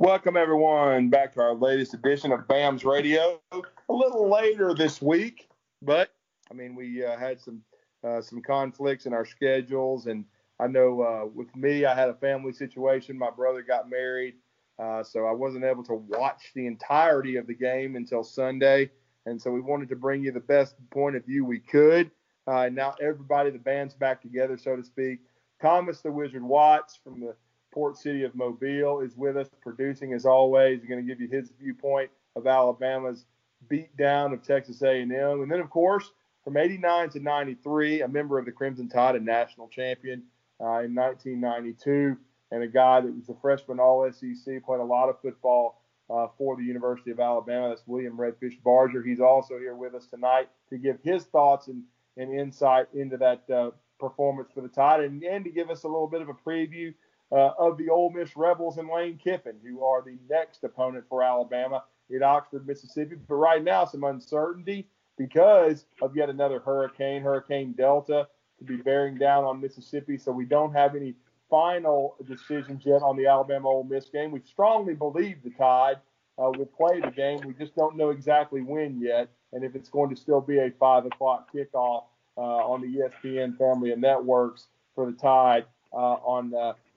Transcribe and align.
Welcome, 0.00 0.36
everyone, 0.36 1.08
back 1.08 1.32
to 1.34 1.40
our 1.40 1.54
latest 1.54 1.92
edition 1.92 2.30
of 2.30 2.46
BAMS 2.46 2.84
Radio. 2.84 3.40
A 3.50 3.92
little 3.92 4.30
later 4.30 4.72
this 4.72 5.02
week, 5.02 5.48
but 5.82 6.14
I 6.48 6.54
mean, 6.54 6.76
we 6.76 7.04
uh, 7.04 7.18
had 7.18 7.40
some 7.40 7.62
uh, 8.04 8.22
some 8.22 8.40
conflicts 8.40 9.06
in 9.06 9.12
our 9.12 9.24
schedules, 9.26 10.06
and 10.06 10.24
I 10.60 10.68
know 10.68 11.02
uh, 11.02 11.26
with 11.26 11.54
me, 11.56 11.84
I 11.84 11.96
had 11.96 12.10
a 12.10 12.14
family 12.14 12.52
situation. 12.52 13.18
My 13.18 13.30
brother 13.30 13.60
got 13.60 13.90
married, 13.90 14.36
uh, 14.78 15.02
so 15.02 15.26
I 15.26 15.32
wasn't 15.32 15.64
able 15.64 15.82
to 15.86 15.94
watch 15.94 16.52
the 16.54 16.68
entirety 16.68 17.34
of 17.34 17.48
the 17.48 17.54
game 17.54 17.96
until 17.96 18.22
Sunday, 18.22 18.92
and 19.26 19.42
so 19.42 19.50
we 19.50 19.60
wanted 19.60 19.88
to 19.88 19.96
bring 19.96 20.22
you 20.22 20.30
the 20.30 20.38
best 20.38 20.76
point 20.90 21.16
of 21.16 21.26
view 21.26 21.44
we 21.44 21.58
could. 21.58 22.12
Uh, 22.46 22.68
now 22.72 22.94
everybody, 23.02 23.50
the 23.50 23.58
band's 23.58 23.94
back 23.94 24.22
together, 24.22 24.56
so 24.56 24.76
to 24.76 24.84
speak. 24.84 25.18
Thomas 25.60 26.02
the 26.02 26.12
Wizard 26.12 26.44
Watts 26.44 27.00
from 27.02 27.18
the 27.18 27.34
Port 27.72 27.96
City 27.96 28.24
of 28.24 28.34
Mobile 28.34 29.00
is 29.00 29.16
with 29.16 29.36
us, 29.36 29.48
producing 29.60 30.12
as 30.12 30.24
always. 30.24 30.84
Going 30.84 31.00
to 31.00 31.06
give 31.06 31.20
you 31.20 31.28
his 31.28 31.52
viewpoint 31.60 32.10
of 32.36 32.46
Alabama's 32.46 33.24
beatdown 33.70 34.32
of 34.32 34.42
Texas 34.42 34.82
A&M, 34.82 35.12
and 35.12 35.50
then 35.50 35.60
of 35.60 35.70
course 35.70 36.12
from 36.48 36.56
89 36.56 37.10
to 37.10 37.20
93, 37.20 38.00
a 38.00 38.08
member 38.08 38.38
of 38.38 38.46
the 38.46 38.52
Crimson 38.52 38.88
Tide, 38.88 39.16
a 39.16 39.20
national 39.20 39.68
champion 39.68 40.22
uh, 40.60 40.80
in 40.80 40.94
1992, 40.94 42.16
and 42.50 42.62
a 42.62 42.66
guy 42.66 43.02
that 43.02 43.14
was 43.14 43.28
a 43.28 43.34
freshman 43.34 43.78
All 43.78 44.10
SEC, 44.10 44.64
played 44.64 44.80
a 44.80 44.84
lot 44.84 45.10
of 45.10 45.20
football 45.20 45.82
uh, 46.08 46.28
for 46.38 46.56
the 46.56 46.62
University 46.62 47.10
of 47.10 47.20
Alabama. 47.20 47.68
That's 47.68 47.86
William 47.86 48.16
Redfish 48.16 48.62
Barger. 48.64 49.02
He's 49.02 49.20
also 49.20 49.58
here 49.58 49.74
with 49.74 49.94
us 49.94 50.06
tonight 50.06 50.48
to 50.70 50.78
give 50.78 50.98
his 51.02 51.24
thoughts 51.24 51.68
and, 51.68 51.82
and 52.16 52.32
insight 52.32 52.86
into 52.94 53.18
that 53.18 53.42
uh, 53.50 53.70
performance 54.00 54.48
for 54.54 54.62
the 54.62 54.68
Tide 54.68 55.00
and, 55.00 55.22
and 55.22 55.44
to 55.44 55.50
give 55.50 55.68
us 55.68 55.82
a 55.82 55.88
little 55.88 56.08
bit 56.08 56.22
of 56.22 56.30
a 56.30 56.34
preview 56.34 56.94
uh, 57.30 57.50
of 57.58 57.76
the 57.78 57.88
Ole 57.90 58.10
Miss 58.10 58.36
Rebels 58.36 58.78
and 58.78 58.88
Lane 58.88 59.18
Kiffin, 59.22 59.56
who 59.62 59.84
are 59.84 60.02
the 60.02 60.18
next 60.30 60.64
opponent 60.64 61.04
for 61.08 61.22
Alabama 61.22 61.84
at 62.14 62.22
Oxford, 62.22 62.66
Mississippi. 62.66 63.16
But 63.28 63.34
right 63.34 63.62
now, 63.62 63.84
some 63.84 64.04
uncertainty 64.04 64.88
because 65.16 65.84
of 66.00 66.16
yet 66.16 66.30
another 66.30 66.60
hurricane, 66.60 67.22
Hurricane 67.22 67.72
Delta, 67.72 68.28
to 68.58 68.64
be 68.64 68.76
bearing 68.76 69.18
down 69.18 69.44
on 69.44 69.60
Mississippi. 69.60 70.16
So 70.16 70.32
we 70.32 70.44
don't 70.44 70.72
have 70.72 70.94
any 70.94 71.14
final 71.50 72.16
decisions 72.26 72.84
yet 72.84 73.02
on 73.02 73.16
the 73.16 73.26
Alabama 73.26 73.68
Ole 73.68 73.84
Miss 73.84 74.08
game. 74.08 74.30
We 74.30 74.40
strongly 74.40 74.94
believe 74.94 75.42
the 75.42 75.50
Tide 75.50 75.96
uh, 76.38 76.50
will 76.56 76.66
play 76.66 77.00
the 77.00 77.10
game. 77.10 77.40
We 77.44 77.52
just 77.52 77.74
don't 77.74 77.96
know 77.96 78.10
exactly 78.10 78.62
when 78.62 79.00
yet, 79.00 79.28
and 79.52 79.64
if 79.64 79.74
it's 79.74 79.88
going 79.88 80.10
to 80.10 80.16
still 80.16 80.40
be 80.40 80.58
a 80.58 80.70
five 80.78 81.04
o'clock 81.06 81.52
kickoff 81.52 82.04
uh, 82.36 82.40
on 82.40 82.80
the 82.80 82.86
ESPN 82.86 83.58
family 83.58 83.90
of 83.90 83.98
networks 83.98 84.66
for 84.94 85.10
the 85.10 85.16
Tide 85.16 85.64
uh, 85.92 85.96
on 85.96 86.50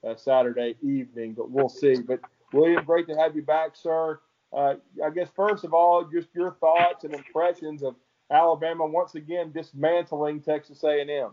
uh, 0.07 0.16
Saturday 0.16 0.75
evening. 0.81 1.33
But 1.33 1.52
we'll 1.52 1.69
see. 1.69 1.95
But 2.02 2.19
William, 2.53 2.83
great 2.83 3.07
to 3.07 3.16
have 3.16 3.35
you 3.35 3.41
back, 3.41 3.75
sir. 3.75 4.19
Uh, 4.53 4.75
I 5.03 5.09
guess 5.09 5.30
first 5.35 5.63
of 5.63 5.73
all, 5.73 6.03
just 6.03 6.27
your 6.33 6.52
thoughts 6.59 7.03
and 7.05 7.13
impressions 7.13 7.83
of 7.83 7.95
Alabama 8.29 8.85
once 8.85 9.16
again 9.16 9.52
dismantling 9.52 10.41
Texas 10.41 10.83
A&M? 10.83 11.31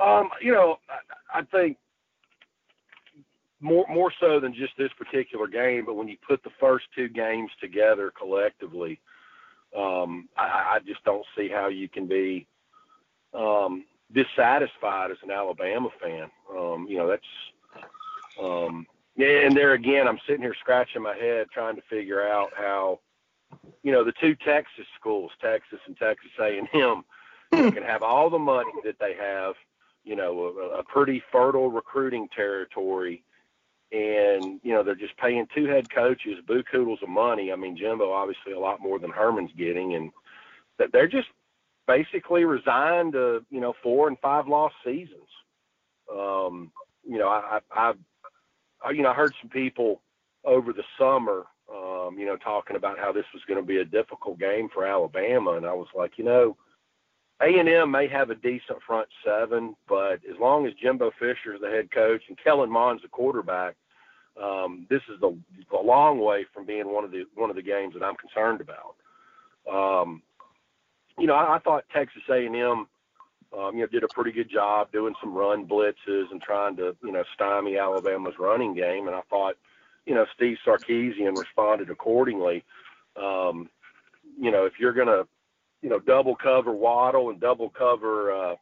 Um, 0.00 0.28
you 0.40 0.52
know, 0.52 0.78
I, 0.88 1.40
I 1.40 1.42
think 1.42 1.76
more 3.60 3.84
more 3.88 4.12
so 4.20 4.38
than 4.38 4.54
just 4.54 4.72
this 4.78 4.92
particular 4.96 5.48
game, 5.48 5.84
but 5.84 5.94
when 5.94 6.06
you 6.06 6.16
put 6.26 6.42
the 6.44 6.50
first 6.60 6.86
two 6.94 7.08
games 7.08 7.50
together 7.60 8.12
collectively, 8.16 9.00
um, 9.76 10.28
I, 10.36 10.76
I 10.76 10.78
just 10.86 11.02
don't 11.04 11.26
see 11.36 11.48
how 11.48 11.68
you 11.68 11.88
can 11.88 12.06
be 12.06 12.46
um, 13.34 13.84
dissatisfied 14.12 15.10
as 15.10 15.18
an 15.22 15.30
Alabama 15.30 15.88
fan. 16.00 16.30
Um, 16.56 16.86
you 16.88 16.98
know, 16.98 17.08
that's 17.08 17.22
um, 18.42 18.86
and 19.16 19.56
there 19.56 19.72
again, 19.72 20.06
I'm 20.06 20.20
sitting 20.26 20.42
here 20.42 20.54
scratching 20.60 21.02
my 21.02 21.16
head 21.16 21.48
trying 21.52 21.76
to 21.76 21.82
figure 21.90 22.26
out 22.26 22.50
how 22.56 23.00
you 23.82 23.92
know, 23.92 24.04
the 24.04 24.12
two 24.20 24.34
Texas 24.34 24.86
schools, 24.98 25.30
Texas 25.40 25.78
and 25.86 25.96
Texas 25.96 26.30
A&M, 26.40 27.04
can 27.52 27.82
have 27.82 28.02
all 28.02 28.28
the 28.30 28.38
money 28.38 28.70
that 28.84 28.98
they 28.98 29.14
have, 29.14 29.54
you 30.04 30.16
know, 30.16 30.44
a, 30.74 30.78
a 30.80 30.84
pretty 30.84 31.22
fertile 31.32 31.70
recruiting 31.70 32.28
territory, 32.34 33.22
and 33.90 34.60
you 34.62 34.74
know 34.74 34.82
they're 34.82 34.94
just 34.94 35.16
paying 35.16 35.46
two 35.54 35.64
head 35.64 35.88
coaches 35.88 36.38
boo 36.46 36.62
bukudos 36.62 37.02
of 37.02 37.08
money. 37.08 37.50
I 37.50 37.56
mean, 37.56 37.76
Jimbo 37.76 38.12
obviously 38.12 38.52
a 38.52 38.60
lot 38.60 38.82
more 38.82 38.98
than 38.98 39.10
Herman's 39.10 39.52
getting, 39.56 39.94
and 39.94 40.10
that 40.78 40.92
they're 40.92 41.08
just 41.08 41.28
basically 41.88 42.44
resigned 42.44 43.14
to 43.14 43.44
you 43.50 43.60
know 43.60 43.74
four 43.82 44.06
and 44.06 44.18
five 44.20 44.46
lost 44.46 44.76
seasons. 44.84 45.28
Um, 46.12 46.70
you 47.04 47.18
know, 47.18 47.28
I, 47.28 47.58
I, 47.72 47.92
I, 48.84 48.90
you 48.90 49.02
know, 49.02 49.10
I 49.10 49.14
heard 49.14 49.34
some 49.42 49.50
people 49.50 50.00
over 50.44 50.72
the 50.72 50.84
summer 50.98 51.46
um, 51.72 52.18
you 52.18 52.26
know, 52.26 52.36
talking 52.36 52.76
about 52.76 52.98
how 52.98 53.12
this 53.12 53.26
was 53.34 53.42
going 53.46 53.60
to 53.60 53.66
be 53.66 53.78
a 53.78 53.84
difficult 53.84 54.38
game 54.38 54.68
for 54.72 54.86
Alabama, 54.86 55.52
and 55.52 55.66
I 55.66 55.72
was 55.72 55.88
like, 55.94 56.12
you 56.16 56.24
know, 56.24 56.56
A 57.42 57.58
and 57.58 57.68
M 57.68 57.90
may 57.90 58.08
have 58.08 58.30
a 58.30 58.34
decent 58.34 58.82
front 58.86 59.08
seven, 59.24 59.76
but 59.86 60.20
as 60.28 60.38
long 60.40 60.66
as 60.66 60.72
Jimbo 60.74 61.10
Fisher 61.18 61.54
is 61.54 61.60
the 61.60 61.68
head 61.68 61.90
coach 61.90 62.22
and 62.28 62.38
Kellen 62.42 62.70
Mond's 62.70 63.02
the 63.02 63.08
quarterback, 63.08 63.76
um, 64.42 64.86
this 64.88 65.02
is 65.08 65.20
a, 65.22 65.76
a 65.76 65.82
long 65.82 66.20
way 66.20 66.46
from 66.54 66.64
being 66.64 66.90
one 66.92 67.04
of 67.04 67.10
the 67.10 67.24
one 67.34 67.50
of 67.50 67.56
the 67.56 67.62
games 67.62 67.94
that 67.94 68.04
I'm 68.04 68.16
concerned 68.16 68.62
about. 68.62 68.94
Um, 69.70 70.22
you 71.18 71.26
know, 71.26 71.34
I, 71.34 71.56
I 71.56 71.58
thought 71.58 71.84
Texas 71.92 72.22
A 72.28 72.46
and 72.46 72.56
M, 72.56 72.86
um, 73.56 73.74
you 73.74 73.80
know, 73.80 73.86
did 73.86 74.04
a 74.04 74.08
pretty 74.08 74.32
good 74.32 74.50
job 74.50 74.92
doing 74.92 75.14
some 75.20 75.34
run 75.34 75.66
blitzes 75.66 76.30
and 76.30 76.40
trying 76.40 76.76
to, 76.76 76.96
you 77.02 77.12
know, 77.12 77.24
stymie 77.34 77.78
Alabama's 77.78 78.38
running 78.38 78.74
game, 78.74 79.06
and 79.06 79.16
I 79.16 79.22
thought 79.30 79.56
you 80.08 80.14
know, 80.14 80.24
Steve 80.34 80.56
Sarkisian 80.66 81.36
responded 81.36 81.90
accordingly. 81.90 82.64
Um, 83.14 83.68
you 84.40 84.50
know, 84.50 84.64
if 84.64 84.72
you're 84.80 84.94
going 84.94 85.06
to, 85.06 85.28
you 85.82 85.90
know, 85.90 85.98
double 85.98 86.34
cover 86.34 86.72
Waddle 86.72 87.28
and 87.28 87.38
double 87.38 87.68
cover 87.68 88.32
uh, 88.32 88.54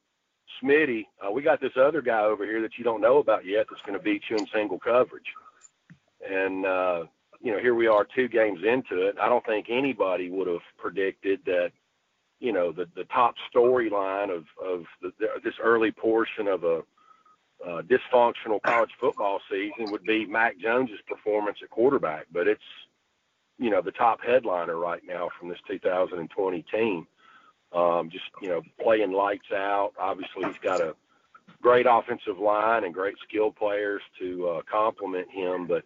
Smitty, 0.61 1.07
uh, 1.25 1.31
we 1.31 1.43
got 1.43 1.61
this 1.61 1.77
other 1.77 2.03
guy 2.03 2.23
over 2.23 2.45
here 2.45 2.61
that 2.63 2.77
you 2.77 2.85
don't 2.85 3.01
know 3.01 3.19
about 3.19 3.47
yet 3.47 3.67
that's 3.71 3.83
going 3.83 3.97
to 3.97 4.03
beat 4.03 4.23
you 4.29 4.37
in 4.37 4.47
single 4.53 4.81
coverage. 4.81 5.33
And, 6.29 6.67
uh, 6.67 7.05
you 7.41 7.53
know, 7.53 7.61
here 7.61 7.77
we 7.77 7.87
are 7.87 8.05
two 8.05 8.27
games 8.27 8.61
into 8.65 9.07
it. 9.07 9.17
I 9.21 9.29
don't 9.29 9.47
think 9.47 9.67
anybody 9.71 10.31
would 10.31 10.49
have 10.49 10.63
predicted 10.77 11.41
that, 11.47 11.71
you 12.41 12.53
know, 12.53 12.73
the, 12.73 12.87
the 12.95 13.05
top 13.05 13.35
storyline 13.55 14.35
of, 14.35 14.45
of 14.63 14.85
the, 15.01 15.13
this 15.43 15.55
early 15.63 15.91
portion 15.91 16.49
of 16.49 16.65
a 16.65 16.83
uh, 17.65 17.83
dysfunctional 17.83 18.61
college 18.63 18.91
football 19.01 19.41
season 19.51 19.91
would 19.91 20.05
be 20.05 20.27
Mac 20.27 20.59
Jones's 20.59 21.01
performance 21.07 21.59
at 21.63 21.71
quarterback, 21.71 22.27
but 22.31 22.47
it's 22.47 22.61
you 23.59 23.71
know 23.71 23.81
the 23.81 23.93
top 23.93 24.21
headliner 24.23 24.77
right 24.77 25.01
now 25.07 25.31
from 25.39 25.49
this 25.49 25.59
2020 25.67 26.65
team. 26.71 27.07
Um, 27.73 28.11
just 28.11 28.25
you 28.43 28.49
know 28.49 28.63
playing 28.81 29.13
lights 29.13 29.51
out. 29.53 29.93
Obviously, 29.99 30.45
he's 30.45 30.59
got 30.63 30.81
a 30.81 30.95
great 31.63 31.87
offensive 31.89 32.39
line 32.39 32.85
and 32.85 32.95
great 32.95 33.17
skill 33.27 33.51
players 33.51 34.03
to 34.21 34.49
uh, 34.49 34.63
complement 34.71 35.31
him. 35.31 35.67
But 35.67 35.85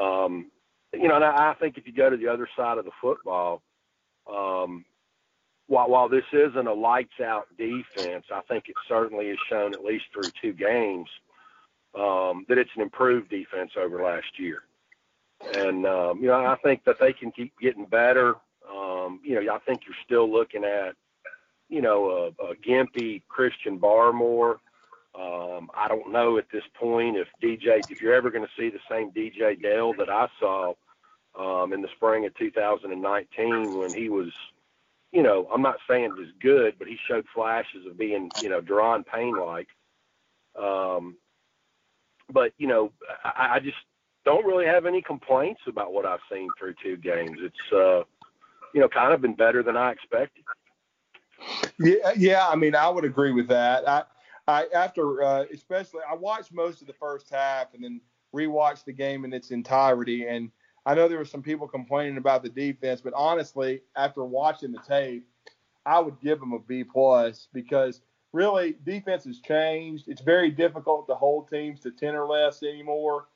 um, 0.00 0.50
you 0.92 1.08
know, 1.08 1.16
and 1.16 1.24
I, 1.24 1.50
I 1.50 1.54
think 1.54 1.76
if 1.76 1.86
you 1.86 1.92
go 1.92 2.10
to 2.10 2.16
the 2.16 2.28
other 2.28 2.48
side 2.56 2.78
of 2.78 2.84
the 2.84 2.90
football, 3.00 3.62
um, 4.26 4.84
while 5.66 5.88
while 5.88 6.08
this 6.08 6.24
isn't 6.32 6.66
a 6.66 6.72
lights 6.72 7.20
out 7.24 7.46
defense, 7.56 8.26
I 8.32 8.40
think 8.48 8.68
it 8.68 8.74
certainly 8.88 9.28
has 9.28 9.38
shown 9.48 9.72
at 9.72 9.84
least 9.84 10.04
through 10.12 10.30
two 10.40 10.52
games 10.52 11.08
um, 11.94 12.44
that 12.48 12.58
it's 12.58 12.70
an 12.76 12.82
improved 12.82 13.30
defense 13.30 13.72
over 13.76 14.02
last 14.02 14.38
year. 14.38 14.62
And 15.54 15.86
um, 15.86 16.18
you 16.20 16.28
know, 16.28 16.44
I 16.44 16.56
think 16.62 16.84
that 16.84 16.98
they 17.00 17.12
can 17.12 17.32
keep 17.32 17.52
getting 17.60 17.86
better. 17.86 18.36
Um, 18.70 19.20
you 19.24 19.34
know, 19.34 19.54
I 19.54 19.58
think 19.60 19.82
you're 19.86 19.96
still 20.04 20.30
looking 20.30 20.64
at 20.64 20.94
you 21.68 21.82
know 21.82 22.32
a, 22.40 22.44
a 22.44 22.54
gimpy 22.56 23.22
Christian 23.28 23.78
Barmore. 23.78 24.58
Um, 25.14 25.70
I 25.74 25.88
don't 25.88 26.10
know 26.10 26.38
at 26.38 26.46
this 26.50 26.64
point 26.74 27.16
if 27.18 27.28
DJ, 27.42 27.80
if 27.90 28.00
you're 28.00 28.14
ever 28.14 28.30
going 28.30 28.46
to 28.46 28.60
see 28.60 28.70
the 28.70 28.78
same 28.90 29.10
DJ 29.10 29.60
Dale 29.60 29.92
that 29.98 30.08
I 30.08 30.26
saw 30.40 30.72
um, 31.38 31.72
in 31.72 31.82
the 31.82 31.88
spring 31.96 32.24
of 32.24 32.34
2019 32.38 33.78
when 33.78 33.92
he 33.92 34.08
was 34.08 34.30
you 35.12 35.22
know, 35.22 35.46
I'm 35.52 35.62
not 35.62 35.76
saying 35.88 36.14
is 36.20 36.32
good, 36.40 36.74
but 36.78 36.88
he 36.88 36.96
showed 37.06 37.26
flashes 37.34 37.86
of 37.86 37.98
being, 37.98 38.30
you 38.40 38.48
know, 38.48 38.60
Daron 38.60 39.04
Payne 39.06 39.36
like. 39.36 39.68
Um, 40.58 41.16
but 42.30 42.52
you 42.58 42.66
know, 42.66 42.92
I, 43.24 43.56
I 43.56 43.60
just 43.60 43.76
don't 44.24 44.46
really 44.46 44.66
have 44.66 44.86
any 44.86 45.02
complaints 45.02 45.60
about 45.66 45.92
what 45.92 46.06
I've 46.06 46.20
seen 46.30 46.48
through 46.58 46.74
two 46.82 46.96
games. 46.96 47.38
It's, 47.40 47.72
uh, 47.72 48.04
you 48.72 48.80
know, 48.80 48.88
kind 48.88 49.12
of 49.12 49.20
been 49.20 49.34
better 49.34 49.62
than 49.62 49.76
I 49.76 49.92
expected. 49.92 50.44
Yeah, 51.78 52.12
yeah. 52.16 52.48
I 52.48 52.56
mean, 52.56 52.74
I 52.74 52.88
would 52.88 53.04
agree 53.04 53.32
with 53.32 53.48
that. 53.48 53.86
I, 53.88 54.04
I 54.48 54.66
after 54.74 55.22
uh, 55.22 55.44
especially 55.52 56.00
I 56.10 56.14
watched 56.14 56.52
most 56.52 56.80
of 56.80 56.86
the 56.86 56.92
first 56.94 57.28
half 57.30 57.74
and 57.74 57.84
then 57.84 58.00
rewatched 58.34 58.84
the 58.84 58.92
game 58.92 59.24
in 59.24 59.32
its 59.32 59.50
entirety 59.50 60.26
and 60.26 60.50
I 60.84 60.94
know 60.94 61.06
there 61.08 61.18
were 61.18 61.24
some 61.24 61.42
people 61.42 61.68
complaining 61.68 62.16
about 62.16 62.42
the 62.42 62.48
defense, 62.48 63.00
but 63.00 63.12
honestly, 63.14 63.82
after 63.96 64.24
watching 64.24 64.72
the 64.72 64.80
tape, 64.80 65.26
I 65.86 66.00
would 66.00 66.20
give 66.20 66.40
them 66.40 66.52
a 66.52 66.58
B 66.58 66.84
plus 66.84 67.48
because 67.52 68.00
really 68.32 68.76
defense 68.84 69.24
has 69.24 69.40
changed. 69.40 70.08
It's 70.08 70.22
very 70.22 70.50
difficult 70.50 71.06
to 71.08 71.14
hold 71.14 71.48
teams 71.48 71.80
to 71.80 71.90
ten 71.90 72.14
or 72.14 72.26
less 72.26 72.62
anymore. 72.62 73.26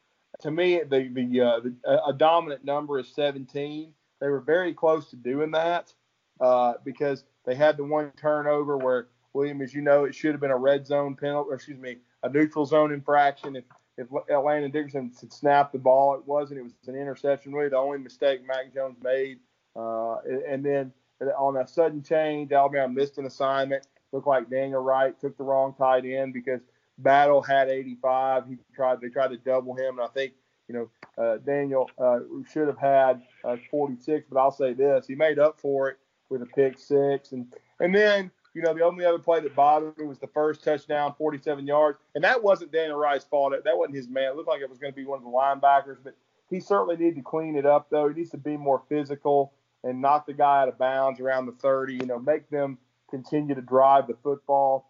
to 0.40 0.50
me, 0.50 0.80
the 0.82 1.08
the, 1.08 1.40
uh, 1.40 1.60
the 1.60 2.04
a 2.06 2.12
dominant 2.12 2.64
number 2.64 2.98
is 2.98 3.14
17. 3.14 3.92
They 4.20 4.28
were 4.28 4.40
very 4.40 4.72
close 4.72 5.10
to 5.10 5.16
doing 5.16 5.50
that 5.52 5.92
uh, 6.40 6.74
because 6.84 7.24
they 7.44 7.54
had 7.54 7.76
the 7.76 7.84
one 7.84 8.12
turnover 8.16 8.76
where 8.76 9.08
William, 9.34 9.60
as 9.60 9.74
you 9.74 9.82
know, 9.82 10.04
it 10.04 10.14
should 10.14 10.32
have 10.32 10.40
been 10.40 10.50
a 10.50 10.56
red 10.56 10.86
zone 10.86 11.14
penalty, 11.14 11.50
or 11.50 11.54
excuse 11.54 11.78
me, 11.78 11.98
a 12.22 12.28
neutral 12.28 12.64
zone 12.64 12.92
infraction. 12.92 13.54
If 13.56 13.64
if 13.98 14.08
Landon 14.10 14.70
Dickerson 14.70 15.12
had 15.20 15.32
snapped 15.32 15.72
the 15.72 15.78
ball, 15.78 16.14
it 16.14 16.26
wasn't. 16.26 16.60
It 16.60 16.62
was 16.64 16.72
an 16.86 16.96
interception. 16.96 17.52
Really, 17.52 17.70
the 17.70 17.76
only 17.76 17.98
mistake 17.98 18.46
Mac 18.46 18.74
Jones 18.74 18.96
made. 19.02 19.38
Uh, 19.74 20.16
and 20.48 20.64
then 20.64 20.92
on 21.38 21.56
a 21.56 21.66
sudden 21.66 22.02
change, 22.02 22.52
Alabama 22.52 22.92
missed 22.92 23.18
an 23.18 23.26
assignment. 23.26 23.86
Looked 24.12 24.26
like 24.26 24.50
Daniel 24.50 24.82
Wright 24.82 25.18
took 25.18 25.36
the 25.36 25.44
wrong 25.44 25.74
tight 25.76 26.04
end 26.04 26.32
because 26.32 26.60
Battle 26.98 27.42
had 27.42 27.68
85. 27.68 28.46
He 28.48 28.56
tried. 28.74 29.00
They 29.00 29.08
tried 29.08 29.28
to 29.28 29.38
double 29.38 29.74
him, 29.74 29.98
and 29.98 30.06
I 30.06 30.08
think 30.08 30.32
you 30.68 30.74
know 30.74 31.22
uh, 31.22 31.38
Daniel 31.38 31.90
uh, 31.98 32.20
should 32.52 32.68
have 32.68 32.78
had 32.78 33.22
uh, 33.44 33.56
46. 33.70 34.26
But 34.30 34.38
I'll 34.38 34.52
say 34.52 34.72
this: 34.74 35.06
he 35.06 35.14
made 35.14 35.38
up 35.38 35.58
for 35.58 35.88
it 35.88 35.98
with 36.28 36.42
a 36.42 36.46
pick 36.46 36.78
six, 36.78 37.32
and 37.32 37.52
and 37.80 37.94
then 37.94 38.30
you 38.56 38.62
know 38.62 38.72
the 38.72 38.82
only 38.82 39.04
other 39.04 39.18
play 39.18 39.38
that 39.40 39.54
bothered 39.54 39.98
me 39.98 40.06
was 40.06 40.18
the 40.18 40.26
first 40.28 40.64
touchdown, 40.64 41.14
47 41.18 41.66
yards, 41.66 41.98
and 42.14 42.24
that 42.24 42.42
wasn't 42.42 42.72
Daniel 42.72 42.96
Rice's 42.96 43.28
fault. 43.28 43.52
That 43.52 43.76
wasn't 43.76 43.96
his 43.96 44.08
man. 44.08 44.30
It 44.30 44.36
looked 44.36 44.48
like 44.48 44.62
it 44.62 44.70
was 44.70 44.78
going 44.78 44.94
to 44.94 44.96
be 44.96 45.04
one 45.04 45.18
of 45.18 45.24
the 45.24 45.30
linebackers, 45.30 45.98
but 46.02 46.16
he 46.48 46.58
certainly 46.58 46.96
needed 46.96 47.16
to 47.16 47.22
clean 47.22 47.56
it 47.56 47.66
up 47.66 47.88
though. 47.90 48.08
He 48.08 48.14
needs 48.14 48.30
to 48.30 48.38
be 48.38 48.56
more 48.56 48.82
physical 48.88 49.52
and 49.84 50.00
knock 50.00 50.24
the 50.24 50.32
guy 50.32 50.62
out 50.62 50.68
of 50.68 50.78
bounds 50.78 51.20
around 51.20 51.44
the 51.44 51.52
30. 51.52 51.96
You 51.96 52.06
know, 52.06 52.18
make 52.18 52.48
them 52.48 52.78
continue 53.10 53.54
to 53.54 53.60
drive 53.60 54.06
the 54.06 54.16
football. 54.22 54.86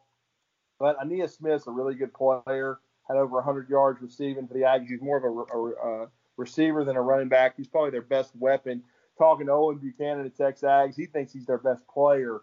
But 0.79 0.97
Ainias 1.01 1.37
Smith's 1.37 1.67
a 1.67 1.73
really 1.73 1.97
good 1.97 2.15
player. 2.15 2.79
Had 3.09 3.17
over 3.17 3.35
100 3.35 3.69
yards 3.69 4.01
receiving 4.01 4.47
for 4.47 4.55
the 4.55 4.61
Aggies. 4.61 4.91
He's 4.91 5.03
more 5.03 5.17
of 5.17 5.25
a, 5.25 5.57
a, 5.57 6.05
a 6.05 6.09
receiver 6.37 6.85
than 6.85 6.95
a 6.95 7.03
running 7.03 7.29
back. 7.29 7.55
He's 7.57 7.67
probably 7.67 7.91
their 7.91 8.03
best 8.03 8.31
weapon. 8.37 8.85
Talking 9.19 9.47
to 9.47 9.53
Owen 9.53 9.79
Buchanan 9.79 10.25
at 10.25 10.37
Texas 10.37 10.69
Ags, 10.69 10.95
he 10.95 11.07
thinks 11.07 11.33
he's 11.33 11.47
their 11.47 11.59
best 11.59 11.87
player. 11.89 12.43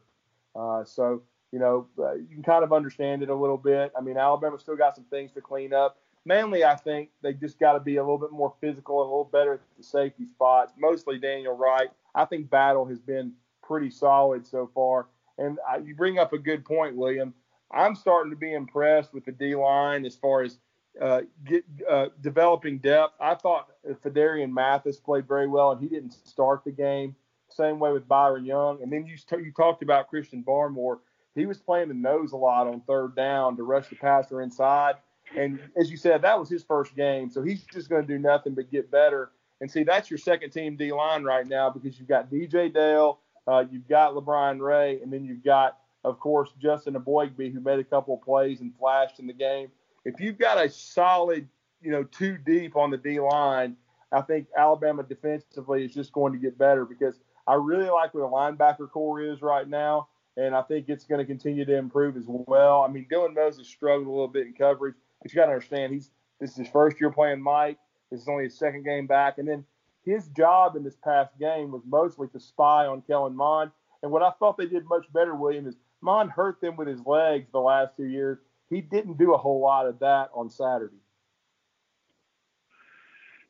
Uh, 0.56 0.84
so 0.84 1.24
you 1.54 1.60
know, 1.60 1.86
uh, 2.00 2.16
you 2.16 2.26
can 2.34 2.42
kind 2.42 2.64
of 2.64 2.74
understand 2.74 3.22
it 3.22 3.30
a 3.30 3.36
little 3.36 3.60
bit. 3.60 3.94
I 3.96 4.02
mean, 4.02 4.18
Alabama 4.18 4.58
still 4.58 4.76
got 4.76 4.96
some 4.96 5.04
things 5.06 5.32
to 5.34 5.42
clean 5.42 5.72
up. 5.72 6.00
Mainly, 6.26 6.64
I 6.64 6.76
think 6.76 7.10
they 7.22 7.34
just 7.34 7.60
got 7.60 7.74
to 7.74 7.80
be 7.80 7.98
a 7.98 8.02
little 8.02 8.18
bit 8.18 8.32
more 8.32 8.56
physical 8.60 9.02
and 9.02 9.08
a 9.08 9.12
little 9.12 9.30
better 9.32 9.54
at 9.54 9.60
the 9.78 9.84
safety 9.84 10.26
spots. 10.26 10.74
Mostly 10.80 11.20
Daniel 11.20 11.56
Wright. 11.56 11.90
I 12.16 12.26
think 12.26 12.50
Battle 12.50 12.86
has 12.86 13.00
been 13.00 13.34
pretty 13.62 13.92
solid 13.92 14.48
so 14.48 14.72
far. 14.74 15.08
And 15.38 15.60
I, 15.70 15.78
you 15.78 15.94
bring 15.94 16.18
up 16.18 16.34
a 16.34 16.40
good 16.40 16.66
point, 16.66 16.96
William. 16.96 17.36
I'm 17.72 17.96
starting 17.96 18.32
to 18.32 18.38
be 18.38 18.54
impressed 18.54 19.14
with 19.14 19.26
the 19.26 19.32
D 19.32 19.54
line 19.54 20.06
as 20.06 20.16
far 20.16 20.42
as 20.42 20.58
uh, 21.00 21.22
get, 21.44 21.66
uh, 21.88 22.08
developing 22.22 22.80
depth. 22.80 23.14
I 23.20 23.36
thought 23.36 23.70
Phidarian 24.04 24.52
Mathis 24.52 24.98
played 24.98 25.28
very 25.28 25.48
well, 25.48 25.72
and 25.72 25.82
he 25.82 25.88
didn't 25.88 26.16
start 26.28 26.64
the 26.64 26.72
game. 26.72 27.16
Same 27.56 27.80
way 27.80 27.92
with 27.92 28.08
Byron 28.08 28.46
Young. 28.46 28.82
And 28.82 28.92
then 28.92 29.06
you, 29.06 29.16
you 29.40 29.52
talked 29.52 29.84
about 29.84 30.10
Christian 30.10 30.44
Barmore. 30.44 31.00
He 31.36 31.46
was 31.46 31.60
playing 31.60 31.88
the 31.88 31.94
nose 31.94 32.32
a 32.32 32.38
lot 32.38 32.68
on 32.68 32.82
third 32.82 33.16
down 33.16 33.58
to 33.58 33.64
rush 33.64 33.90
the 33.90 33.96
passer 33.96 34.42
inside. 34.42 34.96
And 35.36 35.60
as 35.76 35.90
you 35.90 35.98
said, 35.98 36.22
that 36.22 36.40
was 36.40 36.50
his 36.50 36.64
first 36.64 36.96
game. 36.96 37.30
So 37.30 37.42
he's 37.42 37.64
just 37.64 37.90
going 37.90 38.06
to 38.06 38.08
do 38.08 38.20
nothing 38.20 38.54
but 38.54 38.72
get 38.72 38.92
better. 38.92 39.32
And 39.62 39.72
see, 39.72 39.84
that's 39.84 40.12
your 40.12 40.18
second 40.18 40.52
team 40.52 40.76
D 40.76 40.92
line 40.92 41.24
right 41.24 41.48
now 41.48 41.70
because 41.70 41.98
you've 41.98 42.10
got 42.10 42.30
DJ 42.30 42.74
Dale, 42.74 43.20
uh, 43.48 43.64
you've 43.72 43.88
got 43.88 44.14
LaBryan 44.14 44.60
Ray, 44.60 45.00
and 45.02 45.12
then 45.12 45.24
you've 45.24 45.44
got, 45.44 45.78
of 46.04 46.20
course, 46.20 46.50
Justin 46.62 46.96
Eboigbe, 46.96 47.52
who 47.52 47.62
made 47.62 47.80
a 47.80 47.84
couple 47.84 48.16
of 48.16 48.22
plays 48.22 48.62
and 48.62 48.74
flashed 48.78 49.20
in 49.20 49.28
the 49.28 49.34
game. 49.34 49.70
If 50.06 50.20
you've 50.20 50.38
got 50.38 50.64
a 50.64 50.70
solid, 50.70 51.48
you 51.82 51.92
know, 51.92 52.04
two 52.04 52.38
deep 52.38 52.76
on 52.76 52.92
the 52.92 52.98
D 52.98 53.20
line, 53.20 53.78
I 54.12 54.22
think 54.22 54.48
Alabama 54.58 55.04
defensively 55.04 55.86
is 55.86 55.94
just 55.94 56.12
going 56.12 56.34
to 56.34 56.40
get 56.40 56.58
better 56.58 56.86
because 56.86 57.16
I 57.48 57.56
really 57.56 57.90
like 57.90 58.14
where 58.14 58.24
the 58.24 58.30
linebacker 58.30 58.90
core 58.90 59.22
is 59.22 59.42
right 59.42 59.68
now, 59.68 60.08
and 60.38 60.56
I 60.56 60.62
think 60.62 60.88
it's 60.88 61.06
going 61.06 61.20
to 61.20 61.26
continue 61.26 61.66
to 61.66 61.76
improve 61.76 62.16
as 62.16 62.26
well. 62.28 62.82
I 62.82 62.88
mean, 62.88 63.08
Dylan 63.12 63.36
Moses 63.36 63.68
struggled 63.68 64.08
a 64.08 64.12
little 64.12 64.28
bit 64.28 64.48
in 64.48 64.54
coverage, 64.54 64.96
but 65.22 65.32
you 65.32 65.36
got 65.36 65.48
to 65.48 65.52
understand 65.52 65.94
he's 65.94 66.10
this 66.40 66.52
is 66.52 66.58
his 66.58 66.68
first 66.70 67.00
year 67.00 67.12
playing 67.12 67.42
Mike. 67.42 67.78
This 68.12 68.22
is 68.22 68.28
only 68.28 68.46
his 68.46 68.58
second 68.58 68.84
game 68.84 69.08
back, 69.08 69.38
and 69.38 69.48
then 69.48 69.66
his 70.06 70.28
job 70.30 70.76
in 70.76 70.84
this 70.84 70.98
past 71.04 71.38
game 71.40 71.72
was 71.72 71.82
mostly 71.86 72.28
to 72.30 72.40
spy 72.40 72.86
on 72.86 73.02
Kellen 73.02 73.36
Mond. 73.36 73.72
And 74.02 74.12
what 74.12 74.22
I 74.22 74.32
thought 74.32 74.58
they 74.58 74.66
did 74.66 74.86
much 74.86 75.06
better, 75.14 75.34
William, 75.34 75.66
is 75.66 75.76
Mond 76.02 76.32
hurt 76.32 76.60
them 76.60 76.76
with 76.76 76.88
his 76.88 77.00
legs 77.06 77.50
the 77.52 77.60
last 77.60 77.96
two 77.96 78.06
years. 78.06 78.40
He 78.70 78.82
didn't 78.82 79.18
do 79.18 79.34
a 79.34 79.38
whole 79.38 79.62
lot 79.62 79.88
of 79.88 80.00
that 80.00 80.30
on 80.34 80.50
Saturday. 80.50 80.98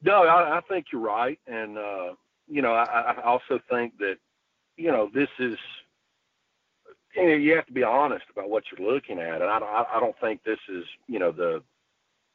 No, 0.04 0.24
I, 0.24 0.58
I 0.58 0.62
think 0.62 0.88
you're 0.92 1.02
right, 1.02 1.40
and 1.48 1.78
uh, 1.78 2.14
you 2.48 2.62
know, 2.62 2.74
I, 2.74 3.14
I 3.18 3.22
also 3.24 3.60
think 3.70 3.98
that 4.00 4.18
you 4.78 4.92
know 4.92 5.10
this 5.14 5.30
is 5.40 5.58
you, 7.16 7.28
know, 7.30 7.36
you 7.36 7.56
have 7.56 7.66
to 7.68 7.74
be 7.74 7.84
honest 7.84 8.26
about 8.32 8.50
what 8.50 8.64
you're 8.72 8.88
looking 8.92 9.20
at, 9.20 9.42
and 9.42 9.50
I, 9.50 9.60
don't, 9.60 9.70
I 9.70 10.00
don't 10.00 10.20
think 10.20 10.44
this 10.44 10.60
is 10.70 10.86
you 11.08 11.20
know 11.20 11.32
the 11.32 11.62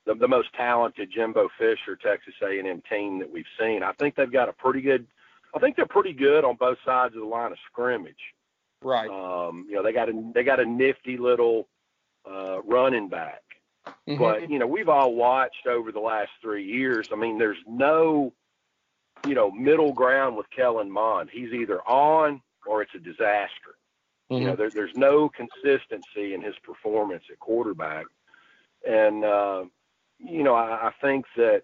the, 0.07 0.15
the 0.15 0.29
most 0.29 0.49
talented 0.55 1.11
Jimbo 1.15 1.49
Fisher 1.59 1.97
Texas 1.97 2.35
A&M 2.43 2.83
team 2.91 3.19
that 3.19 3.31
we've 3.31 3.45
seen. 3.61 3.83
I 3.83 3.93
think 3.93 4.15
they've 4.15 4.33
got 4.33 4.49
a 4.49 4.53
pretty 4.53 4.81
good. 4.81 5.07
I 5.55 5.59
think 5.59 5.77
they're 5.77 5.87
pretty 5.87 6.13
good 6.13 6.45
on 6.45 6.57
both 6.57 6.79
sides 6.85 7.15
of 7.15 7.21
the 7.21 7.27
line 7.27 7.53
of 7.53 7.59
scrimmage. 7.71 8.35
Right. 8.83 9.09
Um, 9.09 9.67
you 9.69 9.75
know, 9.75 9.83
they 9.83 9.93
got 9.93 10.09
a 10.09 10.31
they 10.35 10.45
got 10.45 10.61
a 10.61 10.67
nifty 10.67 11.17
little 11.17 11.69
uh, 12.29 12.63
running 12.63 13.09
back. 13.09 13.43
Mm-hmm. 14.09 14.19
But 14.19 14.51
you 14.51 14.59
know, 14.59 14.67
we've 14.67 14.89
all 14.89 15.15
watched 15.15 15.67
over 15.67 15.93
the 15.93 16.01
last 16.01 16.31
three 16.43 16.65
years. 16.65 17.09
I 17.13 17.17
mean, 17.17 17.39
there's 17.39 17.59
no, 17.67 18.33
you 19.29 19.35
know, 19.35 19.51
middle 19.51 19.93
ground 19.93 20.37
with 20.37 20.47
Kellen 20.51 20.91
Mond. 20.91 21.31
He's 21.33 21.53
either 21.53 21.81
on 21.83 22.41
or 22.67 22.83
it's 22.83 22.95
a 22.95 22.99
disaster. 22.99 23.77
Mm-hmm. 24.31 24.43
You 24.43 24.49
know, 24.49 24.57
there, 24.57 24.71
there's 24.71 24.95
no 24.95 25.29
consistency 25.31 26.35
in 26.35 26.43
his 26.43 26.55
performance 26.63 27.25
at 27.31 27.39
quarterback, 27.39 28.07
and 28.87 29.25
uh, 29.25 29.65
you 30.19 30.43
know, 30.43 30.55
I, 30.55 30.89
I 30.89 30.91
think 31.01 31.25
that, 31.37 31.63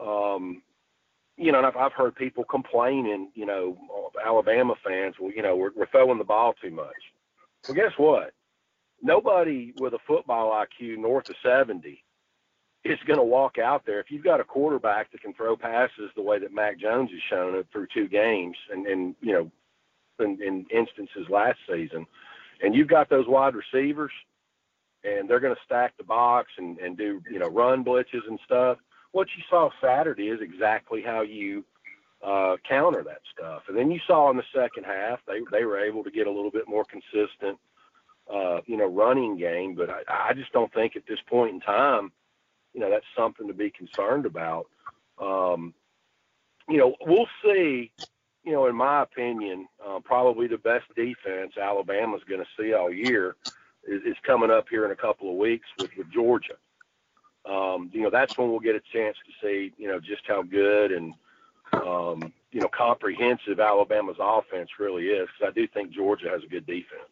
um, 0.00 0.62
you 1.36 1.52
know, 1.52 1.58
and 1.58 1.66
I've, 1.66 1.76
I've 1.76 1.92
heard 1.92 2.14
people 2.14 2.44
complaining, 2.44 3.30
you 3.34 3.46
know, 3.46 3.76
Alabama 4.24 4.74
fans, 4.84 5.16
well, 5.18 5.32
you 5.32 5.42
know, 5.42 5.56
we're, 5.56 5.70
we're 5.74 5.86
throwing 5.86 6.18
the 6.18 6.24
ball 6.24 6.54
too 6.62 6.70
much. 6.70 6.94
Well, 7.66 7.74
guess 7.74 7.92
what? 7.96 8.32
Nobody 9.02 9.72
with 9.78 9.94
a 9.94 9.98
football 10.06 10.52
IQ 10.52 10.98
north 10.98 11.30
of 11.30 11.36
70 11.42 12.04
is 12.84 12.98
going 13.06 13.18
to 13.18 13.24
walk 13.24 13.58
out 13.58 13.84
there. 13.84 14.00
If 14.00 14.10
you've 14.10 14.24
got 14.24 14.40
a 14.40 14.44
quarterback 14.44 15.12
that 15.12 15.22
can 15.22 15.34
throw 15.34 15.56
passes 15.56 16.10
the 16.16 16.22
way 16.22 16.38
that 16.38 16.52
Mac 16.52 16.78
Jones 16.78 17.10
has 17.10 17.20
shown 17.28 17.54
it 17.54 17.66
through 17.72 17.88
two 17.92 18.08
games 18.08 18.56
and, 18.72 18.86
and 18.86 19.14
you 19.20 19.32
know, 19.32 19.50
in, 20.18 20.38
in 20.42 20.66
instances 20.70 21.28
last 21.28 21.58
season, 21.68 22.06
and 22.62 22.74
you've 22.74 22.88
got 22.88 23.08
those 23.08 23.26
wide 23.26 23.54
receivers– 23.54 24.12
and 25.04 25.28
they're 25.28 25.40
going 25.40 25.54
to 25.54 25.60
stack 25.64 25.96
the 25.96 26.04
box 26.04 26.50
and, 26.58 26.78
and 26.78 26.96
do 26.96 27.22
you 27.30 27.38
know 27.38 27.48
run 27.48 27.84
blitzes 27.84 28.26
and 28.28 28.38
stuff. 28.44 28.78
What 29.12 29.28
you 29.36 29.42
saw 29.48 29.70
Saturday 29.82 30.28
is 30.28 30.40
exactly 30.40 31.02
how 31.02 31.22
you 31.22 31.64
uh, 32.24 32.56
counter 32.68 33.02
that 33.02 33.22
stuff. 33.34 33.62
And 33.68 33.76
then 33.76 33.90
you 33.90 33.98
saw 34.06 34.30
in 34.30 34.36
the 34.36 34.44
second 34.54 34.84
half 34.84 35.20
they 35.26 35.40
they 35.50 35.64
were 35.64 35.78
able 35.78 36.04
to 36.04 36.10
get 36.10 36.26
a 36.26 36.30
little 36.30 36.50
bit 36.50 36.68
more 36.68 36.84
consistent, 36.84 37.58
uh, 38.32 38.60
you 38.66 38.76
know, 38.76 38.86
running 38.86 39.36
game. 39.38 39.74
But 39.74 39.90
I, 39.90 40.30
I 40.30 40.34
just 40.34 40.52
don't 40.52 40.72
think 40.72 40.96
at 40.96 41.06
this 41.08 41.20
point 41.28 41.54
in 41.54 41.60
time, 41.60 42.12
you 42.72 42.80
know, 42.80 42.90
that's 42.90 43.06
something 43.16 43.46
to 43.48 43.54
be 43.54 43.70
concerned 43.70 44.26
about. 44.26 44.66
Um, 45.20 45.74
you 46.68 46.78
know, 46.78 46.94
we'll 47.06 47.28
see. 47.44 47.92
You 48.42 48.52
know, 48.52 48.66
in 48.66 48.74
my 48.74 49.02
opinion, 49.02 49.68
uh, 49.86 50.00
probably 50.00 50.46
the 50.46 50.56
best 50.56 50.86
defense 50.96 51.52
Alabama's 51.60 52.22
going 52.26 52.40
to 52.40 52.46
see 52.58 52.72
all 52.72 52.90
year 52.90 53.36
is, 53.86 54.02
is 54.02 54.16
coming 54.22 54.50
up 54.50 54.66
here 54.70 54.86
in 54.86 54.92
a 54.92 54.96
couple 54.96 55.30
of 55.30 55.36
weeks 55.36 55.66
with, 55.78 55.90
with 55.96 56.10
Georgia. 56.10 56.54
Um, 57.44 57.90
you 57.92 58.02
know, 58.02 58.10
that's 58.10 58.38
when 58.38 58.50
we'll 58.50 58.60
get 58.60 58.76
a 58.76 58.82
chance 58.92 59.16
to 59.26 59.46
see, 59.46 59.72
you 59.76 59.88
know, 59.88 60.00
just 60.00 60.22
how 60.26 60.42
good 60.42 60.92
and, 60.92 61.14
um, 61.72 62.32
you 62.52 62.60
know, 62.60 62.68
comprehensive 62.68 63.60
Alabama's 63.60 64.16
offense 64.18 64.70
really 64.78 65.08
is. 65.08 65.28
I 65.46 65.50
do 65.50 65.66
think 65.66 65.90
Georgia 65.90 66.30
has 66.30 66.42
a 66.42 66.46
good 66.46 66.66
defense. 66.66 67.10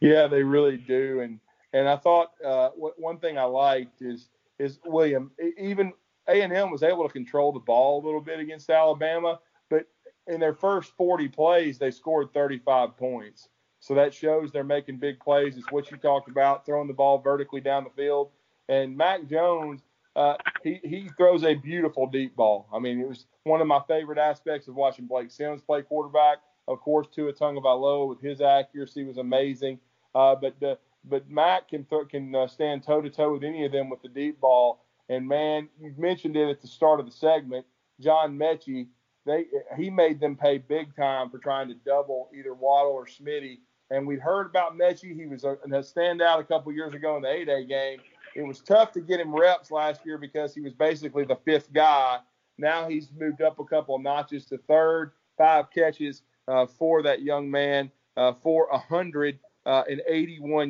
Yeah, 0.00 0.26
they 0.26 0.42
really 0.42 0.76
do. 0.76 1.20
And 1.20 1.40
and 1.72 1.88
I 1.88 1.96
thought 1.96 2.32
uh, 2.44 2.70
one 2.70 3.18
thing 3.18 3.38
I 3.38 3.44
liked 3.44 4.00
is 4.00 4.28
is 4.58 4.78
William. 4.84 5.30
Even 5.58 5.92
A 6.28 6.42
and 6.42 6.52
M 6.52 6.70
was 6.70 6.82
able 6.82 7.06
to 7.06 7.12
control 7.12 7.52
the 7.52 7.60
ball 7.60 8.02
a 8.02 8.04
little 8.04 8.20
bit 8.20 8.40
against 8.40 8.70
Alabama, 8.70 9.38
but 9.70 9.86
in 10.26 10.40
their 10.40 10.54
first 10.54 10.92
40 10.96 11.28
plays, 11.28 11.78
they 11.78 11.90
scored 11.90 12.32
35 12.32 12.96
points. 12.96 13.48
So 13.80 13.94
that 13.94 14.12
shows 14.12 14.50
they're 14.50 14.64
making 14.64 14.98
big 14.98 15.20
plays. 15.20 15.56
It's 15.56 15.70
what 15.70 15.90
you 15.90 15.96
talked 15.96 16.28
about, 16.28 16.66
throwing 16.66 16.88
the 16.88 16.94
ball 16.94 17.18
vertically 17.18 17.60
down 17.60 17.84
the 17.84 17.90
field. 17.90 18.30
And 18.68 18.96
Mac 18.96 19.26
Jones, 19.28 19.82
uh, 20.16 20.34
he, 20.64 20.80
he 20.82 21.08
throws 21.16 21.44
a 21.44 21.54
beautiful 21.54 22.06
deep 22.06 22.34
ball. 22.34 22.68
I 22.72 22.78
mean, 22.78 23.00
it 23.00 23.08
was 23.08 23.26
one 23.44 23.60
of 23.60 23.66
my 23.66 23.80
favorite 23.86 24.18
aspects 24.18 24.68
of 24.68 24.74
watching 24.74 25.06
Blake 25.06 25.30
Sims 25.30 25.62
play 25.62 25.82
quarterback. 25.82 26.38
Of 26.66 26.80
course, 26.80 27.06
Tua 27.14 27.32
Tagovailoa 27.32 28.08
with 28.08 28.20
his 28.20 28.40
accuracy 28.40 29.04
was 29.04 29.16
amazing. 29.16 29.78
Uh, 30.14 30.34
but 30.34 30.60
uh, 30.62 30.74
but 31.08 31.28
Mac 31.30 31.68
can 31.68 31.84
th- 31.84 32.08
can 32.08 32.34
uh, 32.34 32.46
stand 32.46 32.82
toe 32.82 33.00
to 33.00 33.10
toe 33.10 33.32
with 33.32 33.44
any 33.44 33.64
of 33.64 33.72
them 33.72 33.88
with 33.88 34.02
the 34.02 34.08
deep 34.08 34.40
ball. 34.40 34.84
And 35.08 35.26
man, 35.26 35.68
you 35.80 35.94
mentioned 35.96 36.36
it 36.36 36.48
at 36.48 36.60
the 36.60 36.68
start 36.68 37.00
of 37.00 37.06
the 37.06 37.12
segment. 37.12 37.66
John 38.00 38.38
Metchie, 38.38 38.88
they 39.26 39.46
he 39.76 39.90
made 39.90 40.20
them 40.20 40.36
pay 40.36 40.58
big 40.58 40.94
time 40.94 41.30
for 41.30 41.38
trying 41.38 41.68
to 41.68 41.74
double 41.74 42.30
either 42.36 42.54
Waddle 42.54 42.92
or 42.92 43.06
Smitty. 43.06 43.58
And 43.90 44.06
we'd 44.06 44.20
heard 44.20 44.46
about 44.46 44.76
Metchie. 44.76 45.18
He 45.18 45.26
was 45.26 45.44
a, 45.44 45.52
a 45.64 45.80
standout 45.80 46.40
a 46.40 46.44
couple 46.44 46.70
years 46.72 46.92
ago 46.92 47.16
in 47.16 47.22
the 47.22 47.28
A-Day 47.28 47.64
game. 47.64 48.00
It 48.36 48.42
was 48.42 48.60
tough 48.60 48.92
to 48.92 49.00
get 49.00 49.18
him 49.18 49.34
reps 49.34 49.70
last 49.70 50.04
year 50.04 50.18
because 50.18 50.54
he 50.54 50.60
was 50.60 50.74
basically 50.74 51.24
the 51.24 51.36
fifth 51.36 51.72
guy. 51.72 52.18
Now 52.58 52.88
he's 52.88 53.08
moved 53.18 53.40
up 53.40 53.58
a 53.58 53.64
couple 53.64 53.96
of 53.96 54.02
notches 54.02 54.44
to 54.46 54.58
third, 54.58 55.12
five 55.38 55.70
catches 55.70 56.22
uh, 56.48 56.66
for 56.66 57.02
that 57.02 57.22
young 57.22 57.50
man 57.50 57.90
uh, 58.16 58.32
for 58.32 58.68
181 58.70 59.40
uh, 59.68 59.84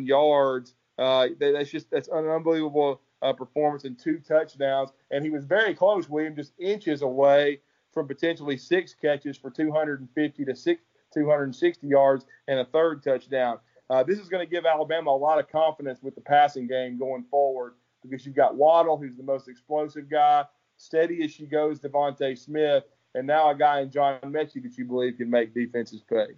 yards. 0.04 0.74
Uh, 0.98 1.28
that's 1.38 1.70
just 1.70 1.90
that's 1.90 2.08
an 2.08 2.26
unbelievable 2.28 3.00
uh, 3.22 3.32
performance 3.32 3.84
and 3.84 3.98
two 3.98 4.18
touchdowns. 4.18 4.90
And 5.10 5.24
he 5.24 5.30
was 5.30 5.44
very 5.44 5.74
close, 5.74 6.08
William, 6.08 6.34
just 6.34 6.52
inches 6.58 7.02
away 7.02 7.60
from 7.92 8.08
potentially 8.08 8.56
six 8.56 8.94
catches 8.94 9.36
for 9.36 9.50
250 9.50 10.44
to 10.44 10.56
six, 10.56 10.82
260 11.14 11.86
yards 11.86 12.26
and 12.48 12.60
a 12.60 12.64
third 12.64 13.02
touchdown. 13.02 13.58
Uh, 13.90 14.02
this 14.02 14.18
is 14.18 14.28
going 14.28 14.46
to 14.46 14.50
give 14.50 14.66
Alabama 14.66 15.10
a 15.10 15.12
lot 15.12 15.38
of 15.38 15.48
confidence 15.48 16.00
with 16.02 16.14
the 16.14 16.20
passing 16.20 16.66
game 16.66 16.98
going 16.98 17.24
forward 17.30 17.74
because 18.02 18.26
you've 18.26 18.36
got 18.36 18.56
Waddle, 18.56 18.98
who's 18.98 19.16
the 19.16 19.22
most 19.22 19.48
explosive 19.48 20.10
guy, 20.10 20.44
steady 20.76 21.24
as 21.24 21.32
she 21.32 21.46
goes, 21.46 21.80
DeVonta 21.80 22.36
Smith, 22.36 22.84
and 23.14 23.26
now 23.26 23.50
a 23.50 23.54
guy 23.54 23.80
in 23.80 23.90
John 23.90 24.18
Metchie 24.24 24.62
that 24.62 24.76
you 24.76 24.84
believe 24.84 25.16
can 25.16 25.30
make 25.30 25.54
defenses 25.54 26.02
pay. 26.02 26.36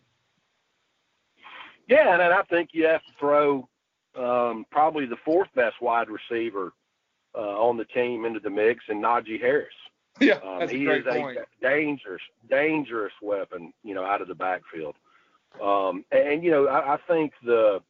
Yeah, 1.91 2.15
and 2.15 2.23
I 2.23 2.43
think 2.43 2.71
you 2.73 2.87
have 2.87 3.05
to 3.05 3.13
throw 3.19 3.69
um, 4.17 4.65
probably 4.71 5.07
the 5.07 5.17
fourth 5.25 5.49
best 5.57 5.83
wide 5.83 6.07
receiver 6.09 6.73
uh, 7.35 7.61
on 7.61 7.77
the 7.77 7.85
team 7.85 8.25
into 8.25 8.39
the 8.39 8.49
mix, 8.49 8.85
and 8.89 9.03
Najee 9.03 9.41
Harris. 9.41 9.75
Yeah, 10.21 10.35
um, 10.45 10.69
he 10.69 10.85
is 10.85 11.05
point. 11.05 11.39
a 11.39 11.45
dangerous, 11.63 12.21
dangerous 12.51 13.13
weapon, 13.23 13.73
you 13.83 13.95
know, 13.95 14.05
out 14.05 14.21
of 14.21 14.29
the 14.29 14.35
backfield. 14.35 14.97
Um, 15.63 16.05
and 16.13 16.45
you 16.45 16.51
know, 16.51 16.67
I, 16.67 16.95
I 16.95 16.99
think 17.09 17.33
the 17.43 17.81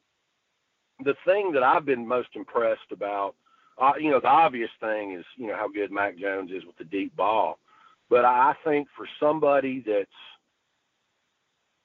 the 1.03 1.15
thing 1.25 1.51
that 1.53 1.63
I've 1.63 1.83
been 1.83 2.07
most 2.07 2.29
impressed 2.35 2.91
about, 2.91 3.35
uh, 3.77 3.93
you 3.99 4.11
know, 4.11 4.21
the 4.21 4.29
obvious 4.29 4.69
thing 4.79 5.13
is 5.13 5.25
you 5.35 5.47
know 5.47 5.57
how 5.57 5.67
good 5.67 5.91
Mac 5.91 6.17
Jones 6.17 6.51
is 6.51 6.63
with 6.63 6.77
the 6.77 6.85
deep 6.85 7.13
ball, 7.17 7.59
but 8.09 8.23
I 8.23 8.53
think 8.63 8.87
for 8.95 9.07
somebody 9.19 9.83
that's, 9.85 10.07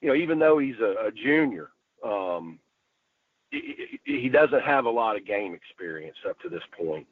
you 0.00 0.08
know, 0.08 0.14
even 0.14 0.38
though 0.38 0.58
he's 0.58 0.78
a, 0.78 1.06
a 1.06 1.10
junior, 1.10 1.70
um, 2.06 2.58
he, 3.50 4.00
he 4.04 4.28
doesn't 4.28 4.62
have 4.62 4.84
a 4.84 4.90
lot 4.90 5.16
of 5.16 5.26
game 5.26 5.54
experience 5.54 6.16
up 6.28 6.38
to 6.40 6.48
this 6.48 6.62
point. 6.76 7.06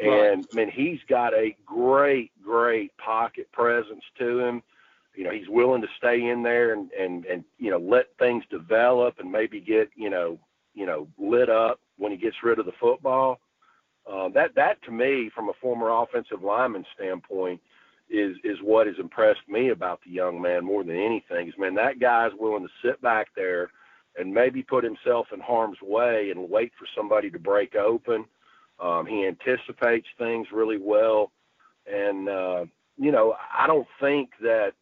And 0.00 0.10
right. 0.10 0.46
I 0.52 0.56
mean, 0.56 0.70
he's 0.70 1.00
got 1.08 1.34
a 1.34 1.56
great, 1.66 2.30
great 2.42 2.96
pocket 2.98 3.50
presence 3.52 4.04
to 4.18 4.38
him. 4.40 4.62
You 5.14 5.24
know, 5.24 5.30
he's 5.30 5.48
willing 5.48 5.82
to 5.82 5.88
stay 5.96 6.28
in 6.28 6.42
there 6.44 6.72
and 6.72 6.90
and 6.92 7.24
and 7.24 7.44
you 7.58 7.70
know 7.70 7.78
let 7.78 8.06
things 8.18 8.44
develop 8.50 9.18
and 9.18 9.30
maybe 9.30 9.60
get 9.60 9.90
you 9.96 10.10
know 10.10 10.38
you 10.74 10.86
know 10.86 11.08
lit 11.18 11.50
up 11.50 11.80
when 11.96 12.12
he 12.12 12.18
gets 12.18 12.36
rid 12.44 12.60
of 12.60 12.66
the 12.66 12.72
football. 12.80 13.40
Uh, 14.08 14.28
that 14.28 14.54
that 14.54 14.80
to 14.84 14.92
me, 14.92 15.30
from 15.34 15.48
a 15.48 15.54
former 15.60 15.90
offensive 15.90 16.42
lineman 16.42 16.84
standpoint, 16.94 17.60
is 18.08 18.36
is 18.44 18.58
what 18.62 18.86
has 18.86 18.96
impressed 19.00 19.48
me 19.48 19.70
about 19.70 19.98
the 20.04 20.12
young 20.12 20.40
man 20.40 20.64
more 20.64 20.84
than 20.84 20.96
anything. 20.96 21.48
Is 21.48 21.54
man, 21.58 21.74
that 21.74 21.98
guy's 21.98 22.32
willing 22.38 22.62
to 22.62 22.88
sit 22.88 23.02
back 23.02 23.28
there 23.34 23.70
and 24.18 24.32
maybe 24.32 24.62
put 24.62 24.84
himself 24.84 25.28
in 25.32 25.40
harm's 25.40 25.78
way 25.82 26.30
and 26.30 26.50
wait 26.50 26.72
for 26.78 26.86
somebody 26.94 27.30
to 27.30 27.38
break 27.38 27.74
open 27.74 28.24
um, 28.80 29.06
he 29.06 29.26
anticipates 29.26 30.06
things 30.18 30.46
really 30.52 30.78
well, 30.80 31.32
and 31.86 32.28
uh, 32.28 32.64
you 32.96 33.10
know 33.10 33.34
I 33.56 33.66
don't 33.66 33.88
think 34.00 34.30
that 34.40 34.72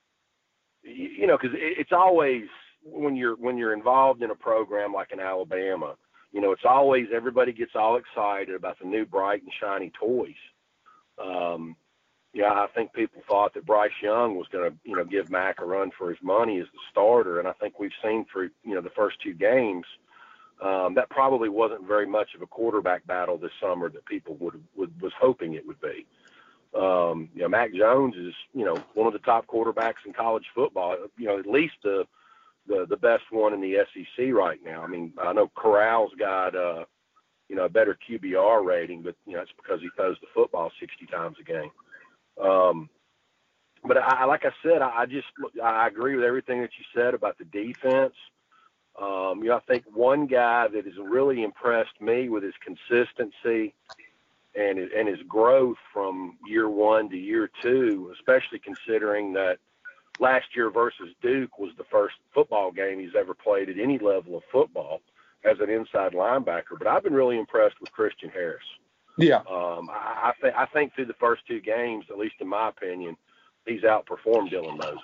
you 0.83 1.27
know 1.27 1.39
because 1.41 1.57
it's 1.59 1.93
always 1.93 2.45
when 2.85 3.17
you're 3.17 3.37
when 3.37 3.57
you're 3.57 3.73
involved 3.73 4.23
in 4.23 4.31
a 4.31 4.35
program 4.35 4.93
like 4.93 5.13
in 5.13 5.21
Alabama, 5.21 5.95
you 6.31 6.43
know 6.43 6.53
it's 6.53 6.67
always 6.69 7.07
everybody 7.15 7.53
gets 7.53 7.73
all 7.75 7.97
excited 7.97 8.55
about 8.55 8.79
the 8.79 8.87
new 8.87 9.07
bright 9.07 9.43
and 9.43 9.53
shiny 9.61 9.91
toys. 9.99 10.35
Um, 11.19 11.75
yeah, 12.37 12.53
I 12.53 12.67
think 12.75 12.93
people 12.93 13.23
thought 13.27 13.55
that 13.55 13.65
Bryce 13.65 13.91
Young 14.03 14.37
was 14.37 14.47
going 14.53 14.71
to, 14.71 14.77
you 14.85 14.95
know, 14.95 15.05
give 15.05 15.31
Mac 15.31 15.63
a 15.63 15.65
run 15.65 15.91
for 15.97 16.11
his 16.11 16.19
money 16.23 16.61
as 16.61 16.67
the 16.67 16.79
starter, 16.91 17.39
and 17.39 17.49
I 17.49 17.53
think 17.53 17.81
we've 17.81 17.91
seen 18.05 18.27
through, 18.31 18.51
you 18.63 18.75
know, 18.75 18.83
the 18.83 18.91
first 18.91 19.17
two 19.23 19.33
games 19.33 19.87
um, 20.63 20.95
that 20.97 21.09
probably 21.09 21.49
wasn't 21.49 21.89
very 21.89 22.07
much 22.07 22.35
of 22.35 22.43
a 22.43 22.47
quarterback 22.47 23.07
battle 23.07 23.39
this 23.39 23.53
summer 23.59 23.89
that 23.89 24.05
people 24.05 24.35
would, 24.35 24.63
would 24.77 25.01
was 25.01 25.13
hoping 25.19 25.55
it 25.55 25.67
would 25.67 25.81
be. 25.81 26.05
Um, 26.79 27.31
you 27.35 27.41
know, 27.41 27.49
Mac 27.49 27.73
Jones 27.73 28.15
is 28.17 28.35
you 28.53 28.67
know 28.67 28.77
one 28.93 29.07
of 29.07 29.15
the 29.15 29.19
top 29.21 29.47
quarterbacks 29.47 30.05
in 30.05 30.13
college 30.13 30.45
football. 30.55 30.95
You 31.17 31.29
know, 31.29 31.39
at 31.39 31.47
least 31.47 31.77
the 31.83 32.05
the 32.67 32.85
the 32.87 32.99
best 32.99 33.25
one 33.31 33.55
in 33.55 33.63
the 33.63 33.79
SEC 33.95 34.27
right 34.31 34.59
now. 34.63 34.83
I 34.83 34.89
mean, 34.89 35.15
I 35.19 35.33
know 35.33 35.51
Corral's 35.57 36.13
got 36.19 36.55
uh, 36.55 36.85
you 37.49 37.57
know 37.57 37.65
a 37.65 37.71
better 37.71 37.97
QBR 38.07 38.63
rating, 38.63 39.01
but 39.01 39.15
you 39.25 39.37
know 39.37 39.41
it's 39.41 39.53
because 39.57 39.81
he 39.81 39.89
throws 39.97 40.19
the 40.21 40.27
football 40.35 40.71
60 40.79 41.07
times 41.07 41.37
a 41.41 41.45
game. 41.45 41.71
Um, 42.43 42.89
but 43.85 43.97
I, 43.99 44.25
like 44.25 44.45
I 44.45 44.51
said, 44.63 44.83
I, 44.83 45.03
I 45.03 45.07
just 45.07 45.27
I 45.63 45.87
agree 45.87 46.17
with 46.17 46.25
everything 46.25 46.61
that 46.63 46.71
you 46.79 46.85
said 46.95 47.15
about 47.15 47.39
the 47.39 47.45
defense. 47.45 48.15
Um, 49.01 49.43
you 49.43 49.51
know, 49.51 49.57
I 49.57 49.61
think 49.61 49.85
one 49.93 50.27
guy 50.27 50.69
that 50.69 50.85
has 50.85 50.95
really 50.99 51.43
impressed 51.43 52.01
me 52.01 52.29
with 52.29 52.43
his 52.43 52.55
consistency 52.65 53.75
and 54.55 54.79
his, 54.79 54.89
and 54.97 55.07
his 55.07 55.21
growth 55.29 55.77
from 55.93 56.39
year 56.47 56.69
one 56.69 57.11
to 57.11 57.17
year 57.17 57.51
two, 57.63 58.13
especially 58.19 58.59
considering 58.59 59.35
that 59.35 59.59
last 60.19 60.47
year 60.55 60.71
versus 60.71 61.11
Duke 61.21 61.59
was 61.59 61.73
the 61.77 61.85
first 61.85 62.15
football 62.33 62.73
game 62.73 62.99
he's 62.99 63.15
ever 63.17 63.35
played 63.35 63.69
at 63.69 63.79
any 63.79 63.99
level 63.99 64.37
of 64.37 64.43
football 64.51 65.03
as 65.45 65.61
an 65.61 65.69
inside 65.69 66.13
linebacker. 66.13 66.79
But 66.79 66.87
I've 66.87 67.05
been 67.05 67.15
really 67.15 67.39
impressed 67.39 67.81
with 67.81 67.93
Christian 67.93 68.31
Harris. 68.31 68.65
Yeah. 69.19 69.39
Um, 69.51 69.89
I, 69.91 70.31
I, 70.31 70.33
th- 70.41 70.55
I 70.57 70.67
think 70.67 70.95
through 70.95 71.07
the 71.07 71.15
first 71.15 71.47
two 71.47 71.61
games, 71.61 72.07
at 72.11 72.19
least 72.19 72.35
in 72.41 72.49
my 72.49 72.69
opinion, 72.69 73.17
he's 73.67 73.83
outperformed 73.83 74.53
Dylan 74.53 74.79
Moses. 74.79 75.03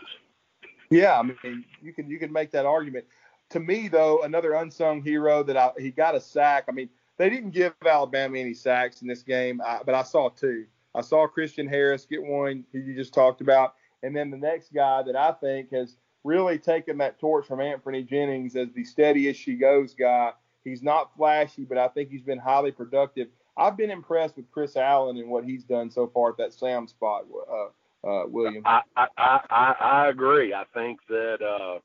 Yeah, 0.90 1.18
I 1.18 1.22
mean, 1.22 1.64
you 1.80 1.94
can 1.94 2.10
you 2.10 2.18
can 2.18 2.30
make 2.30 2.50
that 2.50 2.66
argument 2.66 3.06
to 3.52 3.60
me, 3.60 3.88
though, 3.88 4.22
another 4.22 4.54
unsung 4.54 5.02
hero 5.02 5.42
that 5.42 5.56
I, 5.56 5.72
he 5.78 5.90
got 5.90 6.14
a 6.14 6.20
sack. 6.20 6.64
I 6.68 6.72
mean, 6.72 6.88
they 7.18 7.28
didn't 7.28 7.50
give 7.50 7.74
Alabama 7.86 8.38
any 8.38 8.54
sacks 8.54 9.02
in 9.02 9.08
this 9.08 9.22
game, 9.22 9.60
I, 9.64 9.80
but 9.84 9.94
I 9.94 10.02
saw 10.02 10.30
two. 10.30 10.64
I 10.94 11.02
saw 11.02 11.26
Christian 11.26 11.66
Harris 11.66 12.06
get 12.06 12.22
one, 12.22 12.64
who 12.72 12.78
you 12.78 12.94
just 12.94 13.14
talked 13.14 13.40
about, 13.40 13.74
and 14.02 14.16
then 14.16 14.30
the 14.30 14.36
next 14.36 14.72
guy 14.74 15.02
that 15.02 15.16
I 15.16 15.32
think 15.32 15.70
has 15.72 15.96
really 16.24 16.58
taken 16.58 16.98
that 16.98 17.18
torch 17.18 17.46
from 17.46 17.60
Anthony 17.60 18.02
Jennings 18.02 18.56
as 18.56 18.68
the 18.74 18.84
steady 18.84 19.28
as 19.28 19.36
she 19.36 19.54
goes 19.54 19.94
guy. 19.94 20.32
He's 20.64 20.82
not 20.82 21.14
flashy, 21.16 21.64
but 21.64 21.76
I 21.76 21.88
think 21.88 22.10
he's 22.10 22.22
been 22.22 22.38
highly 22.38 22.72
productive. 22.72 23.28
I've 23.56 23.76
been 23.76 23.90
impressed 23.90 24.36
with 24.36 24.50
Chris 24.50 24.76
Allen 24.76 25.16
and 25.18 25.28
what 25.28 25.44
he's 25.44 25.64
done 25.64 25.90
so 25.90 26.06
far 26.06 26.30
at 26.30 26.36
that 26.38 26.54
Sam 26.54 26.86
spot, 26.86 27.24
uh, 27.50 28.06
uh, 28.06 28.26
William. 28.26 28.62
I, 28.64 28.82
I, 28.96 29.06
I, 29.16 29.74
I 29.80 30.08
agree. 30.08 30.54
I 30.54 30.64
think 30.72 31.00
that 31.08 31.42
uh, 31.42 31.78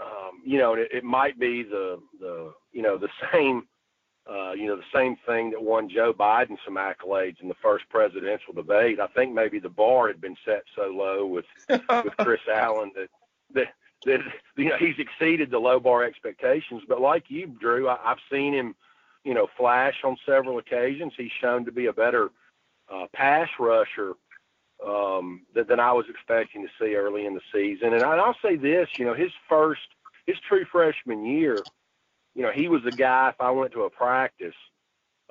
um, 0.00 0.42
you 0.44 0.58
know, 0.58 0.74
it, 0.74 0.88
it 0.92 1.04
might 1.04 1.38
be 1.38 1.62
the 1.62 2.00
the 2.18 2.52
you 2.72 2.82
know 2.82 2.96
the 2.96 3.08
same 3.32 3.66
uh, 4.30 4.52
you 4.52 4.66
know 4.66 4.76
the 4.76 4.82
same 4.94 5.16
thing 5.26 5.50
that 5.50 5.62
won 5.62 5.88
Joe 5.88 6.12
Biden 6.12 6.56
some 6.64 6.76
accolades 6.76 7.40
in 7.40 7.48
the 7.48 7.56
first 7.62 7.88
presidential 7.88 8.52
debate. 8.54 9.00
I 9.00 9.08
think 9.08 9.34
maybe 9.34 9.58
the 9.58 9.68
bar 9.68 10.08
had 10.08 10.20
been 10.20 10.36
set 10.44 10.62
so 10.74 10.90
low 10.90 11.26
with 11.26 11.44
with 11.68 12.16
Chris 12.18 12.40
Allen 12.52 12.92
that 12.94 13.08
that 13.54 13.68
that 14.06 14.20
you 14.56 14.70
know 14.70 14.76
he's 14.78 14.98
exceeded 14.98 15.50
the 15.50 15.58
low 15.58 15.80
bar 15.80 16.04
expectations. 16.04 16.82
But 16.88 17.00
like 17.00 17.24
you, 17.28 17.46
Drew, 17.60 17.88
I, 17.88 17.98
I've 18.04 18.18
seen 18.30 18.54
him 18.54 18.74
you 19.24 19.34
know 19.34 19.48
flash 19.56 19.96
on 20.04 20.16
several 20.26 20.58
occasions. 20.58 21.12
He's 21.16 21.30
shown 21.40 21.64
to 21.64 21.72
be 21.72 21.86
a 21.86 21.92
better 21.92 22.30
uh, 22.92 23.06
pass 23.12 23.48
rusher 23.58 24.14
um, 24.86 25.42
than, 25.54 25.66
than 25.66 25.80
I 25.80 25.92
was 25.92 26.06
expecting 26.08 26.62
to 26.62 26.68
see 26.80 26.94
early 26.94 27.26
in 27.26 27.34
the 27.34 27.40
season. 27.52 27.92
And 27.92 28.02
I'll 28.02 28.36
say 28.42 28.56
this, 28.56 28.88
you 28.98 29.04
know, 29.04 29.14
his 29.14 29.30
first, 29.48 29.80
his 30.26 30.36
true 30.48 30.64
freshman 30.70 31.24
year, 31.24 31.58
you 32.34 32.42
know, 32.42 32.50
he 32.52 32.68
was 32.68 32.82
the 32.84 32.92
guy. 32.92 33.30
If 33.30 33.40
I 33.40 33.50
went 33.50 33.72
to 33.72 33.82
a 33.82 33.90
practice, 33.90 34.54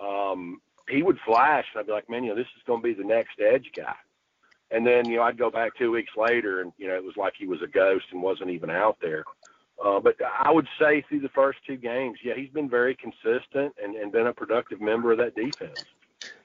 um, 0.01 0.61
he 0.87 1.03
would 1.03 1.19
flash, 1.25 1.65
and 1.73 1.79
I'd 1.79 1.87
be 1.87 1.91
like, 1.91 2.09
man, 2.09 2.23
you 2.23 2.31
know, 2.31 2.35
this 2.35 2.47
is 2.57 2.63
going 2.65 2.81
to 2.81 2.87
be 2.87 2.93
the 2.93 3.07
next 3.07 3.39
edge 3.39 3.71
guy. 3.75 3.95
And 4.71 4.85
then, 4.85 5.09
you 5.09 5.17
know, 5.17 5.23
I'd 5.23 5.37
go 5.37 5.49
back 5.49 5.75
two 5.77 5.91
weeks 5.91 6.11
later, 6.15 6.61
and 6.61 6.71
you 6.77 6.87
know, 6.87 6.95
it 6.95 7.03
was 7.03 7.17
like 7.17 7.33
he 7.37 7.47
was 7.47 7.61
a 7.63 7.67
ghost 7.67 8.05
and 8.11 8.21
wasn't 8.21 8.51
even 8.51 8.69
out 8.69 8.97
there. 9.01 9.23
Uh, 9.83 9.99
but 9.99 10.15
I 10.21 10.51
would 10.51 10.67
say 10.79 11.03
through 11.07 11.21
the 11.21 11.29
first 11.29 11.59
two 11.65 11.77
games, 11.77 12.19
yeah, 12.23 12.33
he's 12.35 12.49
been 12.49 12.69
very 12.69 12.95
consistent 12.95 13.73
and, 13.81 13.95
and 13.95 14.11
been 14.11 14.27
a 14.27 14.33
productive 14.33 14.81
member 14.81 15.11
of 15.11 15.17
that 15.19 15.35
defense. 15.35 15.85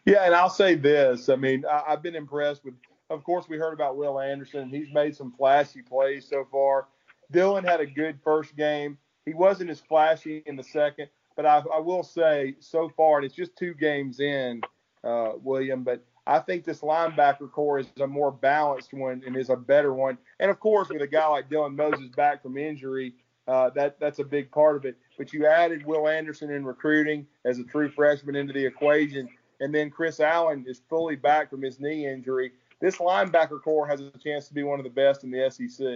Yeah, 0.04 0.24
and 0.24 0.34
I'll 0.34 0.50
say 0.50 0.76
this. 0.76 1.28
I 1.28 1.36
mean, 1.36 1.64
I, 1.68 1.82
I've 1.88 2.02
been 2.02 2.14
impressed 2.14 2.64
with 2.64 2.74
of 3.10 3.22
course, 3.24 3.48
we 3.48 3.58
heard 3.58 3.74
about 3.74 3.96
Will 3.96 4.18
Anderson. 4.18 4.70
He's 4.70 4.92
made 4.92 5.14
some 5.14 5.32
flashy 5.32 5.82
plays 5.82 6.26
so 6.28 6.46
far. 6.50 6.88
Dylan 7.32 7.64
had 7.64 7.80
a 7.80 7.86
good 7.86 8.18
first 8.22 8.56
game. 8.56 8.98
He 9.26 9.34
wasn't 9.34 9.70
as 9.70 9.80
flashy 9.80 10.42
in 10.46 10.56
the 10.56 10.62
second, 10.62 11.08
but 11.36 11.46
I, 11.46 11.62
I 11.72 11.78
will 11.78 12.02
say 12.02 12.56
so 12.60 12.90
far, 12.96 13.18
and 13.18 13.26
it's 13.26 13.34
just 13.34 13.56
two 13.56 13.74
games 13.74 14.20
in, 14.20 14.60
uh, 15.02 15.32
William, 15.42 15.82
but 15.82 16.04
I 16.26 16.38
think 16.38 16.64
this 16.64 16.80
linebacker 16.80 17.50
core 17.50 17.78
is 17.78 17.86
a 18.00 18.06
more 18.06 18.30
balanced 18.30 18.94
one 18.94 19.22
and 19.26 19.36
is 19.36 19.50
a 19.50 19.56
better 19.56 19.92
one. 19.92 20.16
And 20.40 20.50
of 20.50 20.58
course, 20.58 20.88
with 20.88 21.02
a 21.02 21.06
guy 21.06 21.26
like 21.26 21.50
Dylan 21.50 21.74
Moses 21.74 22.08
back 22.16 22.42
from 22.42 22.56
injury, 22.56 23.14
uh, 23.46 23.70
that 23.70 23.98
that's 24.00 24.18
a 24.18 24.24
big 24.24 24.50
part 24.50 24.76
of 24.76 24.84
it. 24.84 24.96
But 25.18 25.32
you 25.32 25.46
added 25.46 25.84
Will 25.86 26.08
Anderson 26.08 26.50
in 26.50 26.64
recruiting 26.64 27.26
as 27.44 27.58
a 27.58 27.64
true 27.64 27.90
freshman 27.90 28.36
into 28.36 28.52
the 28.52 28.64
equation, 28.64 29.28
and 29.60 29.74
then 29.74 29.90
Chris 29.90 30.20
Allen 30.20 30.64
is 30.66 30.80
fully 30.88 31.16
back 31.16 31.50
from 31.50 31.62
his 31.62 31.80
knee 31.80 32.06
injury. 32.06 32.52
This 32.80 32.96
linebacker 32.96 33.62
core 33.62 33.86
has 33.86 34.00
a 34.00 34.10
chance 34.18 34.48
to 34.48 34.54
be 34.54 34.62
one 34.62 34.80
of 34.80 34.84
the 34.84 34.90
best 34.90 35.24
in 35.24 35.30
the 35.30 35.50
SEC. 35.50 35.86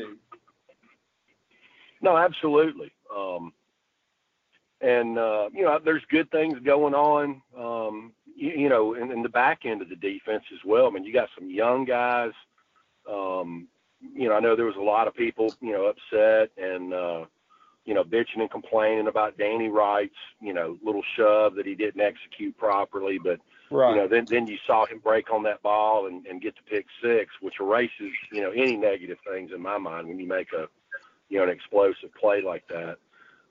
No, 2.00 2.16
absolutely. 2.16 2.92
Um, 3.14 3.52
and 4.80 5.18
uh, 5.18 5.48
you 5.52 5.64
know, 5.64 5.78
there's 5.84 6.04
good 6.08 6.30
things 6.30 6.58
going 6.60 6.94
on. 6.94 7.42
Um, 7.56 8.12
you, 8.36 8.50
you, 8.50 8.68
know, 8.68 8.94
in, 8.94 9.10
in, 9.10 9.22
the 9.22 9.28
back 9.28 9.64
end 9.64 9.82
of 9.82 9.88
the 9.88 9.96
defense 9.96 10.44
as 10.52 10.60
well. 10.64 10.86
I 10.86 10.90
mean, 10.90 11.04
you 11.04 11.12
got 11.12 11.28
some 11.36 11.50
young 11.50 11.84
guys. 11.84 12.32
Um, 13.10 13.66
you 14.14 14.28
know, 14.28 14.34
I 14.34 14.40
know 14.40 14.54
there 14.54 14.66
was 14.66 14.76
a 14.76 14.80
lot 14.80 15.08
of 15.08 15.14
people, 15.14 15.52
you 15.60 15.72
know, 15.72 15.86
upset 15.86 16.50
and 16.56 16.94
uh, 16.94 17.24
you 17.88 17.94
know, 17.94 18.04
bitching 18.04 18.40
and 18.40 18.50
complaining 18.50 19.08
about 19.08 19.38
Danny 19.38 19.68
Wright's, 19.68 20.12
you 20.42 20.52
know, 20.52 20.76
little 20.84 21.00
shove 21.16 21.54
that 21.54 21.64
he 21.64 21.74
didn't 21.74 22.02
execute 22.02 22.54
properly. 22.58 23.18
But 23.18 23.40
right. 23.70 23.94
you 23.94 23.96
know, 23.96 24.06
then 24.06 24.26
then 24.26 24.46
you 24.46 24.58
saw 24.66 24.84
him 24.84 24.98
break 24.98 25.32
on 25.32 25.42
that 25.44 25.62
ball 25.62 26.06
and, 26.06 26.26
and 26.26 26.42
get 26.42 26.54
to 26.56 26.62
pick 26.64 26.84
six, 27.02 27.32
which 27.40 27.54
erases, 27.58 28.12
you 28.30 28.42
know, 28.42 28.50
any 28.50 28.76
negative 28.76 29.16
things 29.26 29.52
in 29.54 29.62
my 29.62 29.78
mind 29.78 30.06
when 30.06 30.20
you 30.20 30.28
make 30.28 30.52
a, 30.52 30.68
you 31.30 31.38
know, 31.38 31.44
an 31.44 31.48
explosive 31.48 32.12
play 32.20 32.42
like 32.42 32.64
that. 32.68 32.98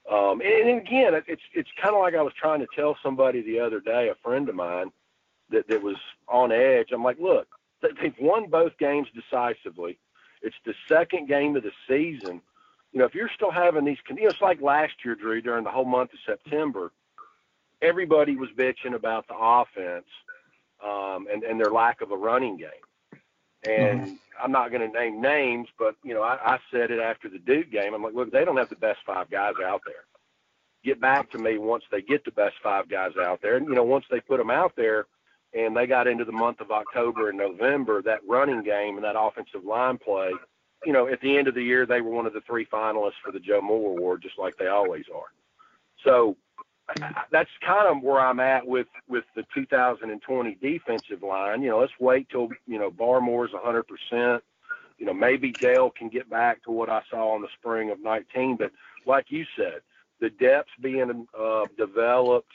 Um, 0.08 0.40
and, 0.42 0.70
and 0.70 0.82
again, 0.82 1.20
it's 1.28 1.42
it's 1.56 1.70
kind 1.82 1.96
of 1.96 2.02
like 2.02 2.14
I 2.14 2.22
was 2.22 2.34
trying 2.40 2.60
to 2.60 2.68
tell 2.76 2.96
somebody 3.02 3.42
the 3.42 3.60
other 3.60 3.80
day, 3.80 4.10
a 4.10 4.16
friend 4.24 4.48
of 4.50 4.54
mine, 4.54 4.92
that 5.50 5.68
that 5.68 5.82
was 5.82 5.98
on 6.28 6.52
edge. 6.52 6.90
I'm 6.94 7.04
like, 7.04 7.18
look, 7.18 7.48
they've 7.82 8.14
won 8.22 8.52
both 8.52 8.78
games 8.78 9.08
decisively. 9.16 9.98
It's 10.44 10.56
the 10.64 10.76
second 10.88 11.28
game 11.28 11.56
of 11.56 11.64
the 11.64 11.72
season. 11.90 12.44
You 12.98 13.04
know, 13.04 13.06
if 13.10 13.14
you're 13.14 13.30
still 13.36 13.52
having 13.52 13.86
these, 13.86 14.00
you 14.10 14.16
know, 14.16 14.28
it's 14.28 14.42
like 14.42 14.60
last 14.60 14.94
year, 15.06 15.14
Drew, 15.14 15.40
during 15.40 15.64
the 15.64 15.70
whole 15.70 15.86
month 15.86 16.14
of 16.14 16.20
September, 16.26 16.92
everybody 17.80 18.36
was 18.36 18.50
bitching 18.58 18.96
about 18.96 19.28
the 19.28 19.36
offense 19.38 20.08
um, 20.84 21.28
and 21.32 21.44
and 21.44 21.60
their 21.60 21.70
lack 21.70 22.02
of 22.02 22.10
a 22.10 22.18
running 22.18 22.58
game. 22.58 23.22
And 23.68 24.02
mm-hmm. 24.02 24.14
I'm 24.44 24.52
not 24.52 24.72
going 24.72 24.82
to 24.82 25.00
name 25.00 25.22
names, 25.22 25.68
but 25.78 25.94
you 26.04 26.16
know, 26.16 26.24
I, 26.24 26.40
I 26.56 26.60
said 26.72 26.90
it 26.90 27.00
after 27.00 27.30
the 27.30 27.38
Duke 27.38 27.70
game. 27.70 27.94
I'm 27.94 28.02
like, 28.02 28.16
look, 28.16 28.32
they 28.32 28.44
don't 28.44 28.58
have 28.58 28.70
the 28.70 28.76
best 28.76 29.02
five 29.06 29.30
guys 29.30 29.54
out 29.64 29.82
there. 29.86 30.06
Get 30.84 31.00
back 31.00 31.30
to 31.34 31.38
me 31.38 31.60
once 31.60 31.84
they 31.92 32.02
get 32.02 32.26
the 32.26 32.32
best 32.32 32.56
five 32.64 32.90
guys 32.90 33.12
out 33.22 33.44
there. 33.44 33.58
And 33.58 33.68
you 33.68 33.76
know, 33.76 33.84
once 33.84 34.06
they 34.10 34.22
put 34.22 34.40
them 34.40 34.50
out 34.50 34.74
there, 34.76 35.06
and 35.54 35.78
they 35.78 35.86
got 35.86 36.08
into 36.08 36.26
the 36.26 36.32
month 36.32 36.62
of 36.62 36.72
October 36.72 37.30
and 37.30 37.38
November, 37.38 38.02
that 38.02 38.22
running 38.28 38.64
game 38.64 38.96
and 38.96 39.04
that 39.04 39.16
offensive 39.16 39.64
line 39.64 40.00
play, 40.00 40.32
you 40.86 40.94
know, 40.94 41.08
at 41.08 41.22
the 41.22 41.38
end 41.38 41.48
of 41.48 41.56
the 41.56 41.64
year, 41.64 41.86
they 41.86 42.02
were 42.02 42.12
one 42.12 42.26
of 42.26 42.34
the 42.34 42.42
three 42.42 42.66
finalists 42.66 43.20
for 43.24 43.32
the 43.32 43.40
Joe 43.40 43.62
Moore 43.62 43.98
Award, 43.98 44.22
just 44.22 44.38
like 44.38 44.56
they 44.58 44.68
always 44.68 45.06
are. 45.14 45.32
So 46.04 46.38
that's 47.32 47.50
kind 47.66 47.88
of 47.88 48.04
where 48.04 48.20
I'm 48.20 48.40
at 48.40 48.66
with 48.66 48.88
with 49.08 49.26
the 49.36 49.44
2020 49.54 50.58
defensive 50.62 51.24
line. 51.24 51.62
You 51.62 51.70
know, 51.70 51.80
let's 51.80 51.94
wait 52.00 52.30
till 52.30 52.50
you 52.66 52.80
know 52.80 52.92
Barmore's 52.92 53.54
100 53.54 53.84
percent. 53.84 54.44
You 54.98 55.06
know, 55.06 55.14
maybe 55.14 55.52
Dale 55.52 55.92
can 55.92 56.10
get 56.10 56.30
back 56.30 56.64
to 56.64 56.72
what 56.72 56.90
I 56.90 57.02
saw 57.10 57.36
in 57.36 57.42
the 57.42 57.50
spring 57.60 57.92
of 57.92 58.02
19. 58.02 58.58
But 58.58 58.72
like 59.06 59.26
you 59.30 59.46
said, 59.56 59.82
the 60.20 60.30
depth's 60.32 60.72
being 60.82 61.28
uh, 61.40 61.66
developed. 61.78 62.52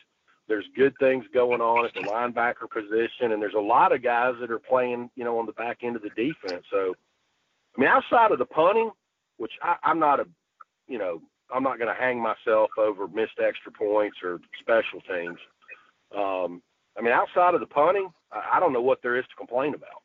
There's 0.48 0.64
good 0.76 0.94
things 0.98 1.24
going 1.32 1.60
on 1.60 1.84
at 1.86 1.94
the 1.94 2.00
linebacker 2.00 2.68
position, 2.68 3.32
and 3.32 3.40
there's 3.40 3.54
a 3.54 3.60
lot 3.60 3.92
of 3.92 4.02
guys 4.02 4.34
that 4.40 4.50
are 4.50 4.58
playing, 4.58 5.08
you 5.14 5.24
know, 5.24 5.38
on 5.38 5.46
the 5.46 5.52
back 5.52 5.78
end 5.82 5.94
of 5.94 6.02
the 6.02 6.10
defense. 6.10 6.64
So, 6.70 6.94
I 7.76 7.80
mean, 7.80 7.88
outside 7.88 8.32
of 8.32 8.38
the 8.38 8.46
punting, 8.46 8.90
which 9.36 9.52
I, 9.62 9.76
I'm 9.82 9.98
not 9.98 10.20
a, 10.20 10.26
you 10.86 10.98
know, 10.98 11.22
I'm 11.54 11.62
not 11.62 11.78
going 11.78 11.94
to 11.94 12.00
hang 12.00 12.20
myself 12.20 12.70
over 12.78 13.08
missed 13.08 13.38
extra 13.42 13.72
points 13.72 14.18
or 14.22 14.40
special 14.60 15.00
teams. 15.00 15.38
Um, 16.16 16.62
I 16.96 17.02
mean, 17.02 17.12
outside 17.12 17.54
of 17.54 17.60
the 17.60 17.66
punting, 17.66 18.10
I, 18.30 18.56
I 18.56 18.60
don't 18.60 18.72
know 18.72 18.82
what 18.82 19.02
there 19.02 19.16
is 19.16 19.24
to 19.26 19.34
complain 19.36 19.74
about. 19.74 20.02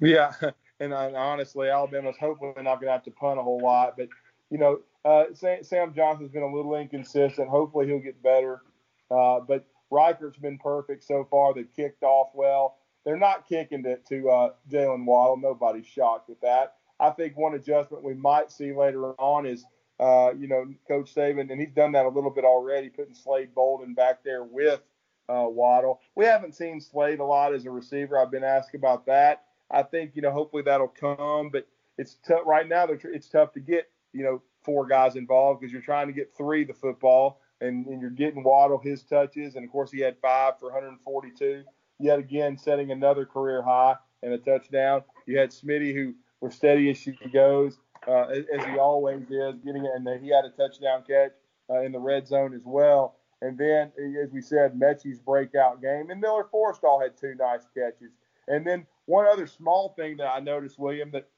Yeah, 0.00 0.32
and 0.80 0.94
I, 0.94 1.12
honestly, 1.12 1.68
Alabama's 1.68 2.16
hopefully 2.20 2.52
not 2.58 2.76
going 2.76 2.86
to 2.86 2.92
have 2.92 3.04
to 3.04 3.10
punt 3.10 3.38
a 3.38 3.42
whole 3.42 3.60
lot. 3.60 3.94
But 3.96 4.08
you 4.50 4.58
know, 4.58 4.80
uh, 5.04 5.24
Sam, 5.34 5.62
Sam, 5.62 5.94
Johnson's 5.94 6.30
been 6.30 6.42
a 6.42 6.54
little 6.54 6.74
inconsistent. 6.74 7.48
Hopefully, 7.48 7.86
he'll 7.86 8.00
get 8.00 8.22
better. 8.22 8.62
Uh, 9.10 9.40
but 9.40 9.66
Reichard's 9.90 10.38
been 10.38 10.58
perfect 10.58 11.04
so 11.04 11.26
far. 11.30 11.54
They've 11.54 11.72
kicked 11.74 12.02
off 12.02 12.28
well. 12.34 12.78
They're 13.04 13.16
not 13.16 13.46
kicking 13.48 13.84
it 13.86 14.04
to 14.08 14.28
uh, 14.28 14.50
Jaylen 14.68 15.04
Waddle. 15.04 15.36
Nobody's 15.36 15.86
shocked 15.86 16.28
with 16.28 16.40
that. 16.40 16.74
I 16.98 17.10
think 17.10 17.36
one 17.36 17.54
adjustment 17.54 18.02
we 18.02 18.14
might 18.14 18.50
see 18.50 18.72
later 18.72 19.12
on 19.20 19.46
is 19.46 19.64
uh, 19.98 20.32
you 20.38 20.46
know, 20.46 20.66
Coach 20.86 21.14
Saban, 21.14 21.50
and 21.50 21.60
he's 21.60 21.72
done 21.72 21.92
that 21.92 22.04
a 22.04 22.10
little 22.10 22.30
bit 22.30 22.44
already, 22.44 22.90
putting 22.90 23.14
Slade 23.14 23.54
Bolden 23.54 23.94
back 23.94 24.22
there 24.24 24.44
with 24.44 24.80
uh, 25.28 25.46
Waddle. 25.48 26.00
We 26.14 26.26
haven't 26.26 26.54
seen 26.54 26.80
Slade 26.80 27.20
a 27.20 27.24
lot 27.24 27.54
as 27.54 27.64
a 27.64 27.70
receiver. 27.70 28.18
I've 28.18 28.30
been 28.30 28.44
asked 28.44 28.74
about 28.74 29.06
that. 29.06 29.44
I 29.70 29.82
think 29.82 30.12
you 30.14 30.22
know, 30.22 30.30
hopefully 30.30 30.62
that'll 30.62 30.88
come, 30.88 31.50
but 31.50 31.66
it's 31.98 32.18
tough 32.26 32.42
right 32.44 32.68
now. 32.68 32.86
It's 32.88 33.28
tough 33.28 33.52
to 33.54 33.60
get 33.60 33.90
you 34.12 34.22
know 34.22 34.42
four 34.64 34.86
guys 34.86 35.16
involved 35.16 35.60
because 35.60 35.72
you're 35.72 35.82
trying 35.82 36.08
to 36.08 36.12
get 36.12 36.36
three 36.36 36.64
the 36.64 36.74
football, 36.74 37.40
and, 37.60 37.86
and 37.86 38.00
you're 38.00 38.10
getting 38.10 38.44
Waddle 38.44 38.78
his 38.78 39.02
touches, 39.02 39.56
and 39.56 39.64
of 39.64 39.72
course 39.72 39.90
he 39.90 40.00
had 40.00 40.16
five 40.20 40.58
for 40.60 40.66
142. 40.66 41.64
Yet 41.98 42.18
again, 42.18 42.58
setting 42.58 42.90
another 42.90 43.24
career 43.24 43.62
high 43.62 43.96
and 44.22 44.34
a 44.34 44.38
touchdown. 44.38 45.02
You 45.24 45.38
had 45.38 45.50
Smitty 45.50 45.94
who 45.94 46.14
was 46.40 46.54
steady 46.54 46.90
as 46.90 46.98
she 46.98 47.12
goes 47.32 47.78
uh, 48.06 48.26
as 48.28 48.64
he 48.64 48.78
always 48.78 49.22
is, 49.22 49.54
getting 49.64 49.84
it. 49.84 49.90
And 49.94 50.08
he 50.22 50.30
had 50.30 50.44
a 50.44 50.50
touchdown 50.50 51.02
catch 51.06 51.32
uh, 51.70 51.80
in 51.82 51.92
the 51.92 51.98
red 51.98 52.26
zone 52.26 52.54
as 52.54 52.62
well. 52.64 53.16
And 53.42 53.58
then, 53.58 53.92
as 54.22 54.30
we 54.32 54.40
said, 54.40 54.78
Metchie's 54.78 55.18
breakout 55.18 55.82
game, 55.82 56.08
and 56.10 56.20
Miller 56.20 56.46
Forristall 56.52 57.02
had 57.02 57.18
two 57.18 57.34
nice 57.34 57.66
catches. 57.76 58.12
And 58.48 58.66
then 58.66 58.86
one 59.04 59.26
other 59.26 59.46
small 59.46 59.92
thing 59.96 60.16
that 60.18 60.28
I 60.28 60.40
noticed, 60.40 60.78
William, 60.78 61.10
that 61.10 61.28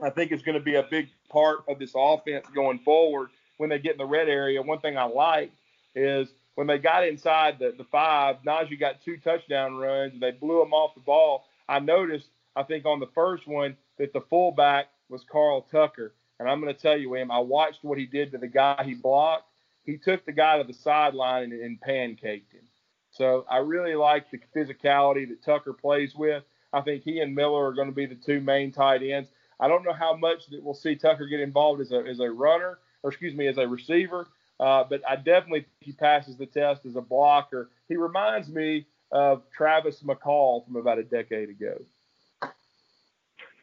I 0.00 0.10
think 0.10 0.30
is 0.30 0.42
going 0.42 0.58
to 0.58 0.64
be 0.64 0.76
a 0.76 0.82
big 0.82 1.08
part 1.28 1.64
of 1.68 1.78
this 1.78 1.92
offense 1.96 2.46
going 2.54 2.78
forward 2.80 3.30
when 3.56 3.70
they 3.70 3.78
get 3.78 3.92
in 3.92 3.98
the 3.98 4.06
red 4.06 4.28
area. 4.28 4.62
One 4.62 4.80
thing 4.80 4.96
I 4.96 5.04
like 5.04 5.50
is 5.94 6.28
when 6.54 6.66
they 6.66 6.78
got 6.78 7.06
inside 7.06 7.58
the, 7.58 7.74
the 7.76 7.84
five, 7.84 8.36
Najee 8.46 8.78
got 8.78 9.02
two 9.02 9.16
touchdown 9.16 9.76
runs 9.76 10.12
and 10.12 10.22
they 10.22 10.32
blew 10.32 10.60
them 10.60 10.72
off 10.72 10.94
the 10.94 11.00
ball. 11.00 11.46
I 11.68 11.80
noticed, 11.80 12.28
I 12.54 12.62
think 12.62 12.84
on 12.84 13.00
the 13.00 13.08
first 13.14 13.46
one, 13.46 13.76
that 13.98 14.12
the 14.12 14.20
fullback 14.22 14.86
was 15.08 15.24
Carl 15.30 15.62
Tucker. 15.70 16.14
And 16.38 16.48
I'm 16.48 16.60
going 16.60 16.74
to 16.74 16.80
tell 16.80 16.96
you, 16.96 17.10
William, 17.10 17.30
I 17.30 17.38
watched 17.38 17.84
what 17.84 17.98
he 17.98 18.06
did 18.06 18.32
to 18.32 18.38
the 18.38 18.48
guy 18.48 18.82
he 18.84 18.94
blocked. 18.94 19.48
He 19.84 19.98
took 19.98 20.24
the 20.24 20.32
guy 20.32 20.58
to 20.58 20.64
the 20.64 20.72
sideline 20.72 21.44
and, 21.44 21.52
and 21.52 21.80
pancaked 21.80 22.52
him. 22.52 22.66
So 23.10 23.46
I 23.48 23.58
really 23.58 23.94
like 23.94 24.30
the 24.30 24.40
physicality 24.54 25.28
that 25.28 25.44
Tucker 25.44 25.72
plays 25.72 26.14
with. 26.14 26.42
I 26.72 26.80
think 26.80 27.04
he 27.04 27.20
and 27.20 27.34
Miller 27.34 27.66
are 27.66 27.72
going 27.72 27.88
to 27.88 27.94
be 27.94 28.06
the 28.06 28.16
two 28.16 28.40
main 28.40 28.72
tight 28.72 29.02
ends. 29.02 29.28
I 29.60 29.68
don't 29.68 29.84
know 29.84 29.92
how 29.92 30.16
much 30.16 30.48
that 30.48 30.62
we'll 30.62 30.74
see 30.74 30.96
Tucker 30.96 31.26
get 31.26 31.38
involved 31.38 31.80
as 31.80 31.92
a, 31.92 31.98
as 31.98 32.18
a 32.18 32.28
runner, 32.28 32.78
or 33.04 33.10
excuse 33.10 33.34
me, 33.34 33.46
as 33.46 33.58
a 33.58 33.68
receiver, 33.68 34.26
uh, 34.58 34.82
but 34.84 35.00
I 35.08 35.16
definitely 35.16 35.60
think 35.60 35.72
he 35.80 35.92
passes 35.92 36.36
the 36.36 36.46
test 36.46 36.86
as 36.86 36.96
a 36.96 37.00
blocker. 37.00 37.70
He 37.88 37.96
reminds 37.96 38.48
me 38.48 38.86
of 39.12 39.42
Travis 39.56 40.02
McCall 40.02 40.64
from 40.66 40.74
about 40.76 40.98
a 40.98 41.04
decade 41.04 41.50
ago. 41.50 41.76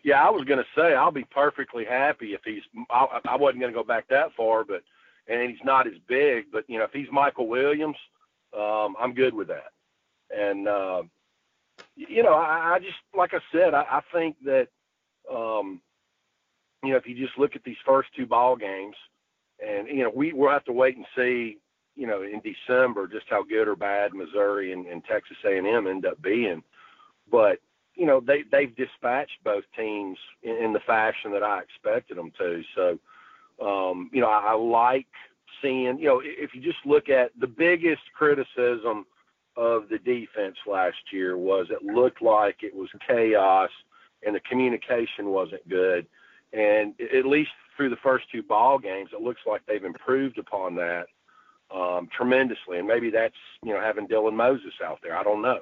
Yeah, 0.04 0.26
I 0.26 0.30
was 0.30 0.46
going 0.46 0.60
to 0.60 0.66
say 0.76 0.96
I'll 0.96 1.12
be 1.12 1.26
perfectly 1.26 1.86
happy 1.86 2.34
if 2.34 2.42
he's. 2.44 2.64
I, 2.90 3.20
I 3.30 3.36
wasn't 3.36 3.62
going 3.62 3.74
to 3.74 3.78
go 3.80 3.84
back 3.84 4.08
that 4.10 4.34
far, 4.36 4.64
but 4.64 4.84
and 5.28 5.50
he's 5.50 5.64
not 5.64 5.88
as 5.88 5.94
big. 6.08 6.46
But 6.52 6.66
you 6.68 6.80
know, 6.80 6.86
if 6.86 6.92
he's 6.92 7.08
Michael 7.12 7.48
Williams, 7.48 7.98
um, 8.58 8.96
I'm 9.00 9.14
good 9.14 9.34
with 9.34 9.50
that. 9.50 9.72
And 10.36 10.68
uh, 10.68 11.04
you 11.96 12.24
know, 12.24 12.34
I, 12.34 12.76
I 12.76 12.80
just 12.80 12.98
like 13.16 13.34
I 13.34 13.40
said, 13.52 13.74
I, 13.74 13.82
I 13.82 14.02
think 14.12 14.38
that 14.46 14.68
um, 15.32 15.82
you 16.84 16.92
know 16.92 16.98
if 16.98 17.08
you 17.08 17.16
just 17.16 17.38
look 17.38 17.56
at 17.56 17.64
these 17.64 17.78
first 17.86 18.10
two 18.16 18.26
ball 18.26 18.56
games, 18.56 18.96
and 19.64 19.88
you 19.88 20.04
know 20.04 20.12
we 20.14 20.34
we'll 20.34 20.52
have 20.52 20.66
to 20.66 20.74
wait 20.74 20.98
and 20.98 21.06
see. 21.16 21.58
You 21.98 22.08
know, 22.08 22.22
in 22.24 22.42
December, 22.42 23.06
just 23.06 23.26
how 23.30 23.44
good 23.44 23.68
or 23.68 23.76
bad 23.76 24.14
Missouri 24.14 24.72
and, 24.72 24.88
and 24.88 25.04
Texas 25.04 25.36
A&M 25.46 25.88
end 25.88 26.06
up 26.06 26.22
being. 26.22 26.64
But 27.30 27.60
you 27.96 28.06
know 28.06 28.20
they 28.20 28.44
they've 28.52 28.76
dispatched 28.76 29.44
both 29.44 29.64
teams 29.78 30.18
in, 30.44 30.56
in 30.58 30.74
the 30.74 30.80
fashion 30.80 31.32
that 31.32 31.44
I 31.44 31.62
expected 31.62 32.18
them 32.18 32.32
to. 32.38 32.62
So 32.76 33.00
um, 33.66 34.10
you 34.14 34.22
know 34.22 34.30
I, 34.30 34.52
I 34.52 34.54
like 34.54 35.08
seeing 35.62 36.00
you 36.00 36.08
know 36.08 36.22
if 36.24 36.54
you 36.54 36.62
just 36.62 36.86
look 36.86 37.10
at 37.10 37.32
the 37.40 37.48
biggest 37.48 38.02
criticism 38.18 39.06
of 39.58 39.90
the 39.90 39.98
defense 40.00 40.56
last 40.66 40.98
year 41.12 41.38
was 41.38 41.68
it 41.70 41.84
looked 41.84 42.22
like 42.22 42.58
it 42.62 42.76
was 42.76 42.90
chaos 43.08 43.70
and 44.26 44.36
the 44.36 44.40
communication 44.42 45.28
wasn't 45.28 45.68
good. 45.68 46.08
And 46.54 46.94
at 47.16 47.26
least 47.26 47.52
through 47.76 47.90
the 47.90 47.98
first 47.98 48.26
two 48.32 48.44
ball 48.44 48.78
games, 48.78 49.10
it 49.14 49.22
looks 49.22 49.42
like 49.46 49.62
they've 49.66 49.84
improved 49.84 50.38
upon 50.38 50.76
that 50.76 51.06
um, 51.74 52.10
tremendously. 52.16 52.78
And 52.78 52.88
maybe 52.88 53.10
that's 53.10 53.36
you 53.64 53.74
know 53.74 53.82
having 53.82 54.08
Dylan 54.08 54.36
Moses 54.36 54.74
out 54.84 55.00
there. 55.02 55.18
I 55.18 55.24
don't 55.24 55.42
know. 55.42 55.62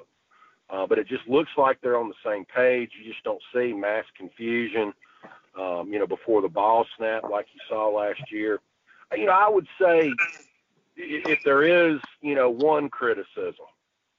Uh, 0.72 0.86
but 0.86 0.98
it 0.98 1.08
just 1.08 1.26
looks 1.28 1.50
like 1.56 1.80
they're 1.80 1.98
on 1.98 2.08
the 2.08 2.30
same 2.30 2.44
page. 2.44 2.90
You 2.98 3.10
just 3.10 3.24
don't 3.24 3.42
see 3.54 3.72
mass 3.72 4.04
confusion, 4.16 4.92
um, 5.58 5.92
you 5.92 5.98
know, 5.98 6.06
before 6.06 6.42
the 6.42 6.48
ball 6.48 6.86
snap 6.96 7.24
like 7.28 7.46
you 7.52 7.60
saw 7.68 7.88
last 7.88 8.30
year. 8.30 8.60
You 9.16 9.26
know, 9.26 9.32
I 9.32 9.48
would 9.48 9.66
say 9.80 10.12
if 10.96 11.40
there 11.44 11.62
is, 11.62 12.00
you 12.20 12.36
know, 12.36 12.50
one 12.50 12.88
criticism, 12.88 13.66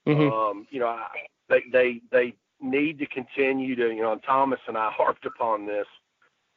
mm-hmm. 0.06 0.34
um, 0.34 0.68
you 0.70 0.80
know, 0.82 1.00
they 1.48 1.64
they 1.72 2.02
they 2.12 2.34
need 2.60 3.00
to 3.00 3.06
continue 3.06 3.76
to, 3.76 3.90
you 3.90 4.02
know, 4.02 4.12
and 4.12 4.24
Thomas 4.24 4.60
and 4.68 4.78
I 4.78 4.92
harped 4.96 5.26
upon 5.26 5.66
this 5.66 5.88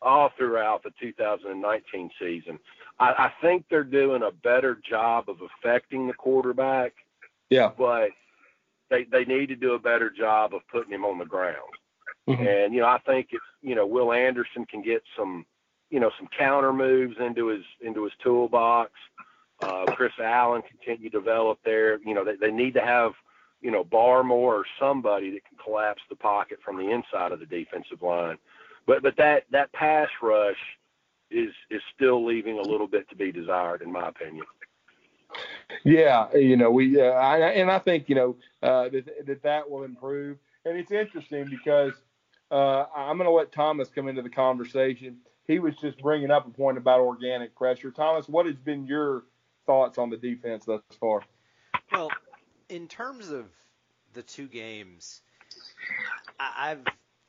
all 0.02 0.30
throughout 0.36 0.82
the 0.82 0.90
2019 1.00 2.10
season. 2.20 2.58
I, 2.98 3.10
I 3.10 3.32
think 3.40 3.64
they're 3.70 3.84
doing 3.84 4.22
a 4.22 4.30
better 4.30 4.78
job 4.88 5.28
of 5.28 5.38
affecting 5.40 6.06
the 6.06 6.12
quarterback. 6.12 6.92
Yeah. 7.48 7.70
But 7.76 8.10
they 8.90 9.04
they 9.04 9.24
need 9.24 9.46
to 9.48 9.56
do 9.56 9.74
a 9.74 9.78
better 9.78 10.10
job 10.10 10.54
of 10.54 10.62
putting 10.70 10.92
him 10.92 11.04
on 11.04 11.18
the 11.18 11.24
ground. 11.24 11.56
Mm-hmm. 12.28 12.46
And 12.46 12.74
you 12.74 12.80
know, 12.80 12.88
I 12.88 12.98
think 13.06 13.28
if 13.32 13.40
you 13.62 13.74
know 13.74 13.86
Will 13.86 14.12
Anderson 14.12 14.64
can 14.66 14.82
get 14.82 15.02
some, 15.16 15.44
you 15.90 16.00
know, 16.00 16.10
some 16.18 16.28
counter 16.36 16.72
moves 16.72 17.16
into 17.20 17.48
his 17.48 17.64
into 17.80 18.04
his 18.04 18.12
toolbox. 18.22 18.92
Uh, 19.62 19.84
Chris 19.94 20.12
Allen 20.20 20.62
continue 20.68 21.08
to 21.08 21.18
develop 21.18 21.58
there. 21.64 21.98
You 22.00 22.12
know, 22.12 22.24
they, 22.24 22.36
they 22.36 22.50
need 22.50 22.74
to 22.74 22.80
have 22.80 23.12
you 23.64 23.70
know, 23.70 23.82
Barmore 23.82 24.30
or 24.30 24.64
somebody 24.78 25.30
that 25.30 25.44
can 25.46 25.56
collapse 25.56 26.02
the 26.10 26.16
pocket 26.16 26.58
from 26.62 26.76
the 26.76 26.90
inside 26.90 27.32
of 27.32 27.40
the 27.40 27.46
defensive 27.46 28.02
line. 28.02 28.36
But 28.86 29.02
but 29.02 29.16
that 29.16 29.44
that 29.50 29.72
pass 29.72 30.08
rush 30.22 30.58
is 31.30 31.50
is 31.70 31.80
still 31.94 32.24
leaving 32.24 32.58
a 32.58 32.62
little 32.62 32.86
bit 32.86 33.08
to 33.08 33.16
be 33.16 33.32
desired, 33.32 33.80
in 33.80 33.90
my 33.90 34.08
opinion. 34.08 34.44
Yeah, 35.82 36.32
you 36.34 36.56
know, 36.56 36.70
we 36.70 37.00
uh, 37.00 37.04
I, 37.04 37.38
and 37.50 37.70
I 37.70 37.78
think 37.78 38.08
you 38.08 38.14
know 38.14 38.36
uh, 38.62 38.88
that, 38.90 39.26
that 39.26 39.42
that 39.42 39.70
will 39.70 39.84
improve. 39.84 40.38
And 40.64 40.78
it's 40.78 40.92
interesting 40.92 41.46
because 41.50 41.92
uh, 42.50 42.86
I'm 42.96 43.18
going 43.18 43.28
to 43.28 43.32
let 43.34 43.52
Thomas 43.52 43.88
come 43.94 44.08
into 44.08 44.22
the 44.22 44.30
conversation. 44.30 45.18
He 45.46 45.58
was 45.58 45.74
just 45.76 46.00
bringing 46.00 46.30
up 46.30 46.46
a 46.46 46.50
point 46.50 46.78
about 46.78 47.00
organic 47.00 47.54
pressure. 47.54 47.90
Thomas, 47.90 48.28
what 48.28 48.46
has 48.46 48.56
been 48.56 48.86
your 48.86 49.24
thoughts 49.66 49.98
on 49.98 50.08
the 50.08 50.16
defense 50.16 50.64
thus 50.64 50.80
far? 50.98 51.22
Well, 51.92 52.10
in 52.68 52.88
terms 52.88 53.30
of 53.30 53.46
the 54.14 54.22
two 54.22 54.46
games, 54.46 55.20
I've 56.38 56.80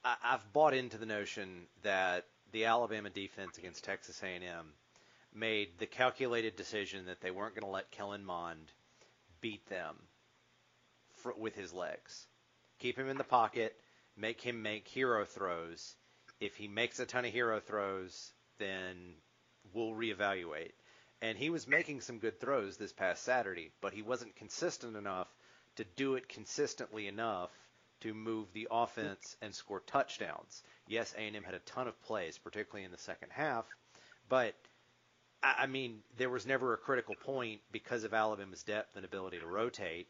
I've 0.04 0.54
bought 0.54 0.74
into 0.74 0.98
the 0.98 1.06
notion 1.06 1.68
that 1.84 2.26
the 2.52 2.66
Alabama 2.66 3.10
defense 3.10 3.58
against 3.58 3.84
Texas 3.84 4.22
A&M 4.24 4.74
made 5.36 5.78
the 5.78 5.86
calculated 5.86 6.56
decision 6.56 7.06
that 7.06 7.22
they 7.22 7.32
weren't 7.32 7.56
going 7.56 7.66
to 7.66 7.72
let 7.72 7.92
Kellen 7.92 8.26
Mond 8.26 8.72
beat 9.42 9.68
them 9.70 9.96
for, 11.18 11.34
with 11.38 11.56
his 11.56 11.74
legs. 11.74 12.26
Keep 12.80 12.98
him 12.98 13.10
in 13.10 13.18
the 13.18 13.24
pocket, 13.24 13.76
make 14.18 14.42
him 14.42 14.62
make 14.62 14.88
hero 14.88 15.26
throws. 15.26 15.96
If 16.40 16.56
he 16.56 16.68
makes 16.68 17.00
a 17.00 17.06
ton 17.06 17.26
of 17.26 17.32
hero 17.32 17.60
throws, 17.60 18.34
then 18.58 19.16
we'll 19.74 19.92
reevaluate 19.92 20.72
and 21.22 21.38
he 21.38 21.50
was 21.50 21.68
making 21.68 22.02
some 22.02 22.20
good 22.20 22.40
throws 22.40 22.78
this 22.78 22.94
past 22.94 23.24
Saturday, 23.24 23.72
but 23.82 23.94
he 23.94 24.02
wasn't 24.02 24.36
consistent 24.36 24.96
enough 24.96 25.28
to 25.76 25.86
do 25.96 26.16
it 26.16 26.30
consistently 26.30 27.08
enough 27.08 27.50
to 28.02 28.14
move 28.14 28.48
the 28.54 28.68
offense 28.70 29.36
and 29.42 29.56
score 29.56 29.80
touchdowns. 29.80 30.62
Yes, 30.88 31.14
A&M 31.18 31.44
had 31.44 31.56
a 31.56 31.60
ton 31.60 31.88
of 31.88 32.02
plays, 32.04 32.38
particularly 32.38 32.86
in 32.86 32.92
the 32.92 32.98
second 32.98 33.30
half, 33.32 33.66
but 34.30 34.54
I 35.44 35.68
mean, 35.68 36.00
there 36.18 36.30
was 36.30 36.46
never 36.46 36.74
a 36.74 36.78
critical 36.78 37.16
point 37.16 37.62
because 37.72 38.04
of 38.04 38.14
Alabama's 38.14 38.64
depth 38.64 38.96
and 38.96 39.06
ability 39.06 39.40
to 39.40 39.48
rotate 39.48 40.08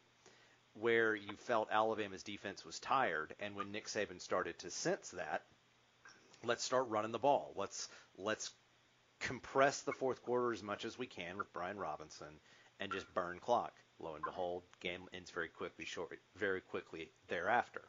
where 0.74 1.14
you 1.14 1.36
felt 1.36 1.68
Alabama's 1.70 2.22
defense 2.22 2.64
was 2.64 2.78
tired, 2.78 3.34
and 3.40 3.54
when 3.54 3.72
Nick 3.72 3.86
Saban 3.86 4.20
started 4.20 4.58
to 4.60 4.70
sense 4.70 5.10
that, 5.10 5.42
let's 6.44 6.64
start 6.64 6.88
running 6.88 7.12
the 7.12 7.18
ball. 7.18 7.52
Let's 7.56 7.88
let's 8.18 8.50
compress 9.20 9.82
the 9.82 9.92
fourth 9.92 10.22
quarter 10.22 10.52
as 10.52 10.62
much 10.62 10.84
as 10.84 10.98
we 10.98 11.06
can 11.06 11.38
with 11.38 11.52
Brian 11.52 11.78
Robinson 11.78 12.40
and 12.80 12.92
just 12.92 13.12
burn 13.14 13.38
clock. 13.38 13.72
Lo 13.98 14.14
and 14.14 14.24
behold, 14.24 14.62
game 14.80 15.08
ends 15.14 15.30
very 15.30 15.48
quickly, 15.48 15.86
short, 15.86 16.18
very 16.36 16.60
quickly 16.60 17.10
thereafter. 17.28 17.82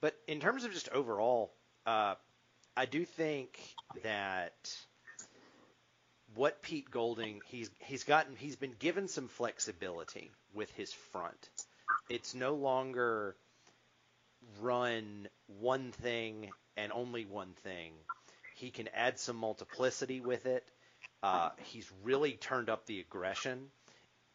But 0.00 0.14
in 0.28 0.38
terms 0.38 0.64
of 0.64 0.72
just 0.72 0.88
overall, 0.90 1.52
uh, 1.86 2.14
I 2.76 2.86
do 2.86 3.04
think 3.04 3.58
that 4.04 4.76
what 6.34 6.62
Pete 6.62 6.90
Golding 6.90 7.40
he's 7.46 7.70
he's 7.80 8.04
gotten 8.04 8.36
he's 8.36 8.56
been 8.56 8.74
given 8.78 9.08
some 9.08 9.28
flexibility 9.28 10.30
with 10.54 10.70
his 10.72 10.92
front. 10.92 11.48
It's 12.08 12.34
no 12.34 12.54
longer 12.54 13.36
run 14.60 15.28
one 15.60 15.92
thing 15.92 16.50
and 16.76 16.92
only 16.92 17.24
one 17.24 17.52
thing 17.62 17.92
he 18.54 18.70
can 18.70 18.88
add 18.94 19.18
some 19.18 19.36
multiplicity 19.36 20.20
with 20.20 20.46
it. 20.46 20.64
Uh, 21.22 21.50
he's 21.64 21.90
really 22.02 22.32
turned 22.32 22.68
up 22.68 22.86
the 22.86 23.00
aggression. 23.00 23.66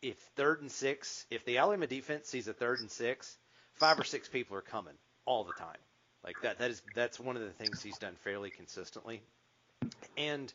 If 0.01 0.17
third 0.35 0.61
and 0.61 0.71
six, 0.71 1.25
if 1.29 1.45
the 1.45 1.57
Alabama 1.57 1.87
defense 1.87 2.27
sees 2.27 2.47
a 2.47 2.53
third 2.53 2.79
and 2.79 2.89
six, 2.89 3.37
five 3.75 3.99
or 3.99 4.03
six 4.03 4.27
people 4.27 4.57
are 4.57 4.61
coming 4.61 4.95
all 5.25 5.43
the 5.43 5.53
time. 5.53 5.77
Like 6.23 6.41
that. 6.41 6.59
That 6.59 6.71
is 6.71 6.81
that's 6.95 7.19
one 7.19 7.37
of 7.37 7.41
the 7.41 7.51
things 7.51 7.81
he's 7.81 7.97
done 7.97 8.15
fairly 8.23 8.49
consistently. 8.49 9.21
And 10.17 10.51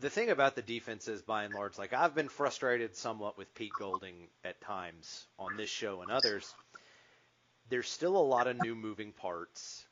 the 0.00 0.10
thing 0.10 0.30
about 0.30 0.54
the 0.54 0.62
defense 0.62 1.08
is, 1.08 1.22
by 1.22 1.44
and 1.44 1.54
large, 1.54 1.78
like 1.78 1.92
I've 1.92 2.14
been 2.14 2.28
frustrated 2.28 2.96
somewhat 2.96 3.38
with 3.38 3.54
Pete 3.54 3.72
Golding 3.78 4.28
at 4.44 4.60
times 4.60 5.26
on 5.38 5.56
this 5.56 5.70
show 5.70 6.02
and 6.02 6.10
others. 6.10 6.54
There's 7.68 7.88
still 7.88 8.16
a 8.16 8.18
lot 8.18 8.46
of 8.46 8.60
new 8.62 8.74
moving 8.74 9.12
parts. 9.12 9.84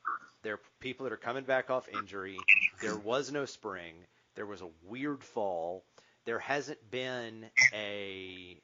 There 0.43 0.53
are 0.53 0.59
people 0.79 1.05
that 1.05 1.13
are 1.13 1.17
coming 1.17 1.43
back 1.43 1.69
off 1.69 1.89
injury. 1.89 2.37
There 2.81 2.95
was 2.95 3.31
no 3.31 3.45
spring. 3.45 3.95
There 4.35 4.45
was 4.45 4.61
a 4.61 4.69
weird 4.87 5.23
fall. 5.23 5.83
There 6.25 6.39
hasn't 6.39 6.91
been 6.91 7.45
a 7.73 8.57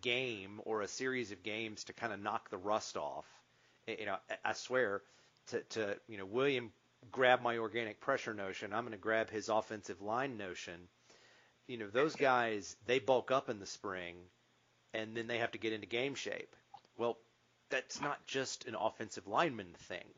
game 0.00 0.60
or 0.64 0.82
a 0.82 0.88
series 0.88 1.32
of 1.32 1.42
games 1.42 1.84
to 1.84 1.92
kind 1.92 2.12
of 2.12 2.22
knock 2.22 2.50
the 2.50 2.56
rust 2.56 2.96
off. 2.96 3.26
You 3.86 4.06
know, 4.06 4.16
I 4.44 4.52
swear 4.52 5.02
to, 5.48 5.60
to 5.60 5.96
you 6.08 6.18
know 6.18 6.26
William 6.26 6.70
grab 7.10 7.42
my 7.42 7.58
organic 7.58 8.00
pressure 8.00 8.34
notion. 8.34 8.72
I'm 8.72 8.82
going 8.82 8.92
to 8.92 8.98
grab 8.98 9.30
his 9.30 9.48
offensive 9.48 10.02
line 10.02 10.36
notion. 10.36 10.88
You 11.66 11.78
know, 11.78 11.88
those 11.88 12.16
guys 12.16 12.76
they 12.86 12.98
bulk 12.98 13.30
up 13.30 13.48
in 13.48 13.60
the 13.60 13.66
spring, 13.66 14.16
and 14.94 15.16
then 15.16 15.26
they 15.26 15.38
have 15.38 15.52
to 15.52 15.58
get 15.58 15.72
into 15.72 15.86
game 15.86 16.14
shape. 16.14 16.54
Well, 16.96 17.18
that's 17.70 18.00
not 18.00 18.26
just 18.26 18.66
an 18.66 18.74
offensive 18.74 19.26
lineman 19.26 19.74
thing. 19.88 20.08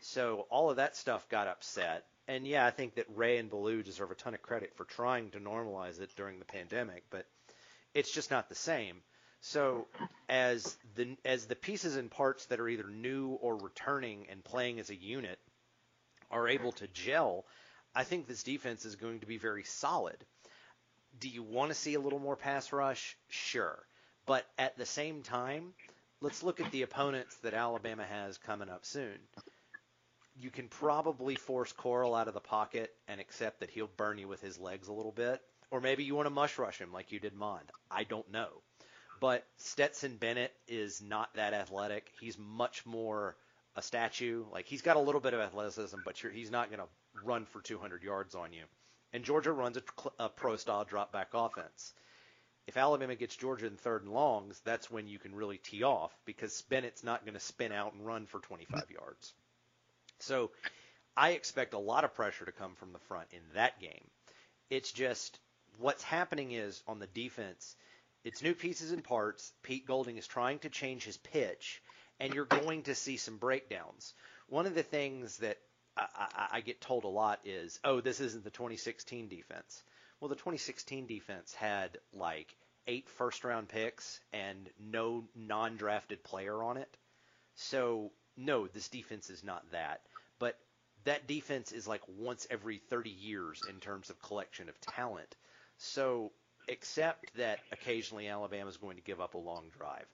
So 0.00 0.46
all 0.50 0.70
of 0.70 0.76
that 0.76 0.96
stuff 0.96 1.28
got 1.28 1.48
upset. 1.48 2.04
And 2.28 2.46
yeah, 2.46 2.66
I 2.66 2.70
think 2.70 2.96
that 2.96 3.06
Ray 3.14 3.38
and 3.38 3.50
Ballou 3.50 3.82
deserve 3.82 4.10
a 4.10 4.14
ton 4.14 4.34
of 4.34 4.42
credit 4.42 4.74
for 4.76 4.84
trying 4.84 5.30
to 5.30 5.40
normalize 5.40 6.00
it 6.00 6.10
during 6.16 6.38
the 6.38 6.44
pandemic, 6.44 7.04
but 7.10 7.26
it's 7.94 8.12
just 8.12 8.30
not 8.30 8.48
the 8.48 8.54
same. 8.54 8.96
So 9.40 9.86
as 10.28 10.76
the 10.96 11.16
as 11.24 11.46
the 11.46 11.54
pieces 11.54 11.96
and 11.96 12.10
parts 12.10 12.46
that 12.46 12.58
are 12.58 12.68
either 12.68 12.88
new 12.88 13.30
or 13.30 13.56
returning 13.56 14.26
and 14.28 14.42
playing 14.42 14.80
as 14.80 14.90
a 14.90 14.96
unit 14.96 15.38
are 16.30 16.48
able 16.48 16.72
to 16.72 16.86
gel, 16.88 17.44
I 17.94 18.04
think 18.04 18.26
this 18.26 18.42
defense 18.42 18.84
is 18.84 18.96
going 18.96 19.20
to 19.20 19.26
be 19.26 19.38
very 19.38 19.64
solid. 19.64 20.16
Do 21.18 21.28
you 21.28 21.42
want 21.42 21.70
to 21.70 21.74
see 21.74 21.94
a 21.94 22.00
little 22.00 22.18
more 22.18 22.36
pass 22.36 22.72
rush? 22.72 23.16
Sure. 23.28 23.78
But 24.26 24.44
at 24.58 24.76
the 24.76 24.86
same 24.86 25.22
time, 25.22 25.72
let's 26.20 26.42
look 26.42 26.60
at 26.60 26.70
the 26.72 26.82
opponents 26.82 27.36
that 27.38 27.54
Alabama 27.54 28.04
has 28.04 28.38
coming 28.38 28.68
up 28.68 28.84
soon 28.84 29.18
you 30.38 30.50
can 30.50 30.68
probably 30.68 31.34
force 31.34 31.72
Corral 31.72 32.14
out 32.14 32.28
of 32.28 32.34
the 32.34 32.40
pocket 32.40 32.94
and 33.08 33.20
accept 33.20 33.60
that 33.60 33.70
he'll 33.70 33.90
burn 33.96 34.18
you 34.18 34.28
with 34.28 34.40
his 34.40 34.58
legs 34.58 34.88
a 34.88 34.92
little 34.92 35.12
bit. 35.12 35.40
Or 35.70 35.80
maybe 35.80 36.04
you 36.04 36.14
want 36.14 36.26
to 36.26 36.30
mush 36.30 36.58
rush 36.58 36.78
him 36.78 36.92
like 36.92 37.10
you 37.10 37.18
did 37.18 37.34
Mond. 37.34 37.70
I 37.90 38.04
don't 38.04 38.30
know. 38.30 38.48
But 39.20 39.46
Stetson 39.56 40.16
Bennett 40.16 40.52
is 40.68 41.00
not 41.00 41.34
that 41.34 41.54
athletic. 41.54 42.12
He's 42.20 42.38
much 42.38 42.84
more 42.84 43.36
a 43.76 43.82
statue. 43.82 44.44
Like 44.52 44.66
he's 44.66 44.82
got 44.82 44.96
a 44.96 45.00
little 45.00 45.20
bit 45.20 45.34
of 45.34 45.40
athleticism, 45.40 45.98
but 46.04 46.18
he's 46.18 46.50
not 46.50 46.70
going 46.70 46.80
to 46.80 47.24
run 47.24 47.44
for 47.44 47.60
200 47.60 48.02
yards 48.02 48.34
on 48.34 48.52
you. 48.52 48.64
And 49.12 49.24
Georgia 49.24 49.52
runs 49.52 49.76
a, 49.76 49.82
a 50.18 50.28
pro 50.28 50.56
style 50.56 50.84
drop 50.84 51.12
back 51.12 51.28
offense. 51.34 51.94
If 52.66 52.76
Alabama 52.76 53.14
gets 53.14 53.36
Georgia 53.36 53.66
in 53.66 53.76
third 53.76 54.02
and 54.02 54.12
longs, 54.12 54.60
that's 54.64 54.90
when 54.90 55.06
you 55.06 55.20
can 55.20 55.34
really 55.34 55.58
tee 55.58 55.84
off 55.84 56.12
because 56.24 56.62
Bennett's 56.62 57.04
not 57.04 57.24
going 57.24 57.34
to 57.34 57.40
spin 57.40 57.70
out 57.70 57.92
and 57.92 58.04
run 58.04 58.26
for 58.26 58.40
25 58.40 58.90
yards. 58.90 59.34
So 60.18 60.50
I 61.16 61.30
expect 61.30 61.74
a 61.74 61.78
lot 61.78 62.04
of 62.04 62.14
pressure 62.14 62.44
to 62.44 62.52
come 62.52 62.74
from 62.74 62.92
the 62.92 62.98
front 62.98 63.28
in 63.32 63.40
that 63.54 63.78
game. 63.80 64.10
It's 64.68 64.90
just 64.90 65.38
what's 65.78 66.02
happening 66.02 66.52
is 66.52 66.82
on 66.88 66.98
the 66.98 67.06
defense, 67.06 67.76
it's 68.24 68.42
new 68.42 68.54
pieces 68.54 68.90
and 68.90 69.04
parts. 69.04 69.52
Pete 69.62 69.86
Golding 69.86 70.16
is 70.16 70.26
trying 70.26 70.58
to 70.60 70.68
change 70.68 71.04
his 71.04 71.16
pitch, 71.16 71.80
and 72.20 72.34
you're 72.34 72.44
going 72.44 72.82
to 72.84 72.94
see 72.94 73.16
some 73.16 73.36
breakdowns. 73.36 74.14
One 74.48 74.66
of 74.66 74.74
the 74.74 74.82
things 74.82 75.38
that 75.38 75.58
I, 75.96 76.06
I, 76.16 76.48
I 76.52 76.60
get 76.60 76.80
told 76.80 77.04
a 77.04 77.08
lot 77.08 77.40
is, 77.44 77.78
oh, 77.84 78.00
this 78.00 78.20
isn't 78.20 78.44
the 78.44 78.50
2016 78.50 79.28
defense. 79.28 79.82
Well, 80.20 80.28
the 80.28 80.34
2016 80.36 81.06
defense 81.06 81.54
had 81.54 81.98
like 82.12 82.54
eight 82.86 83.08
first 83.10 83.44
round 83.44 83.68
picks 83.68 84.20
and 84.32 84.68
no 84.80 85.24
non 85.34 85.76
drafted 85.76 86.22
player 86.22 86.62
on 86.62 86.76
it. 86.76 86.96
So 87.54 88.12
no, 88.36 88.66
this 88.66 88.88
defense 88.88 89.30
is 89.30 89.42
not 89.44 89.70
that. 89.72 90.00
But 90.38 90.58
that 91.04 91.26
defense 91.26 91.72
is 91.72 91.86
like 91.86 92.02
once 92.18 92.46
every 92.50 92.78
30 92.78 93.10
years 93.10 93.60
in 93.68 93.80
terms 93.80 94.10
of 94.10 94.20
collection 94.22 94.68
of 94.68 94.80
talent. 94.80 95.36
So 95.78 96.32
except 96.68 97.36
that 97.36 97.60
occasionally 97.72 98.28
Alabama 98.28 98.68
is 98.68 98.76
going 98.76 98.96
to 98.96 99.02
give 99.02 99.20
up 99.20 99.34
a 99.34 99.38
long 99.38 99.66
drive. 99.76 100.06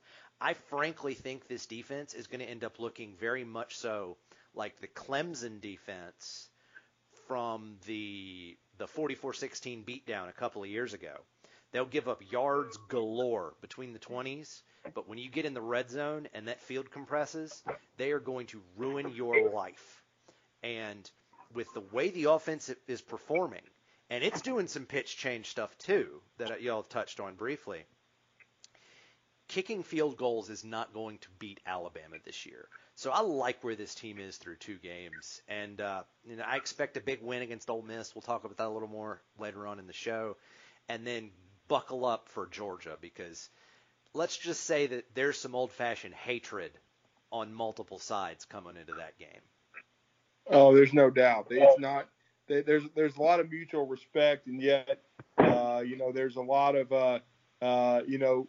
I 0.43 0.55
frankly 0.55 1.15
think 1.15 1.47
this 1.47 1.67
defense 1.67 2.15
is 2.15 2.27
going 2.27 2.41
to 2.41 2.51
end 2.51 2.65
up 2.65 2.81
looking 2.81 3.15
very 3.15 3.45
much 3.45 3.77
so 3.77 4.17
like 4.57 4.81
the 4.81 4.89
Clemson 4.89 5.61
defense 5.61 6.49
from 7.29 7.77
the 7.87 8.57
the 8.79 8.87
44-16 8.87 9.85
beatdown 9.85 10.29
a 10.29 10.33
couple 10.33 10.65
of 10.65 10.69
years 10.69 10.95
ago. 10.95 11.15
They'll 11.71 11.85
give 11.85 12.09
up 12.09 12.23
yards 12.33 12.77
galore 12.89 13.55
between 13.61 13.93
the 13.93 14.01
20s, 14.01 14.63
but 14.95 15.09
when 15.09 15.19
you 15.19 15.31
get 15.31 15.45
in 15.45 15.55
the 15.55 15.61
red 15.61 15.89
zone 15.91 16.27
and 16.35 16.49
that 16.49 16.61
field 16.61 16.91
compresses, 16.91 17.63
they 17.97 18.11
are 18.11 18.19
going 18.19 18.47
to 18.49 18.61
ruin 18.77 19.15
your 19.15 19.49
life. 19.53 20.03
And 20.65 21.09
with 21.55 21.73
the 21.73 21.85
way 21.93 22.11
the 22.11 22.25
offense 22.25 22.69
is 22.89 23.01
performing, 23.01 23.63
and 24.11 24.25
it's 24.25 24.43
doing 24.43 24.67
some 24.67 24.87
pitch 24.87 25.17
change 25.17 25.47
stuff 25.47 25.77
too 25.79 26.21
that 26.39 26.63
y'all 26.63 26.83
have 26.83 26.89
touched 26.89 27.21
on 27.21 27.37
briefly. 27.37 27.85
Kicking 29.53 29.83
field 29.83 30.17
goals 30.17 30.49
is 30.49 30.65
not 30.65 30.95
going 30.95 31.19
to 31.19 31.29
beat 31.39 31.61
Alabama 31.67 32.17
this 32.25 32.47
year. 32.47 32.69
So 32.95 33.11
I 33.11 33.21
like 33.21 33.63
where 33.63 33.77
this 33.77 33.95
team 33.95 34.19
is 34.19 34.39
through 34.39 34.57
two 34.57 34.79
games, 34.79 35.43
and 35.47 35.79
uh, 35.79 36.05
you 36.25 36.37
know 36.37 36.45
I 36.47 36.57
expect 36.57 36.97
a 36.97 37.03
big 37.03 37.21
win 37.21 37.43
against 37.43 37.69
Ole 37.69 37.83
Miss. 37.83 38.15
We'll 38.15 38.23
talk 38.23 38.45
about 38.45 38.57
that 38.57 38.69
a 38.69 38.71
little 38.71 38.89
more 38.89 39.21
later 39.39 39.67
on 39.67 39.79
in 39.79 39.87
the 39.87 39.93
show, 39.93 40.39
and 40.89 41.07
then 41.07 41.33
buckle 41.69 42.07
up 42.07 42.31
for 42.31 42.47
Georgia 42.47 42.97
because 42.99 43.51
let's 44.15 44.39
just 44.39 44.65
say 44.65 44.87
that 44.87 45.05
there's 45.15 45.39
some 45.39 45.55
old-fashioned 45.55 46.15
hatred 46.15 46.73
on 47.31 47.53
multiple 47.53 47.99
sides 47.99 48.47
coming 48.47 48.77
into 48.79 48.95
that 48.95 49.19
game. 49.19 49.43
Oh, 50.47 50.75
there's 50.75 50.95
no 50.95 51.11
doubt. 51.11 51.49
It's 51.51 51.79
not 51.79 52.09
there's 52.49 52.85
there's 52.95 53.17
a 53.17 53.23
lot 53.23 53.39
of 53.39 53.51
mutual 53.51 53.87
respect, 53.87 54.47
and 54.47 54.63
yet, 54.63 55.03
uh, 55.37 55.83
you 55.85 55.99
know, 55.99 56.11
there's 56.11 56.37
a 56.37 56.43
lot 56.43 56.75
of 56.75 56.91
uh, 56.91 57.19
uh, 57.63 58.03
you 58.07 58.19
know 58.19 58.49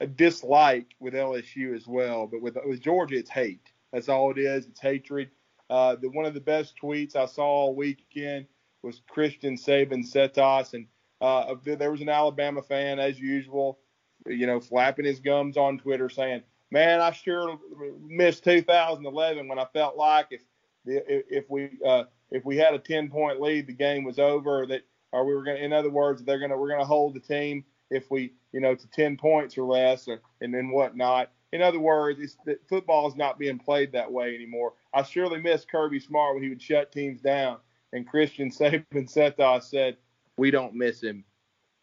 a, 0.00 0.06
dislike 0.06 0.94
with 1.00 1.14
LSU 1.14 1.74
as 1.74 1.86
well. 1.86 2.26
But 2.26 2.42
with 2.42 2.56
with 2.66 2.80
Georgia, 2.80 3.16
it's 3.16 3.30
hate. 3.30 3.72
That's 3.92 4.08
all 4.08 4.30
it 4.30 4.38
is. 4.38 4.66
It's 4.66 4.80
hatred. 4.80 5.30
Uh, 5.70 5.96
the 5.96 6.10
one 6.10 6.26
of 6.26 6.34
the 6.34 6.40
best 6.40 6.74
tweets 6.80 7.16
I 7.16 7.26
saw 7.26 7.44
all 7.44 7.74
weekend 7.74 8.46
was 8.82 9.00
Kristen 9.08 9.56
Saban 9.56 10.04
Setas, 10.04 10.74
and 10.74 10.86
uh, 11.20 11.54
there 11.64 11.90
was 11.90 12.02
an 12.02 12.08
Alabama 12.08 12.62
fan 12.62 12.98
as 12.98 13.18
usual, 13.18 13.78
you 14.26 14.46
know, 14.46 14.60
flapping 14.60 15.06
his 15.06 15.20
gums 15.20 15.56
on 15.56 15.78
Twitter 15.78 16.10
saying, 16.10 16.42
"Man, 16.70 17.00
I 17.00 17.12
sure 17.12 17.58
missed 18.06 18.44
2011 18.44 19.48
when 19.48 19.58
I 19.58 19.66
felt 19.72 19.96
like 19.96 20.26
if 20.30 20.42
if 20.84 21.48
we 21.48 21.70
uh, 21.86 22.04
if 22.30 22.44
we 22.44 22.58
had 22.58 22.74
a 22.74 22.78
10 22.78 23.08
point 23.08 23.40
lead, 23.40 23.66
the 23.66 23.72
game 23.72 24.04
was 24.04 24.18
over. 24.18 24.66
That 24.66 24.82
or 25.12 25.24
we 25.24 25.34
were 25.34 25.44
going. 25.44 25.62
In 25.62 25.72
other 25.72 25.90
words, 25.90 26.22
they're 26.22 26.38
going 26.38 26.50
to 26.50 26.58
we're 26.58 26.68
going 26.68 26.80
to 26.80 26.86
hold 26.86 27.14
the 27.14 27.20
team 27.20 27.64
if 27.90 28.10
we 28.10 28.32
you 28.52 28.60
know 28.60 28.74
to 28.74 28.90
10 28.90 29.16
points 29.16 29.56
or 29.58 29.64
less, 29.64 30.08
or, 30.08 30.20
and 30.40 30.52
then 30.54 30.70
whatnot. 30.70 31.30
In 31.52 31.62
other 31.62 31.80
words, 31.80 32.20
it's, 32.20 32.36
football 32.68 33.08
is 33.08 33.16
not 33.16 33.38
being 33.38 33.58
played 33.58 33.90
that 33.92 34.10
way 34.10 34.36
anymore. 34.36 34.74
I 34.94 35.02
surely 35.02 35.40
miss 35.40 35.64
Kirby 35.64 35.98
Smart 35.98 36.34
when 36.34 36.44
he 36.44 36.48
would 36.48 36.62
shut 36.62 36.92
teams 36.92 37.20
down. 37.20 37.58
And 37.92 38.06
Kristen 38.06 38.50
Saban 38.50 39.62
said, 39.62 39.96
"We 40.36 40.50
don't 40.50 40.74
miss 40.74 41.02
him," 41.02 41.24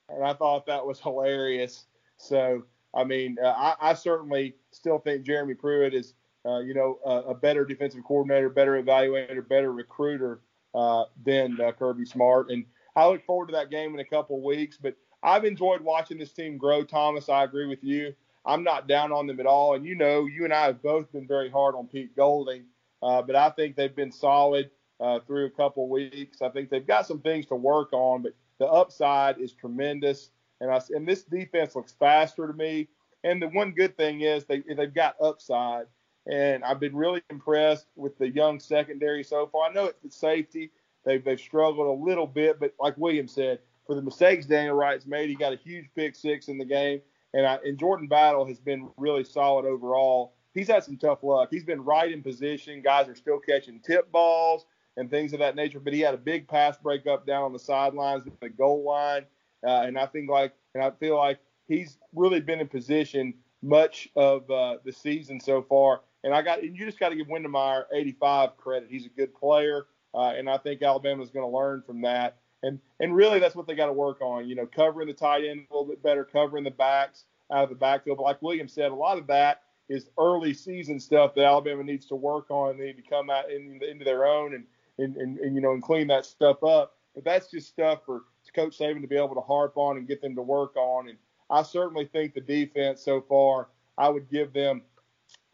and 0.09 0.23
I 0.23 0.33
thought 0.33 0.65
that 0.67 0.85
was 0.85 0.99
hilarious. 0.99 1.85
So 2.15 2.63
I 2.95 3.03
mean, 3.03 3.37
uh, 3.43 3.49
I, 3.49 3.75
I 3.91 3.93
certainly 3.93 4.55
still 4.71 4.99
think 4.99 5.23
Jeremy 5.23 5.53
Pruitt 5.53 5.93
is 5.93 6.13
uh, 6.47 6.59
you 6.59 6.73
know, 6.73 6.99
a, 7.05 7.31
a, 7.31 7.35
better 7.35 7.65
defensive 7.65 8.03
coordinator, 8.05 8.49
better 8.49 8.81
evaluator, 8.81 9.47
better 9.47 9.73
recruiter 9.73 10.39
uh, 10.73 11.03
than 11.25 11.59
uh, 11.59 11.71
Kirby 11.73 12.05
Smart. 12.05 12.49
And 12.49 12.65
I 12.95 13.07
look 13.07 13.25
forward 13.25 13.47
to 13.47 13.51
that 13.53 13.69
game 13.69 13.93
in 13.93 13.99
a 13.99 14.05
couple 14.05 14.37
of 14.37 14.43
weeks. 14.43 14.77
But 14.81 14.95
I've 15.27 15.43
enjoyed 15.43 15.81
watching 15.81 16.17
this 16.17 16.31
team 16.31 16.57
grow. 16.57 16.83
Thomas, 16.83 17.27
I 17.27 17.43
agree 17.43 17.67
with 17.67 17.83
you. 17.83 18.15
I'm 18.45 18.63
not 18.63 18.87
down 18.87 19.11
on 19.11 19.27
them 19.27 19.41
at 19.41 19.45
all. 19.45 19.75
And 19.75 19.85
you 19.85 19.93
know, 19.93 20.25
you 20.25 20.45
and 20.45 20.53
I 20.53 20.67
have 20.67 20.81
both 20.81 21.11
been 21.11 21.27
very 21.27 21.49
hard 21.49 21.75
on 21.75 21.87
Pete 21.87 22.15
Golding, 22.15 22.63
uh, 23.03 23.21
but 23.21 23.35
I 23.35 23.49
think 23.49 23.75
they've 23.75 23.95
been 23.95 24.11
solid 24.11 24.71
uh, 25.01 25.19
through 25.27 25.47
a 25.47 25.51
couple 25.51 25.89
weeks. 25.89 26.41
I 26.41 26.47
think 26.47 26.69
they've 26.69 26.87
got 26.87 27.07
some 27.07 27.19
things 27.19 27.45
to 27.47 27.55
work 27.55 27.91
on, 27.91 28.21
but 28.21 28.35
the 28.57 28.67
upside 28.67 29.37
is 29.37 29.51
tremendous. 29.51 30.29
And 30.61 30.71
I 30.71 30.79
and 30.91 31.05
this 31.05 31.23
defense 31.23 31.75
looks 31.75 31.91
faster 31.91 32.47
to 32.47 32.53
me. 32.53 32.87
And 33.25 33.41
the 33.41 33.49
one 33.49 33.71
good 33.71 33.97
thing 33.97 34.21
is 34.21 34.45
they 34.45 34.61
they've 34.61 34.93
got 34.93 35.17
upside 35.21 35.87
and 36.27 36.63
I've 36.63 36.79
been 36.79 36.95
really 36.95 37.21
impressed 37.29 37.87
with 37.95 38.17
the 38.17 38.29
young 38.29 38.59
secondary 38.59 39.23
so 39.23 39.47
far. 39.47 39.69
I 39.69 39.73
know 39.73 39.85
it's 39.85 40.01
the 40.01 40.11
safety; 40.11 40.71
they've 41.05 41.23
they've 41.23 41.39
struggled 41.39 41.87
a 41.87 42.03
little 42.03 42.27
bit, 42.27 42.59
but 42.59 42.73
like 42.79 42.97
William 42.97 43.27
said, 43.27 43.59
for 43.87 43.95
the 43.95 44.01
mistakes 44.01 44.45
Daniel 44.45 44.75
Wright's 44.75 45.05
made, 45.05 45.29
he 45.29 45.35
got 45.35 45.53
a 45.53 45.57
huge 45.57 45.89
pick 45.95 46.15
six 46.15 46.47
in 46.47 46.57
the 46.57 46.65
game, 46.65 47.01
and 47.33 47.45
I, 47.45 47.59
and 47.65 47.77
Jordan 47.77 48.07
Battle 48.07 48.45
has 48.45 48.59
been 48.59 48.89
really 48.97 49.23
solid 49.23 49.65
overall. 49.65 50.33
He's 50.53 50.67
had 50.67 50.83
some 50.83 50.97
tough 50.97 51.23
luck. 51.23 51.49
He's 51.51 51.63
been 51.63 51.83
right 51.83 52.11
in 52.11 52.21
position. 52.21 52.81
Guys 52.81 53.07
are 53.07 53.15
still 53.15 53.39
catching 53.39 53.79
tip 53.79 54.11
balls 54.11 54.65
and 54.97 55.09
things 55.09 55.33
of 55.33 55.39
that 55.39 55.55
nature, 55.55 55.79
but 55.79 55.93
he 55.93 55.99
had 55.99 56.13
a 56.13 56.17
big 56.17 56.47
pass 56.47 56.77
breakup 56.77 57.27
down 57.27 57.43
on 57.43 57.53
the 57.53 57.59
sidelines 57.59 58.23
the 58.41 58.49
goal 58.49 58.83
line, 58.83 59.25
uh, 59.65 59.81
and 59.81 59.97
I 59.97 60.05
think 60.05 60.29
like 60.29 60.53
and 60.75 60.83
I 60.83 60.91
feel 60.91 61.17
like 61.17 61.39
he's 61.67 61.97
really 62.13 62.39
been 62.39 62.59
in 62.59 62.67
position 62.67 63.33
much 63.63 64.07
of 64.15 64.49
uh, 64.51 64.77
the 64.85 64.91
season 64.91 65.39
so 65.39 65.63
far 65.63 66.01
and 66.23 66.33
I 66.33 66.41
got 66.41 66.61
and 66.61 66.77
you 66.77 66.85
just 66.85 66.99
got 66.99 67.09
to 67.09 67.15
give 67.15 67.27
Wydermyer 67.27 67.85
85 67.93 68.57
credit. 68.57 68.89
He's 68.89 69.05
a 69.05 69.09
good 69.09 69.33
player, 69.33 69.85
uh, 70.13 70.33
and 70.35 70.49
I 70.49 70.57
think 70.57 70.81
Alabama's 70.81 71.29
going 71.29 71.49
to 71.49 71.55
learn 71.55 71.83
from 71.85 72.01
that. 72.01 72.37
And 72.63 72.79
and 72.99 73.15
really 73.15 73.39
that's 73.39 73.55
what 73.55 73.67
they 73.67 73.75
got 73.75 73.85
to 73.87 73.93
work 73.93 74.21
on. 74.21 74.47
You 74.47 74.55
know, 74.55 74.65
covering 74.65 75.07
the 75.07 75.13
tight 75.13 75.45
end 75.45 75.67
a 75.69 75.73
little 75.73 75.87
bit 75.87 76.01
better, 76.01 76.23
covering 76.23 76.63
the 76.63 76.71
backs 76.71 77.25
out 77.51 77.63
of 77.63 77.69
the 77.69 77.75
backfield. 77.75 78.17
But 78.17 78.23
like 78.23 78.41
William 78.41 78.67
said, 78.67 78.91
a 78.91 78.95
lot 78.95 79.17
of 79.17 79.27
that 79.27 79.61
is 79.89 80.09
early 80.17 80.53
season 80.53 80.99
stuff 80.99 81.33
that 81.35 81.45
Alabama 81.45 81.83
needs 81.83 82.05
to 82.07 82.15
work 82.15 82.49
on. 82.49 82.77
They 82.77 82.87
need 82.87 82.97
to 82.97 83.09
come 83.09 83.29
out 83.29 83.51
in, 83.51 83.79
into 83.89 84.03
their 84.03 84.25
own 84.25 84.53
and, 84.53 84.65
and, 84.97 85.15
and, 85.15 85.37
and 85.37 85.55
you 85.55 85.61
know 85.61 85.73
and 85.73 85.83
clean 85.83 86.07
that 86.07 86.25
stuff 86.25 86.63
up. 86.63 86.95
But 87.15 87.23
that's 87.23 87.49
just 87.49 87.67
stuff 87.67 88.01
for 88.05 88.23
Coach 88.55 88.77
Saban 88.77 89.01
to 89.01 89.07
be 89.07 89.17
able 89.17 89.35
to 89.35 89.41
harp 89.41 89.77
on 89.77 89.97
and 89.97 90.07
get 90.07 90.21
them 90.21 90.35
to 90.35 90.41
work 90.41 90.75
on. 90.75 91.09
And 91.09 91.17
I 91.49 91.63
certainly 91.63 92.05
think 92.05 92.33
the 92.33 92.41
defense 92.41 93.01
so 93.01 93.21
far, 93.21 93.69
I 93.97 94.09
would 94.09 94.29
give 94.29 94.53
them 94.53 94.81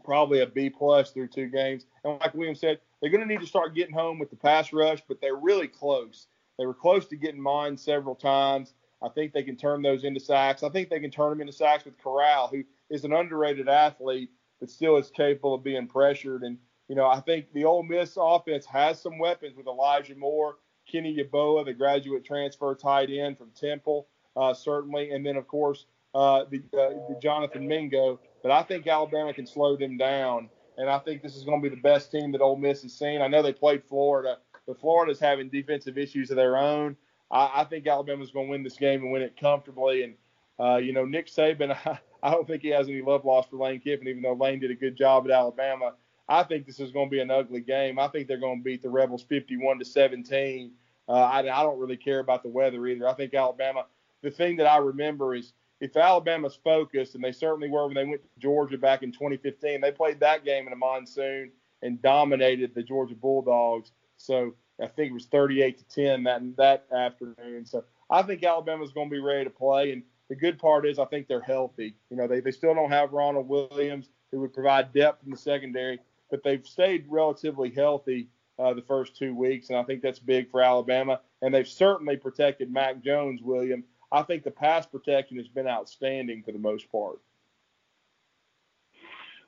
probably 0.04 0.42
a 0.42 0.48
B 0.48 0.70
plus 0.70 1.12
through 1.12 1.28
two 1.28 1.48
games. 1.48 1.86
And 2.04 2.20
like 2.20 2.34
William 2.34 2.56
said, 2.56 2.80
they're 3.02 3.10
going 3.10 3.22
to 3.22 3.28
need 3.28 3.42
to 3.42 3.48
start 3.48 3.76
getting 3.76 3.94
home 3.94 4.20
with 4.20 4.30
the 4.30 4.36
pass 4.36 4.74
rush, 4.74 5.00
but 5.08 5.22
they're 5.22 5.36
really 5.36 5.68
close. 5.68 6.28
They 6.58 6.66
were 6.66 6.74
close 6.74 7.08
to 7.08 7.16
getting 7.16 7.42
Mond 7.42 7.80
several 7.80 8.16
times. 8.16 8.74
I 9.02 9.10
think 9.10 9.34
they 9.34 9.44
can 9.44 9.58
turn 9.58 9.82
those 9.82 10.04
into 10.04 10.20
sacks. 10.20 10.63
I 10.63 10.70
think 10.70 10.89
they 10.89 11.00
can 11.00 11.12
turn 11.12 11.32
them 11.32 11.42
into 11.42 11.54
sacks 11.54 11.86
with 11.86 12.02
Corral, 12.02 12.48
who 12.48 12.63
is 12.89 13.04
an 13.04 13.13
underrated 13.13 13.68
athlete, 13.68 14.30
but 14.60 14.70
still 14.70 14.98
is 14.98 15.10
capable 15.10 15.54
of 15.54 15.63
being 15.63 15.88
pressured. 15.88 16.44
And 16.44 16.58
you 16.88 16.96
know, 16.96 17.08
I 17.08 17.20
think 17.20 17.52
the 17.54 17.66
Ole 17.66 17.84
Miss 17.84 18.18
offense 18.18 18.66
has 18.66 19.02
some 19.02 19.18
weapons 19.18 19.56
with 19.58 19.68
Elijah 19.68 20.16
Moore, 20.16 20.58
Kenny 20.89 21.18
Yeboah, 21.18 21.66
the 21.66 21.74
graduate 21.74 22.24
transfer 22.24 22.76
tight 22.76 23.10
end 23.10 23.38
from 23.38 23.52
Temple, 23.52 24.08
uh, 24.36 24.54
certainly, 24.54 25.12
and 25.12 25.26
then 25.26 25.36
of 25.36 25.48
course 25.48 25.86
uh, 26.13 26.46
the, 26.50 26.58
uh, 26.78 27.10
the 27.10 27.18
Jonathan 27.22 27.68
Mingo 27.68 28.20
but 28.44 28.52
I 28.52 28.62
think 28.62 28.86
Alabama 28.86 29.34
can 29.34 29.48
slow 29.48 29.78
them 29.78 29.98
down, 29.98 30.50
and 30.78 30.89
I 30.89 31.00
think 31.00 31.24
this 31.24 31.36
is 31.36 31.46
going 31.46 31.63
to 31.63 31.70
be 31.70 31.74
the 31.74 31.82
best 31.82 32.12
team 32.12 32.34
that 32.34 32.42
Ole 32.42 32.58
Miss 32.58 32.84
has 32.84 32.94
seen. 32.94 33.22
I 33.22 33.28
know 33.28 33.42
they 33.42 33.54
played 33.54 33.84
Florida, 33.86 34.38
but 34.67 34.80
Florida's 34.80 35.19
having 35.19 35.49
defensive 35.49 35.97
issues 35.97 36.30
of 36.30 36.38
their 36.38 36.58
own. 36.58 36.95
I, 37.32 37.62
I 37.62 37.63
think 37.65 37.88
Alabama's 37.88 38.32
going 38.32 38.47
to 38.47 38.52
win 38.52 38.63
this 38.63 38.78
game 38.78 39.02
and 39.02 39.12
win 39.12 39.21
it 39.21 39.39
comfortably. 39.39 40.04
And 40.04 40.15
uh, 40.60 40.78
you 40.78 40.93
know, 40.93 41.06
Nick 41.06 41.28
Saban, 41.28 41.78
I, 41.86 41.99
I 42.23 42.32
don't 42.32 42.47
think 42.47 42.62
he 42.62 42.69
has 42.69 42.88
any 42.88 43.02
love 43.02 43.26
lost 43.26 43.49
for 43.49 43.58
Lane 43.58 43.80
Kiffin, 43.80 44.08
even 44.08 44.21
though 44.21 44.34
Lane 44.34 44.60
did 44.60 44.71
a 44.71 44.76
good 44.76 44.95
job 44.95 45.26
at 45.26 45.32
Alabama. 45.32 45.93
I 46.30 46.43
think 46.43 46.65
this 46.65 46.80
is 46.80 46.91
going 46.91 47.08
to 47.08 47.12
be 47.12 47.19
an 47.19 47.32
ugly 47.32 47.60
game. 47.60 47.99
I 47.99 48.08
think 48.08 48.28
they're 48.28 48.38
going 48.38 48.60
to 48.60 48.63
beat 48.63 48.82
the 48.82 48.89
Rebels 48.89 49.23
51 49.23 49.80
to 49.80 49.86
17. 49.86 50.71
Uh, 51.10 51.12
I, 51.12 51.39
I 51.39 51.63
don't 51.63 51.80
really 51.80 51.97
care 51.97 52.19
about 52.19 52.43
the 52.43 52.49
weather 52.49 52.88
either. 52.88 53.08
I 53.08 53.13
think 53.13 53.34
Alabama. 53.34 53.86
The 54.21 54.32
thing 54.32 54.56
that 54.58 54.67
I 54.67 54.78
remember 54.78 55.36
is 55.36 55.52
if 55.82 55.97
Alabama's 55.97 56.58
focused, 56.63 57.15
and 57.15 57.23
they 57.23 57.34
certainly 57.34 57.69
were 57.69 57.88
when 57.88 57.95
they 57.95 58.06
went 58.06 58.21
to 58.21 58.39
Georgia 58.39 58.78
back 58.78 59.04
in 59.04 59.12
2015, 59.12 59.82
they 59.82 59.91
played 59.91 60.21
that 60.21 60.45
game 60.45 60.65
in 60.65 60.71
a 60.71 60.78
monsoon 60.78 61.52
and 61.82 62.02
dominated 62.02 62.73
the 62.73 62.84
Georgia 62.84 63.15
Bulldogs. 63.15 63.91
So 64.23 64.55
I 64.81 64.88
think 64.88 65.12
it 65.12 65.13
was 65.13 65.25
38 65.25 65.77
to 65.77 65.83
10 65.95 66.23
that 66.23 66.41
that 66.57 66.88
afternoon. 66.95 67.65
So 67.65 67.83
I 68.09 68.21
think 68.21 68.43
Alabama's 68.43 68.91
going 68.91 69.09
to 69.09 69.13
be 69.13 69.21
ready 69.21 69.43
to 69.43 69.49
play. 69.49 69.91
And 69.91 70.03
the 70.29 70.36
good 70.36 70.57
part 70.57 70.86
is 70.86 70.99
I 70.99 71.05
think 71.05 71.27
they're 71.27 71.41
healthy. 71.41 71.95
You 72.09 72.17
know, 72.17 72.27
they, 72.27 72.39
they 72.39 72.51
still 72.51 72.73
don't 72.73 72.89
have 72.89 73.13
Ronald 73.13 73.47
Williams 73.47 74.09
who 74.31 74.39
would 74.39 74.53
provide 74.53 74.93
depth 74.93 75.23
in 75.25 75.31
the 75.31 75.38
secondary, 75.38 75.99
but 76.31 76.43
they've 76.43 76.65
stayed 76.65 77.05
relatively 77.07 77.69
healthy 77.69 78.29
uh, 78.57 78.73
the 78.73 78.81
first 78.81 79.15
two 79.15 79.36
weeks, 79.36 79.69
and 79.69 79.77
I 79.77 79.83
think 79.83 80.01
that's 80.01 80.19
big 80.19 80.49
for 80.49 80.62
Alabama. 80.62 81.19
And 81.41 81.53
they've 81.53 81.67
certainly 81.67 82.17
protected 82.17 82.71
Mac 82.71 83.03
Jones, 83.03 83.41
William, 83.43 83.83
I 84.13 84.21
think 84.21 84.43
the 84.43 84.51
pass 84.51 84.86
protection 84.86 85.38
has 85.38 85.47
been 85.47 85.67
outstanding 85.67 86.43
for 86.43 86.51
the 86.51 86.59
most 86.59 86.89
part. 86.91 87.19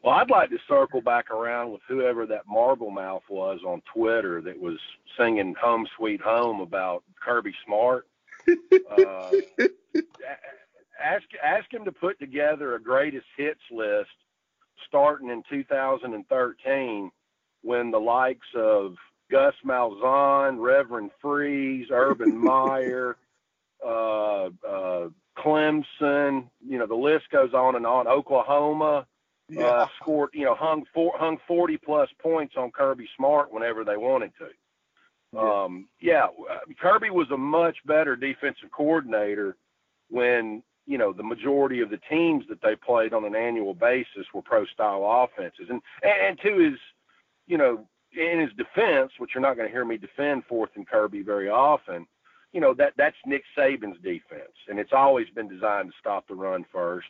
Well, 0.06 0.13
I'd 0.13 0.30
like 0.30 0.52
to 0.52 0.60
circle 0.68 1.02
back 1.02 1.32
around 1.32 1.72
with 1.72 1.82
whoever 1.88 2.28
that 2.28 2.44
marble 2.48 2.91
mouth 2.91 3.24
was 3.28 3.62
on 3.65 3.82
Twitter 3.91 4.39
that 4.39 4.60
was 4.62 4.78
singing 5.18 5.56
"Home 5.60 5.88
Sweet 5.98 6.22
Home" 6.22 6.62
about 6.62 7.04
Kirby 7.20 7.56
Smart. 7.65 8.06
Uh, 8.48 9.32
ask 11.04 11.24
ask 11.44 11.74
him 11.74 11.86
to 11.86 11.91
put 11.91 12.20
together 12.20 12.76
a 12.76 12.80
greatest 12.80 13.26
hits 13.36 13.62
list 13.72 14.12
starting 14.88 15.30
in 15.30 15.41
2013 15.50 17.12
when 17.63 17.89
the 17.89 17.98
likes 17.98 18.48
of 18.56 18.98
Gus 19.32 19.56
Malzahn, 19.65 20.62
Reverend 20.62 21.10
Freeze, 21.20 21.88
Urban 21.89 22.38
Meyer, 22.44 23.18
uh, 23.84 24.50
uh, 24.70 25.10
Clemson, 25.36 26.48
you 26.63 26.78
know, 26.78 26.86
the 26.86 26.94
list 26.94 27.32
goes 27.32 27.56
on 27.56 27.76
and 27.76 27.88
on. 27.88 28.08
Oklahoma 28.08 29.08
yeah. 29.49 29.65
uh, 29.65 29.88
scored, 30.01 30.29
you 30.34 30.45
know, 30.45 30.55
hung 30.55 30.86
four, 30.93 31.13
hung 31.15 31.38
40 31.47 31.77
plus 31.77 32.10
points 32.21 32.55
on 32.58 32.71
Kirby 32.71 33.08
Smart 33.15 33.51
whenever 33.51 33.84
they 33.84 33.97
wanted 33.97 34.31
to. 34.39 34.47
Yeah. 35.34 35.63
Um, 35.63 35.88
yeah, 35.99 36.27
Kirby 36.79 37.10
was 37.10 37.29
a 37.31 37.38
much 37.38 37.77
better 37.86 38.15
defensive 38.15 38.71
coordinator 38.71 39.58
when 40.10 40.63
you 40.86 40.97
know 40.97 41.12
the 41.12 41.23
majority 41.23 41.81
of 41.81 41.89
the 41.89 41.99
teams 42.10 42.45
that 42.47 42.62
they 42.62 42.75
played 42.75 43.13
on 43.13 43.25
an 43.25 43.36
annual 43.36 43.73
basis 43.73 44.27
were 44.34 44.41
pro 44.41 44.65
style 44.65 45.03
offenses, 45.03 45.67
and 45.69 45.81
and 46.03 46.39
to 46.39 46.58
his, 46.58 46.79
you 47.47 47.58
know, 47.58 47.86
in 48.13 48.39
his 48.39 48.51
defense, 48.55 49.12
which 49.17 49.31
you're 49.34 49.41
not 49.41 49.58
going 49.58 49.67
to 49.67 49.73
hear 49.73 49.84
me 49.84 49.97
defend 49.97 50.45
Forth 50.45 50.69
and 50.75 50.88
Kirby 50.88 51.21
very 51.21 51.49
often, 51.49 52.08
you 52.53 52.62
know 52.62 52.73
that 52.75 52.93
that's 52.97 53.17
Nick 53.25 53.43
Saban's 53.58 54.01
defense, 54.01 54.55
and 54.69 54.79
it's 54.79 54.93
always 54.93 55.27
been 55.36 55.49
designed 55.49 55.89
to 55.89 55.97
stop 55.99 56.27
the 56.27 56.36
run 56.36 56.65
first. 56.71 57.08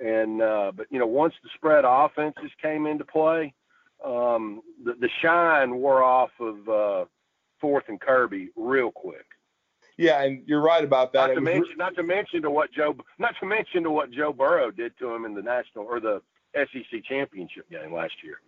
And 0.00 0.40
uh, 0.40 0.72
but 0.74 0.86
you 0.90 0.98
know 0.98 1.06
once 1.06 1.34
the 1.42 1.48
spread 1.54 1.84
offenses 1.86 2.50
came 2.62 2.86
into 2.86 3.04
play, 3.04 3.54
um, 4.04 4.62
the, 4.84 4.94
the 4.94 5.08
shine 5.20 5.76
wore 5.76 6.02
off 6.02 6.30
of 6.38 6.68
uh, 6.68 7.04
Forth 7.60 7.84
and 7.88 8.00
Kirby 8.00 8.50
real 8.56 8.92
quick. 8.92 9.26
Yeah, 9.96 10.22
and 10.22 10.44
you're 10.46 10.60
right 10.60 10.84
about 10.84 11.12
that. 11.14 11.28
Not 11.28 11.34
to 11.34 11.40
mention, 11.40 11.76
not 11.76 11.96
to 11.96 12.04
mention 12.04 12.42
to 12.42 12.50
what 12.50 12.72
Joe, 12.72 12.96
not 13.18 13.34
to 13.40 13.46
mention 13.46 13.82
to 13.82 13.90
what 13.90 14.12
Joe 14.12 14.32
Burrow 14.32 14.70
did 14.70 14.96
to 15.00 15.12
him 15.12 15.24
in 15.24 15.34
the 15.34 15.42
national 15.42 15.84
or 15.86 15.98
the 15.98 16.22
SEC 16.54 17.04
championship 17.04 17.68
game 17.68 17.92
last 17.92 18.14
year. 18.22 18.40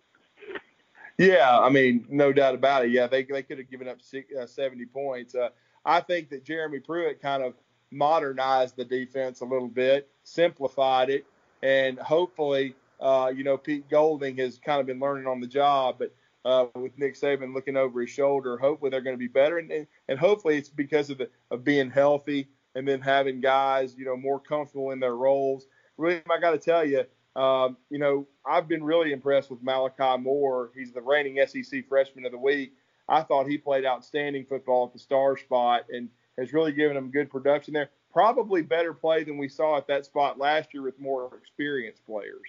Yeah, 1.17 1.59
I 1.59 1.69
mean, 1.69 2.05
no 2.09 2.31
doubt 2.31 2.55
about 2.55 2.85
it. 2.85 2.91
Yeah, 2.91 3.07
they 3.07 3.23
they 3.23 3.43
could 3.43 3.57
have 3.57 3.69
given 3.69 3.89
up 3.89 4.01
six, 4.01 4.33
uh, 4.35 4.47
70 4.47 4.85
points. 4.85 5.35
Uh, 5.35 5.49
I 5.83 5.99
think 5.99 6.29
that 6.29 6.45
Jeremy 6.45 6.79
Pruitt 6.79 7.21
kind 7.21 7.43
of 7.43 7.53
modernized 7.91 8.77
the 8.77 8.85
defense 8.85 9.41
a 9.41 9.45
little 9.45 9.67
bit, 9.67 10.09
simplified 10.23 11.09
it, 11.09 11.25
and 11.63 11.99
hopefully, 11.99 12.75
uh, 12.99 13.31
you 13.35 13.43
know, 13.43 13.57
Pete 13.57 13.89
Golding 13.89 14.37
has 14.37 14.57
kind 14.57 14.79
of 14.79 14.87
been 14.87 14.99
learning 14.99 15.27
on 15.27 15.39
the 15.39 15.47
job, 15.47 15.95
but 15.99 16.13
uh, 16.43 16.67
with 16.75 16.97
Nick 16.97 17.15
Saban 17.15 17.53
looking 17.53 17.77
over 17.77 18.01
his 18.01 18.09
shoulder, 18.09 18.57
hopefully 18.57 18.89
they're 18.89 19.01
going 19.01 19.15
to 19.15 19.19
be 19.19 19.27
better, 19.27 19.59
and, 19.59 19.87
and, 20.07 20.19
hopefully 20.19 20.57
it's 20.57 20.69
because 20.69 21.09
of 21.09 21.19
the 21.19 21.29
of 21.51 21.63
being 21.63 21.91
healthy 21.91 22.47
and 22.73 22.87
then 22.87 23.01
having 23.01 23.41
guys, 23.41 23.95
you 23.95 24.05
know, 24.05 24.17
more 24.17 24.39
comfortable 24.39 24.91
in 24.91 24.99
their 24.99 25.15
roles. 25.15 25.67
Really, 25.97 26.21
I 26.31 26.39
got 26.39 26.51
to 26.51 26.57
tell 26.57 26.85
you, 26.85 27.03
um, 27.35 27.77
you 27.89 27.99
know, 27.99 28.27
I've 28.45 28.67
been 28.67 28.83
really 28.83 29.11
impressed 29.11 29.51
with 29.51 29.61
Malachi 29.61 30.21
Moore. 30.21 30.71
He's 30.75 30.91
the 30.91 31.01
reigning 31.01 31.45
SEC 31.45 31.87
Freshman 31.87 32.25
of 32.25 32.31
the 32.31 32.37
Week. 32.37 32.73
I 33.07 33.21
thought 33.23 33.47
he 33.47 33.57
played 33.57 33.85
outstanding 33.85 34.45
football 34.45 34.85
at 34.87 34.93
the 34.93 34.99
star 34.99 35.37
spot 35.37 35.85
and 35.89 36.09
has 36.37 36.53
really 36.53 36.71
given 36.71 36.95
them 36.95 37.11
good 37.11 37.29
production 37.29 37.73
there. 37.73 37.89
Probably 38.11 38.61
better 38.61 38.93
play 38.93 39.23
than 39.23 39.37
we 39.37 39.47
saw 39.47 39.77
at 39.77 39.87
that 39.87 40.05
spot 40.05 40.37
last 40.37 40.73
year 40.73 40.83
with 40.83 40.99
more 40.99 41.35
experienced 41.37 42.05
players. 42.05 42.41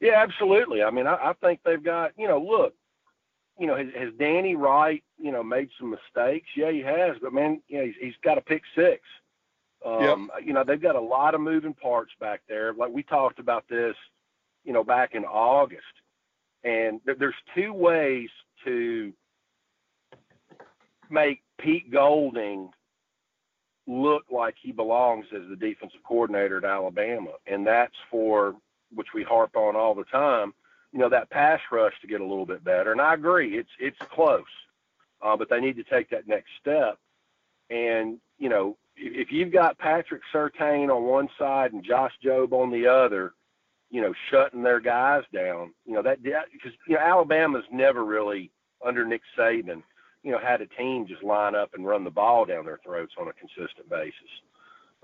Yeah, 0.00 0.22
absolutely. 0.22 0.82
I 0.82 0.90
mean, 0.90 1.06
I, 1.06 1.14
I 1.14 1.32
think 1.40 1.60
they've 1.64 1.82
got, 1.82 2.12
you 2.18 2.28
know, 2.28 2.38
look, 2.38 2.74
you 3.58 3.66
know, 3.66 3.76
has, 3.76 3.88
has 3.96 4.12
Danny 4.18 4.54
Wright, 4.54 5.02
you 5.18 5.32
know, 5.32 5.42
made 5.42 5.70
some 5.78 5.90
mistakes? 5.90 6.48
Yeah, 6.56 6.70
he 6.70 6.80
has, 6.80 7.16
but 7.22 7.32
man, 7.32 7.62
you 7.68 7.78
know, 7.78 7.84
he's, 7.84 7.94
he's 8.00 8.14
got 8.22 8.38
a 8.38 8.40
pick 8.40 8.62
six. 8.76 9.00
Um, 9.84 10.30
yep. 10.34 10.46
You 10.46 10.52
know, 10.52 10.64
they've 10.64 10.80
got 10.80 10.96
a 10.96 11.00
lot 11.00 11.34
of 11.34 11.40
moving 11.40 11.74
parts 11.74 12.12
back 12.18 12.42
there. 12.48 12.72
Like 12.72 12.90
we 12.90 13.02
talked 13.02 13.38
about 13.38 13.64
this, 13.68 13.94
you 14.64 14.72
know, 14.72 14.82
back 14.82 15.14
in 15.14 15.24
August. 15.24 15.82
And 16.64 17.00
th- 17.04 17.18
there's 17.18 17.34
two 17.54 17.72
ways 17.72 18.30
to 18.64 19.12
make 21.10 21.42
Pete 21.60 21.90
Golding 21.90 22.70
look 23.86 24.24
like 24.30 24.54
he 24.60 24.72
belongs 24.72 25.26
as 25.34 25.42
the 25.48 25.56
defensive 25.56 26.00
coordinator 26.06 26.58
at 26.58 26.64
Alabama, 26.64 27.32
and 27.46 27.66
that's 27.66 27.94
for 28.10 28.56
which 28.94 29.08
we 29.14 29.22
harp 29.22 29.56
on 29.56 29.76
all 29.76 29.94
the 29.94 30.04
time. 30.04 30.54
You 30.92 31.00
know 31.00 31.08
that 31.08 31.30
pass 31.30 31.60
rush 31.72 31.94
to 32.00 32.06
get 32.06 32.20
a 32.20 32.26
little 32.26 32.46
bit 32.46 32.64
better, 32.64 32.92
and 32.92 33.00
I 33.00 33.14
agree, 33.14 33.58
it's 33.58 33.70
it's 33.78 33.98
close, 34.10 34.44
uh, 35.22 35.36
but 35.36 35.50
they 35.50 35.60
need 35.60 35.76
to 35.76 35.84
take 35.84 36.10
that 36.10 36.28
next 36.28 36.50
step. 36.60 36.98
And 37.68 38.18
you 38.38 38.48
know, 38.48 38.76
if, 38.96 39.28
if 39.28 39.32
you've 39.32 39.52
got 39.52 39.78
Patrick 39.78 40.22
Surtain 40.32 40.94
on 40.94 41.02
one 41.04 41.28
side 41.38 41.72
and 41.72 41.84
Josh 41.84 42.12
Jobe 42.24 42.52
on 42.52 42.70
the 42.70 42.86
other, 42.86 43.34
you 43.90 44.00
know, 44.00 44.14
shutting 44.30 44.62
their 44.62 44.80
guys 44.80 45.24
down, 45.32 45.74
you 45.84 45.94
know 45.94 46.02
that 46.02 46.22
because 46.22 46.72
you 46.86 46.94
know 46.94 47.00
Alabama's 47.00 47.64
never 47.72 48.04
really 48.04 48.50
under 48.84 49.04
Nick 49.04 49.22
Saban 49.36 49.82
you 50.24 50.32
know, 50.32 50.38
had 50.38 50.62
a 50.62 50.66
team 50.66 51.06
just 51.06 51.22
line 51.22 51.54
up 51.54 51.74
and 51.74 51.86
run 51.86 52.02
the 52.02 52.10
ball 52.10 52.46
down 52.46 52.64
their 52.64 52.80
throats 52.84 53.12
on 53.20 53.28
a 53.28 53.32
consistent 53.34 53.88
basis. 53.88 54.14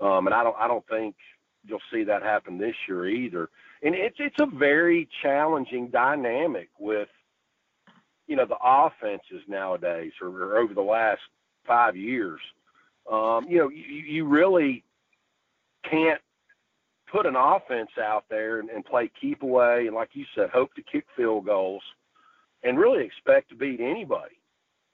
Um, 0.01 0.25
and 0.25 0.33
I 0.33 0.43
don't, 0.43 0.55
I 0.59 0.67
don't 0.67 0.85
think 0.87 1.15
you'll 1.63 1.79
see 1.93 2.03
that 2.03 2.23
happen 2.23 2.57
this 2.57 2.75
year 2.87 3.07
either. 3.07 3.49
And 3.83 3.93
it's, 3.93 4.17
it's 4.19 4.39
a 4.39 4.47
very 4.47 5.07
challenging 5.21 5.89
dynamic 5.89 6.69
with, 6.79 7.07
you 8.27 8.35
know, 8.35 8.45
the 8.45 8.57
offenses 8.63 9.43
nowadays 9.47 10.11
or, 10.21 10.29
or 10.29 10.57
over 10.57 10.73
the 10.73 10.81
last 10.81 11.21
five 11.67 11.95
years. 11.95 12.39
Um, 13.11 13.45
you 13.47 13.59
know, 13.59 13.69
you, 13.69 13.83
you 13.83 14.25
really 14.25 14.83
can't 15.87 16.21
put 17.11 17.27
an 17.27 17.35
offense 17.35 17.91
out 18.01 18.25
there 18.27 18.59
and, 18.59 18.69
and 18.69 18.83
play 18.83 19.11
keep 19.19 19.43
away 19.43 19.85
and, 19.85 19.95
like 19.95 20.09
you 20.13 20.25
said, 20.33 20.49
hope 20.49 20.73
to 20.75 20.81
kick 20.81 21.05
field 21.15 21.45
goals 21.45 21.83
and 22.63 22.79
really 22.79 23.05
expect 23.05 23.49
to 23.49 23.55
beat 23.55 23.79
anybody. 23.79 24.40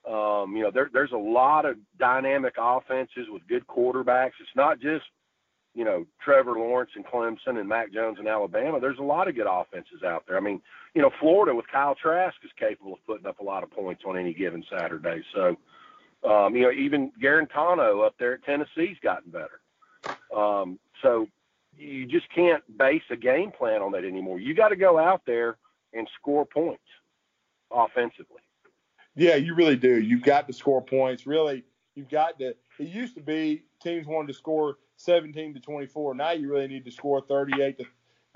Um, 0.08 0.56
you 0.56 0.62
know, 0.62 0.70
there, 0.70 0.88
there's 0.92 1.12
a 1.12 1.18
lot 1.18 1.66
of 1.66 1.76
dynamic 1.98 2.54
offenses 2.56 3.26
with 3.28 3.46
good 3.46 3.66
quarterbacks. 3.66 4.32
It's 4.40 4.56
not 4.56 4.80
just, 4.80 5.04
you 5.74 5.84
know, 5.84 6.06
Trevor 6.24 6.52
Lawrence 6.52 6.92
and 6.96 7.04
Clemson 7.04 7.60
and 7.60 7.68
Mac 7.68 7.92
Jones 7.92 8.16
in 8.18 8.26
Alabama. 8.26 8.80
There's 8.80 8.98
a 8.98 9.02
lot 9.02 9.28
of 9.28 9.34
good 9.34 9.46
offenses 9.48 10.02
out 10.04 10.24
there. 10.26 10.38
I 10.38 10.40
mean, 10.40 10.62
you 10.94 11.02
know, 11.02 11.10
Florida 11.20 11.54
with 11.54 11.66
Kyle 11.70 11.94
Trask 11.94 12.36
is 12.42 12.50
capable 12.58 12.94
of 12.94 13.06
putting 13.06 13.26
up 13.26 13.40
a 13.40 13.44
lot 13.44 13.62
of 13.62 13.70
points 13.70 14.02
on 14.06 14.16
any 14.16 14.32
given 14.32 14.64
Saturday. 14.70 15.22
So, 15.34 15.56
um, 16.28 16.56
you 16.56 16.62
know, 16.62 16.72
even 16.72 17.12
Guarantano 17.22 18.04
up 18.06 18.14
there 18.18 18.34
at 18.34 18.44
Tennessee's 18.44 18.96
gotten 19.02 19.30
better. 19.30 19.60
Um, 20.34 20.78
so 21.02 21.28
you 21.76 22.06
just 22.06 22.28
can't 22.34 22.62
base 22.78 23.02
a 23.10 23.16
game 23.16 23.52
plan 23.52 23.82
on 23.82 23.92
that 23.92 24.04
anymore. 24.04 24.40
You 24.40 24.54
got 24.54 24.68
to 24.68 24.76
go 24.76 24.98
out 24.98 25.22
there 25.26 25.58
and 25.92 26.08
score 26.18 26.46
points 26.46 26.82
offensively. 27.70 28.40
Yeah, 29.18 29.34
you 29.34 29.56
really 29.56 29.74
do. 29.74 30.00
You've 30.00 30.22
got 30.22 30.46
to 30.46 30.52
score 30.52 30.80
points. 30.80 31.26
Really, 31.26 31.64
you've 31.96 32.08
got 32.08 32.38
to. 32.38 32.54
It 32.78 32.88
used 32.88 33.16
to 33.16 33.20
be 33.20 33.64
teams 33.82 34.06
wanted 34.06 34.28
to 34.28 34.34
score 34.34 34.78
17 34.96 35.54
to 35.54 35.60
24. 35.60 36.14
Now 36.14 36.30
you 36.30 36.48
really 36.48 36.68
need 36.68 36.84
to 36.84 36.92
score 36.92 37.20
38 37.20 37.78
to 37.78 37.84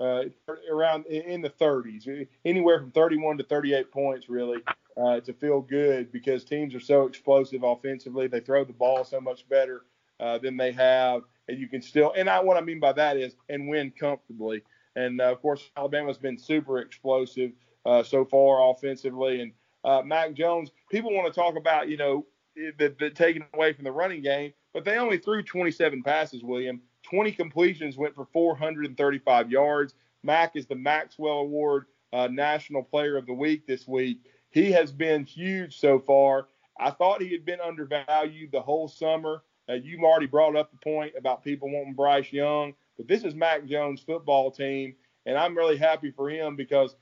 uh, 0.01 0.23
around 0.69 1.05
in 1.05 1.41
the 1.41 1.49
30s, 1.49 2.27
anywhere 2.43 2.79
from 2.81 2.91
31 2.91 3.37
to 3.37 3.43
38 3.45 3.91
points, 3.91 4.27
really, 4.27 4.57
uh, 4.97 5.21
to 5.21 5.31
feel 5.31 5.61
good 5.61 6.11
because 6.11 6.43
teams 6.43 6.75
are 6.75 6.81
so 6.81 7.05
explosive 7.05 7.63
offensively. 7.63 8.27
They 8.27 8.41
throw 8.41 8.65
the 8.65 8.73
ball 8.73 9.05
so 9.05 9.21
much 9.21 9.47
better 9.47 9.85
uh, 10.19 10.39
than 10.39 10.57
they 10.57 10.73
have, 10.73 11.21
and 11.47 11.57
you 11.57 11.69
can 11.69 11.81
still. 11.81 12.13
And 12.17 12.29
I, 12.29 12.41
what 12.41 12.57
I 12.57 12.61
mean 12.61 12.81
by 12.81 12.91
that 12.91 13.15
is, 13.15 13.37
and 13.47 13.69
win 13.69 13.93
comfortably. 13.97 14.63
And 14.97 15.21
uh, 15.21 15.31
of 15.31 15.41
course, 15.41 15.71
Alabama's 15.77 16.17
been 16.17 16.37
super 16.37 16.79
explosive 16.79 17.53
uh, 17.85 18.03
so 18.03 18.25
far 18.25 18.69
offensively, 18.69 19.39
and 19.39 19.53
uh, 19.83 20.01
Mac 20.03 20.33
Jones. 20.33 20.71
People 20.91 21.13
want 21.13 21.31
to 21.33 21.39
talk 21.39 21.55
about, 21.55 21.89
you 21.89 21.97
know, 21.97 22.25
the, 22.55 22.95
the 22.99 23.09
taking 23.09 23.45
away 23.53 23.73
from 23.73 23.83
the 23.83 23.91
running 23.91 24.21
game, 24.21 24.53
but 24.73 24.85
they 24.85 24.97
only 24.97 25.17
threw 25.17 25.43
27 25.43 26.03
passes, 26.03 26.43
William. 26.43 26.81
20 27.03 27.31
completions 27.33 27.97
went 27.97 28.15
for 28.15 28.27
435 28.31 29.51
yards. 29.51 29.95
Mac 30.23 30.55
is 30.55 30.65
the 30.65 30.75
Maxwell 30.75 31.39
Award 31.39 31.85
uh, 32.13 32.27
National 32.31 32.83
Player 32.83 33.17
of 33.17 33.25
the 33.25 33.33
Week 33.33 33.67
this 33.67 33.87
week. 33.87 34.19
He 34.51 34.71
has 34.71 34.91
been 34.91 35.25
huge 35.25 35.79
so 35.79 35.99
far. 35.99 36.47
I 36.79 36.91
thought 36.91 37.21
he 37.21 37.31
had 37.31 37.45
been 37.45 37.59
undervalued 37.59 38.51
the 38.51 38.61
whole 38.61 38.87
summer. 38.87 39.43
Uh, 39.69 39.73
you've 39.73 40.03
already 40.03 40.27
brought 40.27 40.55
up 40.55 40.71
the 40.71 40.77
point 40.77 41.13
about 41.17 41.43
people 41.43 41.69
wanting 41.71 41.93
Bryce 41.93 42.31
Young, 42.31 42.73
but 42.97 43.07
this 43.07 43.23
is 43.23 43.33
Mac 43.33 43.65
Jones' 43.65 44.01
football 44.01 44.51
team, 44.51 44.95
and 45.25 45.37
I'm 45.37 45.57
really 45.57 45.77
happy 45.77 46.11
for 46.11 46.29
him 46.29 46.55
because 46.55 46.95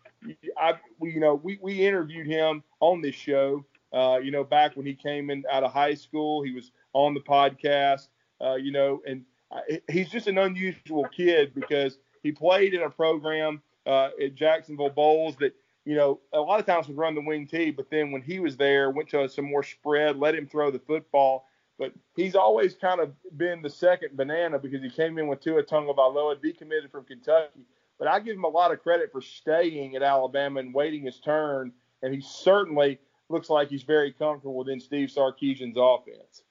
I, 0.58 0.74
you 1.02 1.20
know, 1.20 1.36
we, 1.36 1.58
we 1.62 1.86
interviewed 1.86 2.28
him 2.28 2.64
on 2.80 3.02
this 3.02 3.16
show, 3.16 3.66
uh, 3.94 4.20
you 4.24 4.32
know, 4.32 4.44
back 4.44 4.76
when 4.76 4.86
he 4.86 4.94
came 4.94 5.30
in 5.30 5.44
out 5.52 5.64
of 5.64 5.72
high 5.72 5.96
school. 5.96 6.44
He 6.44 6.52
was 6.52 6.72
on 6.94 7.14
the 7.14 7.22
podcast, 7.22 8.08
uh, 8.40 8.56
you 8.56 8.72
know, 8.72 9.02
and 9.06 9.24
I, 9.52 9.82
he's 9.90 10.10
just 10.10 10.28
an 10.28 10.38
unusual 10.38 11.06
kid 11.06 11.54
because 11.54 11.98
he 12.24 12.32
played 12.32 12.74
in 12.74 12.84
a 12.84 12.90
program 12.90 13.62
uh, 13.86 14.10
at 14.22 14.36
Jacksonville 14.36 14.90
Bolles 14.90 15.36
that 15.40 15.54
you 15.86 15.96
know 15.96 16.20
a 16.34 16.40
lot 16.40 16.60
of 16.60 16.66
times 16.66 16.88
would 16.88 16.98
run 16.98 17.16
the 17.16 17.22
wing 17.22 17.48
T, 17.48 17.72
but 17.72 17.90
then 17.90 18.12
when 18.12 18.22
he 18.22 18.40
was 18.40 18.58
there, 18.58 18.92
went 18.92 19.10
to 19.10 19.28
some 19.28 19.46
more 19.46 19.64
spread, 19.64 20.18
let 20.18 20.36
him 20.36 20.48
throw 20.48 20.72
the 20.72 20.80
football. 20.80 21.46
But 21.80 21.94
he's 22.16 22.36
always 22.36 22.76
kind 22.76 23.02
of 23.02 23.12
been 23.38 23.64
the 23.64 23.70
second 23.70 24.16
banana 24.16 24.60
because 24.60 24.84
he 24.84 24.90
came 24.92 25.18
in 25.18 25.28
with 25.28 25.42
Tua 25.42 25.64
Tagovailoa, 25.64 26.36
decommitted 26.36 26.92
from 26.92 27.06
Kentucky. 27.06 27.66
But 28.02 28.08
I 28.08 28.20
give 28.20 28.36
him 28.36 28.46
a 28.46 28.50
lot 28.50 28.72
of 28.72 28.82
credit 28.82 29.12
for 29.12 29.22
staying 29.22 29.96
at 29.96 30.02
Alabama 30.02 30.60
and 30.60 30.74
waiting 30.74 31.04
his 31.04 31.20
turn, 31.20 31.72
and 32.02 32.12
he 32.12 32.20
certainly 32.20 32.98
looks 33.30 33.48
like 33.48 33.70
he's 33.70 33.84
very 33.84 34.12
comfortable 34.12 34.56
within 34.56 34.80
Steve 34.80 35.10
Sarkisian's 35.10 35.78
offense. 35.80 36.42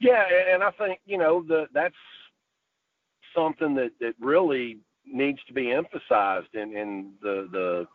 Yeah, 0.00 0.22
and 0.52 0.62
I 0.62 0.70
think 0.72 1.00
you 1.06 1.16
know 1.16 1.42
the 1.42 1.66
that's 1.72 1.94
something 3.34 3.74
that 3.76 3.92
that 4.02 4.16
really 4.20 4.80
needs 5.06 5.38
to 5.46 5.54
be 5.54 5.72
emphasized 5.72 6.54
in 6.54 6.76
in 6.76 7.12
the 7.22 7.48
the 7.50 7.88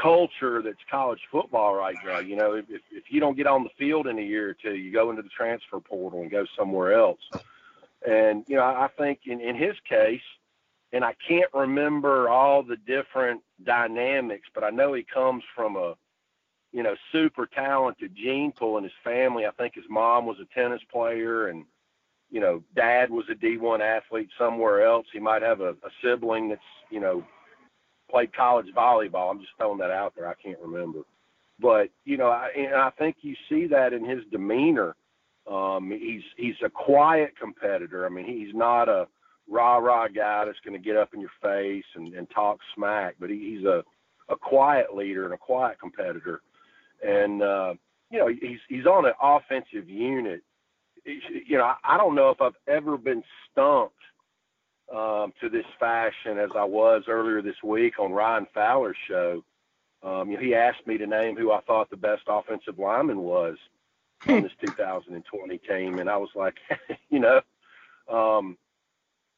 culture 0.00 0.62
that's 0.62 0.78
college 0.90 1.20
football 1.30 1.74
right 1.74 1.96
now. 2.06 2.20
You 2.20 2.36
know, 2.36 2.54
if 2.54 2.64
if 2.70 3.04
you 3.10 3.20
don't 3.20 3.36
get 3.36 3.46
on 3.46 3.64
the 3.64 3.70
field 3.78 4.06
in 4.06 4.18
a 4.18 4.22
year 4.22 4.48
or 4.48 4.54
two, 4.54 4.76
you 4.76 4.90
go 4.90 5.10
into 5.10 5.20
the 5.20 5.28
transfer 5.28 5.78
portal 5.78 6.22
and 6.22 6.30
go 6.30 6.46
somewhere 6.56 6.94
else. 6.94 7.20
And 8.08 8.44
you 8.46 8.56
know, 8.56 8.64
I 8.64 8.88
think 8.98 9.20
in 9.26 9.40
in 9.40 9.56
his 9.56 9.74
case, 9.88 10.20
and 10.92 11.04
I 11.04 11.14
can't 11.26 11.52
remember 11.54 12.28
all 12.28 12.62
the 12.62 12.76
different 12.76 13.42
dynamics, 13.64 14.48
but 14.54 14.64
I 14.64 14.70
know 14.70 14.92
he 14.92 15.04
comes 15.04 15.42
from 15.54 15.76
a 15.76 15.94
you 16.72 16.82
know 16.82 16.94
super 17.12 17.46
talented 17.46 18.14
gene 18.14 18.52
pool 18.52 18.78
in 18.78 18.84
his 18.84 18.92
family. 19.02 19.46
I 19.46 19.52
think 19.52 19.74
his 19.74 19.84
mom 19.88 20.26
was 20.26 20.36
a 20.40 20.54
tennis 20.54 20.82
player 20.90 21.48
and 21.48 21.64
you 22.34 22.40
know, 22.40 22.64
dad 22.74 23.10
was 23.10 23.24
a 23.30 23.34
D1 23.34 23.80
athlete 23.80 24.28
somewhere 24.36 24.84
else. 24.84 25.06
He 25.12 25.20
might 25.20 25.42
have 25.42 25.60
a, 25.60 25.70
a 25.70 25.90
sibling 26.02 26.48
that's, 26.48 26.60
you 26.90 26.98
know, 26.98 27.22
played 28.10 28.34
college 28.34 28.66
volleyball. 28.76 29.30
I'm 29.30 29.38
just 29.38 29.52
throwing 29.56 29.78
that 29.78 29.92
out 29.92 30.14
there. 30.16 30.26
I 30.26 30.34
can't 30.34 30.58
remember. 30.58 31.02
But, 31.60 31.90
you 32.04 32.16
know, 32.16 32.30
I, 32.30 32.48
and 32.56 32.74
I 32.74 32.90
think 32.90 33.18
you 33.20 33.36
see 33.48 33.68
that 33.68 33.92
in 33.92 34.04
his 34.04 34.24
demeanor. 34.32 34.96
Um, 35.50 35.90
he's 35.90 36.22
he's 36.36 36.56
a 36.64 36.70
quiet 36.70 37.34
competitor. 37.38 38.06
I 38.06 38.08
mean, 38.08 38.24
he's 38.24 38.54
not 38.54 38.88
a 38.88 39.06
rah 39.48 39.76
rah 39.76 40.08
guy 40.08 40.44
that's 40.44 40.60
going 40.64 40.80
to 40.80 40.84
get 40.84 40.96
up 40.96 41.12
in 41.12 41.20
your 41.20 41.30
face 41.42 41.84
and, 41.96 42.14
and 42.14 42.28
talk 42.30 42.58
smack, 42.74 43.16
but 43.20 43.30
he, 43.30 43.56
he's 43.56 43.66
a 43.66 43.84
a 44.30 44.36
quiet 44.36 44.94
leader 44.94 45.24
and 45.26 45.34
a 45.34 45.38
quiet 45.38 45.78
competitor. 45.78 46.40
And 47.06 47.42
uh, 47.42 47.74
you 48.10 48.18
know, 48.18 48.28
he's 48.28 48.60
he's 48.68 48.86
on 48.86 49.04
an 49.04 49.12
offensive 49.20 49.88
unit 49.88 50.42
you 51.04 51.58
know, 51.58 51.72
I 51.84 51.96
don't 51.96 52.14
know 52.14 52.30
if 52.30 52.40
I've 52.40 52.56
ever 52.66 52.96
been 52.96 53.22
stumped 53.50 53.94
um, 54.94 55.32
to 55.40 55.48
this 55.48 55.66
fashion 55.78 56.38
as 56.38 56.50
I 56.56 56.64
was 56.64 57.04
earlier 57.08 57.42
this 57.42 57.62
week 57.62 57.98
on 57.98 58.12
Ryan 58.12 58.46
Fowler's 58.54 58.96
show. 59.08 59.44
Um, 60.02 60.30
you 60.30 60.36
know, 60.36 60.42
he 60.42 60.54
asked 60.54 60.86
me 60.86 60.98
to 60.98 61.06
name 61.06 61.36
who 61.36 61.52
I 61.52 61.60
thought 61.62 61.90
the 61.90 61.96
best 61.96 62.22
offensive 62.26 62.78
lineman 62.78 63.20
was 63.20 63.56
on 64.28 64.42
this 64.42 64.52
2020 64.64 65.58
team, 65.58 65.98
and 65.98 66.08
I 66.08 66.16
was 66.16 66.30
like, 66.34 66.56
you 67.10 67.20
know, 67.20 67.40
um, 68.08 68.56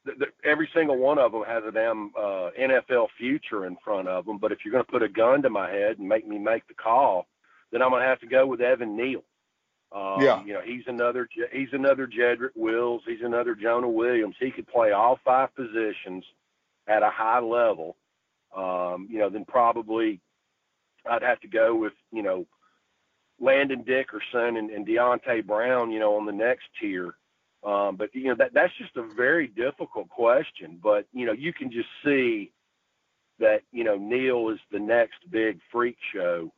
th- 0.05 0.18
th- 0.18 0.32
every 0.45 0.68
single 0.74 0.97
one 0.97 1.18
of 1.18 1.32
them 1.32 1.45
has 1.45 1.62
a 1.66 1.72
damn 1.72 2.12
uh, 2.16 2.51
NFL 2.59 3.09
future 3.18 3.66
in 3.66 3.76
front 3.84 4.09
of 4.09 4.26
them. 4.26 4.39
But 4.39 4.53
if 4.53 4.59
you're 4.64 4.72
going 4.72 4.84
to 4.84 4.91
put 4.91 5.03
a 5.03 5.09
gun 5.09 5.43
to 5.43 5.51
my 5.51 5.70
head 5.70 5.99
and 5.99 6.09
make 6.09 6.26
me 6.26 6.39
make 6.39 6.66
the 6.68 6.74
call, 6.74 7.26
then 7.70 7.82
I'm 7.82 7.91
going 7.91 8.03
to 8.03 8.09
have 8.09 8.20
to 8.20 8.26
go 8.26 8.47
with 8.47 8.61
Evan 8.61 8.97
Neal. 8.97 9.22
Um, 9.93 10.20
yeah. 10.20 10.45
You 10.45 10.55
know, 10.55 10.62
he's 10.64 10.84
another 10.87 11.28
he's 11.53 11.68
another 11.72 12.07
Jedrick 12.07 12.57
Wills. 12.57 13.03
He's 13.07 13.22
another 13.22 13.55
Jonah 13.55 13.89
Williams. 13.89 14.37
He 14.39 14.51
could 14.51 14.66
play 14.66 14.93
all 14.93 15.18
five 15.24 15.55
positions 15.55 16.24
at 16.89 17.03
a 17.03 17.11
high 17.11 17.41
level. 17.41 17.97
Um, 18.55 19.09
you 19.11 19.18
know, 19.18 19.30
then 19.30 19.45
probably 19.45 20.20
I'd 21.09 21.22
have 21.22 21.41
to 21.41 21.49
go 21.49 21.74
with 21.74 21.93
you 22.12 22.22
know 22.22 22.47
Landon 23.41 23.82
Dickerson 23.82 24.57
and, 24.57 24.70
and 24.70 24.87
Deonte 24.87 25.47
Brown. 25.47 25.91
You 25.91 26.01
know, 26.01 26.16
on 26.16 26.26
the 26.26 26.32
next 26.32 26.64
tier. 26.80 27.14
Um, 27.64 27.97
but 27.97 28.14
you 28.14 28.24
know 28.24 28.37
that 28.39 28.53
that's 28.55 28.72
just 28.78 28.97
a 28.97 29.14
very 29.14 29.49
difficult 29.49 30.09
question. 30.09 30.78
But 30.82 31.07
you 31.12 31.26
know, 31.26 31.32
you 31.32 31.53
can 31.53 31.70
just 31.70 31.89
see 32.05 32.53
that 33.39 33.62
you 33.72 33.84
know 33.84 33.97
Neal 33.97 34.51
is 34.51 34.61
the 34.70 34.78
next 34.78 35.18
big 35.30 35.59
freak 35.70 35.97
show 36.14 36.51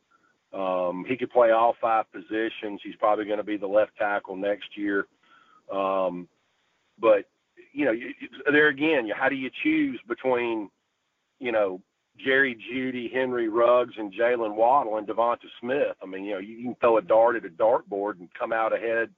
um, 0.53 1.05
he 1.07 1.15
could 1.15 1.29
play 1.29 1.51
all 1.51 1.75
five 1.79 2.05
positions. 2.11 2.81
He's 2.83 2.95
probably 2.95 3.25
going 3.25 3.37
to 3.37 3.43
be 3.43 3.57
the 3.57 3.67
left 3.67 3.91
tackle 3.97 4.35
next 4.35 4.75
year. 4.75 5.07
Um, 5.71 6.27
but 6.99 7.25
you 7.71 7.85
know, 7.85 7.93
there 8.51 8.69
again, 8.69 9.09
how 9.15 9.29
do 9.29 9.35
you 9.35 9.51
choose 9.63 9.99
between, 10.07 10.69
you 11.39 11.51
know, 11.51 11.81
Jerry 12.23 12.55
Jeudy, 12.55 13.11
Henry 13.11 13.47
Ruggs, 13.47 13.95
and 13.97 14.13
Jaylen 14.13 14.55
Waddle 14.55 14.97
and 14.97 15.07
Devonta 15.07 15.47
Smith? 15.59 15.95
I 16.01 16.05
mean, 16.05 16.25
you 16.25 16.33
know, 16.33 16.39
you 16.39 16.63
can 16.63 16.75
throw 16.75 16.97
a 16.97 17.01
dart 17.01 17.35
at 17.35 17.45
a 17.45 17.49
dartboard 17.49 18.19
and 18.19 18.29
come 18.37 18.53
out 18.53 18.73
ahead, 18.73 19.09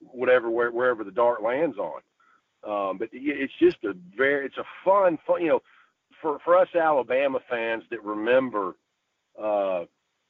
whatever 0.00 0.50
where, 0.50 0.70
wherever 0.70 1.04
the 1.04 1.10
dart 1.10 1.42
lands 1.42 1.76
on. 1.78 2.00
Um, 2.66 2.98
but 2.98 3.08
it's 3.12 3.52
just 3.60 3.84
a 3.84 3.94
very, 4.16 4.46
it's 4.46 4.56
a 4.56 4.64
fun, 4.84 5.18
fun, 5.26 5.42
you 5.42 5.48
know, 5.48 5.62
for 6.22 6.38
for 6.44 6.56
us 6.56 6.68
Alabama 6.74 7.40
fans 7.48 7.84
that 7.90 8.02
remember. 8.02 8.76
Uh, 9.40 9.84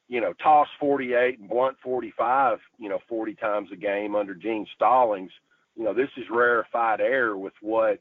you 0.07 0.21
know, 0.21 0.33
toss 0.33 0.67
48 0.79 1.39
and 1.39 1.49
blunt 1.49 1.77
45, 1.83 2.59
you 2.77 2.89
know, 2.89 2.99
40 3.09 3.33
times 3.35 3.69
a 3.71 3.75
game 3.75 4.15
under 4.15 4.35
Gene 4.35 4.67
Stallings. 4.75 5.31
You 5.75 5.83
know, 5.83 5.93
this 5.93 6.09
is 6.17 6.25
rarefied 6.29 7.01
air 7.01 7.35
with 7.35 7.53
what 7.61 7.99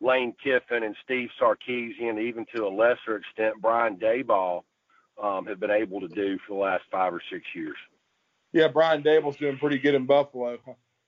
Lane 0.00 0.34
Kiffin 0.42 0.82
and 0.82 0.96
Steve 1.04 1.30
Sarkisian, 1.40 2.20
even 2.20 2.46
to 2.54 2.66
a 2.66 2.68
lesser 2.68 3.16
extent 3.16 3.54
Brian 3.60 3.96
Daboll, 3.96 4.62
um, 5.22 5.46
have 5.46 5.60
been 5.60 5.70
able 5.70 6.00
to 6.00 6.08
do 6.08 6.38
for 6.46 6.54
the 6.54 6.60
last 6.60 6.84
five 6.90 7.14
or 7.14 7.22
six 7.30 7.44
years. 7.54 7.76
Yeah, 8.52 8.68
Brian 8.68 9.02
Daboll's 9.02 9.36
doing 9.36 9.58
pretty 9.58 9.78
good 9.78 9.94
in 9.94 10.06
Buffalo. 10.06 10.58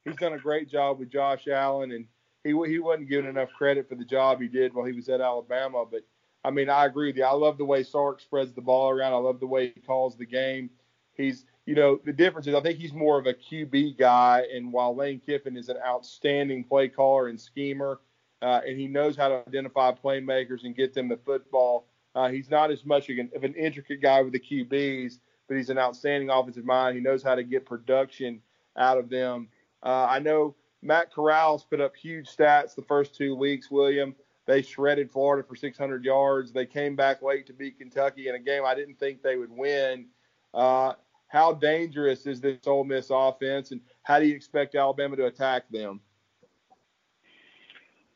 He's 0.04 0.16
done 0.16 0.32
a 0.32 0.38
great 0.38 0.68
job 0.68 0.98
with 0.98 1.10
Josh 1.10 1.46
Allen, 1.48 1.92
and 1.92 2.06
he 2.44 2.50
he 2.68 2.78
wasn't 2.78 3.08
given 3.08 3.28
enough 3.28 3.50
credit 3.56 3.88
for 3.88 3.96
the 3.96 4.04
job 4.04 4.40
he 4.40 4.48
did 4.48 4.74
while 4.74 4.86
he 4.86 4.92
was 4.92 5.08
at 5.08 5.20
Alabama, 5.20 5.84
but– 5.90 6.02
I 6.46 6.50
mean, 6.52 6.70
I 6.70 6.84
agree 6.84 7.08
with 7.08 7.16
you. 7.16 7.24
I 7.24 7.32
love 7.32 7.58
the 7.58 7.64
way 7.64 7.82
Sark 7.82 8.20
spreads 8.20 8.52
the 8.52 8.60
ball 8.60 8.90
around. 8.90 9.12
I 9.12 9.16
love 9.16 9.40
the 9.40 9.48
way 9.48 9.72
he 9.74 9.80
calls 9.80 10.16
the 10.16 10.24
game. 10.24 10.70
He's, 11.14 11.44
you 11.66 11.74
know, 11.74 11.98
the 12.04 12.12
difference 12.12 12.46
is 12.46 12.54
I 12.54 12.60
think 12.60 12.78
he's 12.78 12.92
more 12.92 13.18
of 13.18 13.26
a 13.26 13.34
QB 13.34 13.98
guy, 13.98 14.44
and 14.54 14.72
while 14.72 14.94
Lane 14.94 15.18
Kiffin 15.18 15.56
is 15.56 15.70
an 15.70 15.78
outstanding 15.84 16.62
play 16.62 16.86
caller 16.86 17.26
and 17.26 17.40
schemer, 17.40 17.98
uh, 18.42 18.60
and 18.66 18.78
he 18.78 18.86
knows 18.86 19.16
how 19.16 19.28
to 19.28 19.42
identify 19.46 19.92
playmakers 19.92 20.64
and 20.64 20.76
get 20.76 20.94
them 20.94 21.08
the 21.08 21.16
football. 21.16 21.86
Uh, 22.14 22.28
he's 22.28 22.50
not 22.50 22.70
as 22.70 22.84
much 22.84 23.08
of 23.10 23.18
an, 23.18 23.54
intricate 23.54 24.00
guy 24.00 24.22
with 24.22 24.32
the 24.32 24.40
QBs, 24.40 25.18
but 25.48 25.56
he's 25.56 25.70
an 25.70 25.78
outstanding 25.78 26.30
offensive 26.30 26.64
mind. 26.64 26.96
He 26.96 27.02
knows 27.02 27.22
how 27.22 27.34
to 27.34 27.42
get 27.42 27.66
production 27.66 28.40
out 28.76 28.98
of 28.98 29.08
them. 29.08 29.48
Uh, 29.82 30.06
I 30.08 30.18
know 30.18 30.54
Matt 30.82 31.12
Corral's 31.12 31.64
put 31.64 31.80
up 31.80 31.96
huge 31.96 32.28
stats 32.34 32.74
the 32.74 32.82
first 32.82 33.14
two 33.14 33.34
weeks, 33.34 33.70
William. 33.70 34.14
They 34.46 34.62
shredded 34.62 35.10
Florida 35.10 35.46
for 35.46 35.56
600 35.56 36.04
yards. 36.04 36.52
They 36.52 36.66
came 36.66 36.94
back 36.94 37.20
late 37.20 37.46
to 37.46 37.52
beat 37.52 37.78
Kentucky 37.78 38.28
in 38.28 38.34
a 38.34 38.38
game 38.38 38.64
I 38.64 38.74
didn't 38.74 38.98
think 38.98 39.22
they 39.22 39.36
would 39.36 39.50
win. 39.50 40.06
Uh, 40.54 40.92
how 41.28 41.52
dangerous 41.52 42.26
is 42.26 42.40
this 42.40 42.66
Ole 42.66 42.84
Miss 42.84 43.08
offense, 43.10 43.72
and 43.72 43.80
how 44.04 44.20
do 44.20 44.26
you 44.26 44.34
expect 44.34 44.74
Alabama 44.74 45.16
to 45.16 45.26
attack 45.26 45.68
them? 45.70 46.00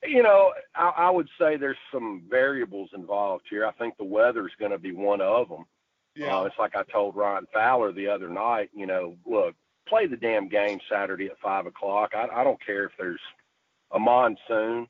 You 0.04 0.22
know, 0.22 0.52
I, 0.74 0.92
I 0.96 1.10
would 1.10 1.28
say 1.38 1.56
there's 1.56 1.76
some 1.92 2.22
variables 2.28 2.90
involved 2.94 3.44
here. 3.50 3.66
I 3.66 3.72
think 3.72 3.96
the 3.96 4.04
weather 4.04 4.46
is 4.46 4.54
going 4.58 4.72
to 4.72 4.78
be 4.78 4.92
one 4.92 5.20
of 5.20 5.48
them. 5.48 5.66
Yeah. 6.16 6.38
Uh, 6.38 6.44
it's 6.44 6.58
like 6.58 6.74
I 6.74 6.82
told 6.84 7.16
Ryan 7.16 7.46
Fowler 7.52 7.92
the 7.92 8.08
other 8.08 8.28
night. 8.28 8.70
You 8.74 8.86
know, 8.86 9.16
look, 9.26 9.54
play 9.86 10.06
the 10.06 10.16
damn 10.16 10.48
game 10.48 10.80
Saturday 10.90 11.26
at 11.26 11.38
five 11.42 11.66
o'clock. 11.66 12.12
I, 12.14 12.28
I 12.32 12.44
don't 12.44 12.64
care 12.64 12.84
if 12.84 12.92
there's 12.98 13.20
a 13.92 13.98
monsoon. 13.98 14.88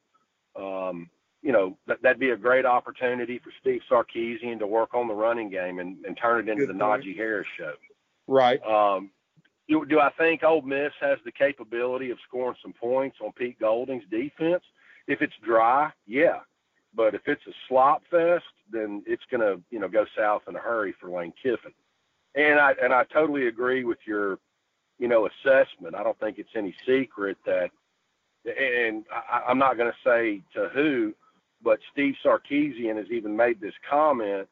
Um, 0.56 1.10
you 1.42 1.52
know, 1.52 1.76
that, 1.86 2.02
that'd 2.02 2.20
be 2.20 2.30
a 2.30 2.36
great 2.36 2.66
opportunity 2.66 3.38
for 3.38 3.50
Steve 3.60 3.80
Sarkisian 3.90 4.58
to 4.58 4.66
work 4.66 4.94
on 4.94 5.08
the 5.08 5.14
running 5.14 5.50
game 5.50 5.78
and, 5.78 5.96
and 6.04 6.16
turn 6.16 6.40
it 6.40 6.50
into 6.50 6.66
Good 6.66 6.76
the 6.76 6.78
point. 6.78 7.04
Najee 7.04 7.16
Harris 7.16 7.46
show. 7.58 7.72
Right. 8.26 8.60
Um, 8.64 9.10
do, 9.68 9.86
do 9.86 10.00
I 10.00 10.10
think 10.18 10.42
Ole 10.42 10.62
Miss 10.62 10.92
has 11.00 11.18
the 11.24 11.32
capability 11.32 12.10
of 12.10 12.18
scoring 12.28 12.56
some 12.62 12.72
points 12.72 13.18
on 13.24 13.32
Pete 13.32 13.58
Golding's 13.58 14.04
defense? 14.10 14.62
If 15.10 15.22
it's 15.22 15.34
dry, 15.44 15.90
yeah. 16.06 16.38
But 16.94 17.16
if 17.16 17.22
it's 17.26 17.44
a 17.48 17.52
slop 17.68 18.02
fest, 18.10 18.44
then 18.70 19.02
it's 19.06 19.24
going 19.28 19.40
to, 19.40 19.60
you 19.70 19.80
know, 19.80 19.88
go 19.88 20.06
south 20.16 20.42
in 20.48 20.54
a 20.54 20.60
hurry 20.60 20.94
for 21.00 21.10
Lane 21.10 21.32
Kiffin. 21.42 21.72
And 22.36 22.60
I 22.60 22.74
and 22.80 22.92
I 22.92 23.04
totally 23.12 23.48
agree 23.48 23.82
with 23.82 23.98
your, 24.06 24.38
you 25.00 25.08
know, 25.08 25.26
assessment. 25.26 25.96
I 25.96 26.04
don't 26.04 26.18
think 26.20 26.38
it's 26.38 26.54
any 26.54 26.72
secret 26.86 27.36
that, 27.44 27.70
and 28.44 29.04
I, 29.12 29.42
I'm 29.48 29.58
not 29.58 29.76
going 29.76 29.90
to 29.90 30.08
say 30.08 30.42
to 30.54 30.68
who, 30.72 31.12
but 31.60 31.80
Steve 31.92 32.14
Sarkisian 32.24 32.96
has 32.96 33.10
even 33.10 33.36
made 33.36 33.60
this 33.60 33.74
comment 33.88 34.46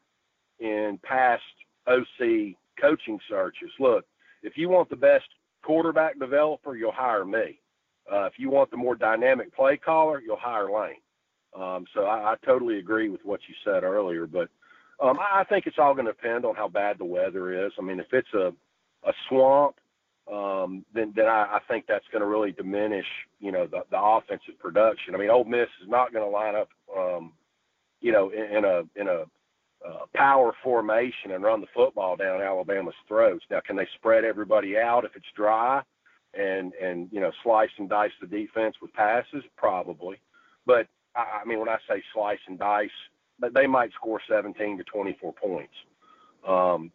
in 0.58 0.98
past 1.04 1.42
OC 1.86 2.56
coaching 2.80 3.20
searches. 3.28 3.70
Look, 3.78 4.04
if 4.42 4.56
you 4.56 4.68
want 4.68 4.90
the 4.90 4.96
best 4.96 5.26
quarterback 5.62 6.18
developer, 6.18 6.76
you'll 6.76 6.90
hire 6.90 7.24
me. 7.24 7.60
Uh, 8.10 8.24
if 8.24 8.34
you 8.38 8.50
want 8.50 8.70
the 8.70 8.76
more 8.76 8.94
dynamic 8.94 9.54
play 9.54 9.76
caller, 9.76 10.20
you'll 10.20 10.36
hire 10.36 10.70
Lane. 10.70 10.96
Um, 11.54 11.84
so 11.94 12.04
I, 12.04 12.32
I 12.32 12.34
totally 12.44 12.78
agree 12.78 13.08
with 13.08 13.24
what 13.24 13.40
you 13.48 13.54
said 13.64 13.82
earlier, 13.82 14.26
but 14.26 14.48
um, 15.00 15.18
I, 15.18 15.40
I 15.40 15.44
think 15.44 15.66
it's 15.66 15.78
all 15.78 15.94
going 15.94 16.06
to 16.06 16.12
depend 16.12 16.44
on 16.44 16.54
how 16.54 16.68
bad 16.68 16.98
the 16.98 17.04
weather 17.04 17.66
is. 17.66 17.72
I 17.78 17.82
mean, 17.82 18.00
if 18.00 18.12
it's 18.12 18.32
a 18.34 18.52
a 19.04 19.12
swamp, 19.28 19.76
um, 20.32 20.84
then 20.92 21.12
then 21.16 21.26
I, 21.26 21.56
I 21.56 21.58
think 21.68 21.86
that's 21.86 22.04
going 22.12 22.20
to 22.20 22.26
really 22.26 22.52
diminish, 22.52 23.06
you 23.40 23.52
know, 23.52 23.66
the, 23.66 23.82
the 23.90 24.00
offensive 24.00 24.58
production. 24.58 25.14
I 25.14 25.18
mean, 25.18 25.30
Ole 25.30 25.44
Miss 25.44 25.68
is 25.82 25.88
not 25.88 26.12
going 26.12 26.24
to 26.24 26.30
line 26.30 26.54
up, 26.54 26.68
um, 26.96 27.32
you 28.00 28.12
know, 28.12 28.30
in, 28.30 28.56
in 28.58 28.64
a 28.64 28.82
in 28.96 29.08
a 29.08 29.24
uh, 29.86 30.06
power 30.14 30.52
formation 30.62 31.30
and 31.32 31.44
run 31.44 31.60
the 31.60 31.66
football 31.74 32.16
down 32.16 32.42
Alabama's 32.42 32.94
throats. 33.06 33.44
Now, 33.50 33.60
can 33.64 33.76
they 33.76 33.86
spread 33.94 34.24
everybody 34.24 34.76
out 34.76 35.04
if 35.04 35.14
it's 35.14 35.26
dry, 35.36 35.82
and 36.34 36.72
and 36.74 37.08
you 37.10 37.20
know 37.20 37.32
slice 37.42 37.70
and 37.78 37.88
dice 37.88 38.12
the 38.20 38.26
defense 38.26 38.76
with 38.80 38.92
passes? 38.92 39.44
Probably, 39.56 40.16
but 40.66 40.86
I, 41.14 41.40
I 41.42 41.44
mean 41.44 41.58
when 41.58 41.68
I 41.68 41.78
say 41.88 42.02
slice 42.14 42.40
and 42.46 42.58
dice, 42.58 42.90
they 43.54 43.66
might 43.66 43.92
score 43.92 44.20
17 44.28 44.78
to 44.78 44.84
24 44.84 45.32
points. 45.32 45.74
Um, 46.46 46.92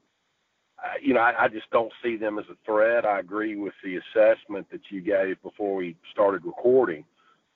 you 1.01 1.13
know, 1.13 1.21
I, 1.21 1.45
I 1.45 1.47
just 1.47 1.69
don't 1.71 1.91
see 2.03 2.17
them 2.17 2.37
as 2.39 2.45
a 2.51 2.57
threat. 2.65 3.05
I 3.05 3.19
agree 3.19 3.55
with 3.55 3.73
the 3.83 3.97
assessment 3.97 4.67
that 4.71 4.81
you 4.89 5.01
gave 5.01 5.41
before 5.41 5.75
we 5.75 5.95
started 6.11 6.45
recording. 6.45 7.05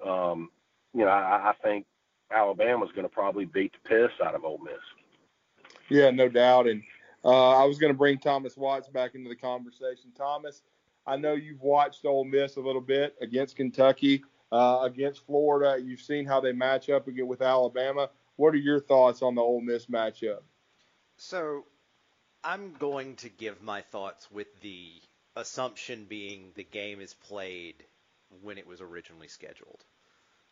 Um, 0.05 0.49
you 0.93 1.03
know, 1.03 1.11
I, 1.11 1.49
I 1.49 1.53
think 1.63 1.85
Alabama's 2.31 2.91
going 2.91 3.03
to 3.03 3.13
probably 3.13 3.45
beat 3.45 3.73
the 3.73 3.89
piss 3.89 4.11
out 4.25 4.35
of 4.35 4.43
Ole 4.43 4.59
Miss. 4.59 4.73
Yeah, 5.89 6.11
no 6.11 6.29
doubt. 6.29 6.67
And 6.67 6.83
uh, 7.23 7.61
I 7.61 7.65
was 7.65 7.77
going 7.77 7.91
to 7.91 7.97
bring 7.97 8.17
Thomas 8.17 8.57
Watts 8.57 8.87
back 8.87 9.15
into 9.15 9.29
the 9.29 9.35
conversation. 9.35 10.11
Thomas, 10.15 10.61
I 11.07 11.15
know 11.15 11.33
you've 11.33 11.61
watched 11.61 12.05
Ole 12.05 12.25
Miss 12.25 12.57
a 12.57 12.61
little 12.61 12.81
bit 12.81 13.15
against 13.21 13.55
Kentucky, 13.55 14.23
uh, 14.51 14.79
against 14.83 15.25
Florida. 15.25 15.81
You've 15.81 16.01
seen 16.01 16.25
how 16.25 16.41
they 16.41 16.51
match 16.51 16.89
up 16.89 17.07
again 17.07 17.27
with 17.27 17.41
Alabama. 17.41 18.09
What 18.35 18.53
are 18.53 18.57
your 18.57 18.81
thoughts 18.81 19.21
on 19.21 19.33
the 19.33 19.41
Ole 19.41 19.61
Miss 19.61 19.85
matchup? 19.85 20.41
So, 21.15 21.65
I'm 22.43 22.73
going 22.73 23.15
to 23.17 23.29
give 23.29 23.61
my 23.61 23.81
thoughts 23.81 24.29
with 24.29 24.47
the 24.61 24.91
assumption 25.35 26.05
being 26.09 26.51
the 26.55 26.63
game 26.63 26.99
is 26.99 27.13
played 27.13 27.85
when 28.41 28.57
it 28.57 28.67
was 28.67 28.81
originally 28.81 29.29
scheduled. 29.29 29.83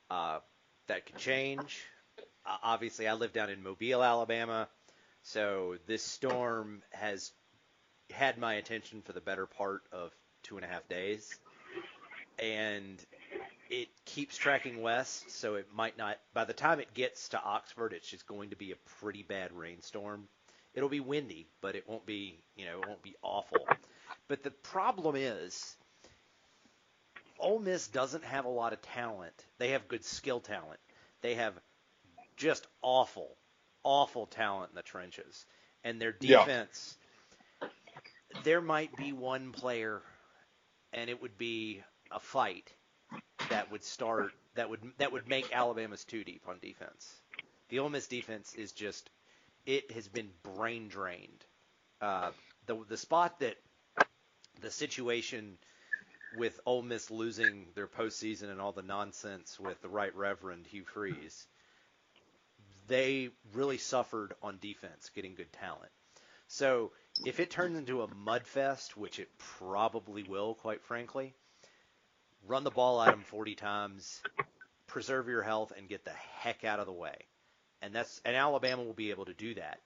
Uh, 0.09 0.39
that 0.87 1.05
could 1.05 1.17
change. 1.17 1.83
Uh, 2.45 2.57
obviously, 2.63 3.07
I 3.07 3.13
live 3.13 3.33
down 3.33 3.49
in 3.49 3.61
Mobile, 3.61 4.03
Alabama. 4.03 4.69
So 5.23 5.77
this 5.87 6.03
storm 6.03 6.81
has 6.91 7.31
had 8.11 8.37
my 8.37 8.53
attention 8.53 9.01
for 9.01 9.13
the 9.13 9.21
better 9.21 9.47
part 9.47 9.81
of 9.91 10.11
two 10.45 10.55
and 10.55 10.65
a 10.65 10.67
half 10.67 10.87
days, 10.87 11.37
and 12.39 13.03
it 13.69 13.89
keeps 14.05 14.37
tracking 14.37 14.81
west. 14.81 15.31
So 15.31 15.55
it 15.55 15.67
might 15.75 15.97
not. 15.97 16.17
By 16.33 16.45
the 16.45 16.53
time 16.53 16.79
it 16.79 16.93
gets 16.93 17.29
to 17.29 17.41
Oxford, 17.41 17.93
it's 17.93 18.07
just 18.07 18.27
going 18.27 18.51
to 18.51 18.55
be 18.55 18.71
a 18.71 18.75
pretty 18.99 19.23
bad 19.23 19.51
rainstorm. 19.51 20.27
It'll 20.73 20.89
be 20.89 20.99
windy, 20.99 21.47
but 21.61 21.75
it 21.75 21.87
won't 21.87 22.05
be, 22.05 22.37
you 22.55 22.65
know, 22.65 22.79
it 22.79 22.87
won't 22.87 23.01
be 23.01 23.15
awful. 23.21 23.65
But 24.27 24.43
the 24.43 24.51
problem 24.51 25.15
is, 25.15 25.75
Ole 27.39 27.59
Miss 27.59 27.87
doesn't 27.87 28.23
have 28.23 28.45
a 28.45 28.49
lot 28.49 28.73
of 28.73 28.81
talent. 28.81 29.45
They 29.57 29.69
have 29.69 29.87
good 29.87 30.03
skill 30.03 30.39
talent. 30.39 30.79
They 31.21 31.35
have 31.35 31.53
just 32.37 32.67
awful 32.81 33.29
awful 33.85 34.25
talent 34.25 34.71
in 34.71 34.75
the 34.75 34.81
trenches, 34.81 35.45
and 35.85 36.01
their 36.01 36.11
defense. 36.11 36.97
Yeah. 37.61 37.67
There 38.43 38.59
might 38.59 38.93
be 38.97 39.13
one 39.13 39.53
player, 39.53 40.01
and 40.95 41.09
it 41.09 41.21
would 41.21 41.37
be 41.37 41.83
a 42.11 42.19
fight 42.19 42.73
that 43.49 43.71
would 43.71 43.83
start 43.83 44.33
that 44.55 44.69
would 44.69 44.81
that 44.97 45.11
would 45.11 45.27
make 45.27 45.53
Alabama's 45.55 46.05
too 46.05 46.23
deep 46.23 46.43
on 46.47 46.57
defense. 46.59 47.21
The 47.69 47.79
Ole 47.79 47.89
Miss 47.89 48.07
defense 48.07 48.55
is 48.55 48.71
just 48.71 49.09
it 49.67 49.91
has 49.91 50.07
been 50.07 50.31
brain 50.43 50.87
drained. 50.87 51.45
Uh, 52.01 52.31
the 52.65 52.83
the 52.89 52.97
spot 52.97 53.39
that 53.41 53.57
the 54.61 54.71
situation 54.71 55.57
with 56.31 56.59
Ole 56.65 56.81
Miss 56.81 57.11
losing 57.11 57.67
their 57.75 57.87
postseason 57.87 58.49
and 58.49 58.59
all 58.59 58.71
the 58.71 58.81
nonsense 58.81 59.59
with 59.59 59.81
the 59.81 59.89
Right 59.89 60.15
Reverend 60.15 60.65
Hugh 60.65 60.85
Freeze 60.85 61.47
they 62.87 63.29
really 63.53 63.77
suffered 63.77 64.33
on 64.41 64.59
defense 64.61 65.09
getting 65.15 65.35
good 65.35 65.51
talent. 65.53 65.91
So 66.47 66.91
if 67.23 67.39
it 67.39 67.49
turns 67.49 67.77
into 67.77 68.01
a 68.01 68.07
mudfest, 68.07 68.91
which 68.91 69.19
it 69.19 69.29
probably 69.59 70.23
will, 70.23 70.55
quite 70.55 70.83
frankly, 70.83 71.33
run 72.47 72.63
the 72.63 72.71
ball 72.71 73.01
at 73.01 73.11
them 73.11 73.23
40 73.23 73.55
times, 73.55 74.21
preserve 74.87 75.27
your 75.27 75.43
health, 75.43 75.71
and 75.77 75.87
get 75.87 76.03
the 76.03 76.11
heck 76.39 76.63
out 76.63 76.79
of 76.79 76.85
the 76.85 76.93
way. 76.93 77.15
And 77.81 77.93
that's 77.93 78.19
and 78.25 78.35
Alabama 78.35 78.83
will 78.83 78.93
be 78.93 79.11
able 79.11 79.25
to 79.25 79.33
do 79.33 79.53
that. 79.55 79.79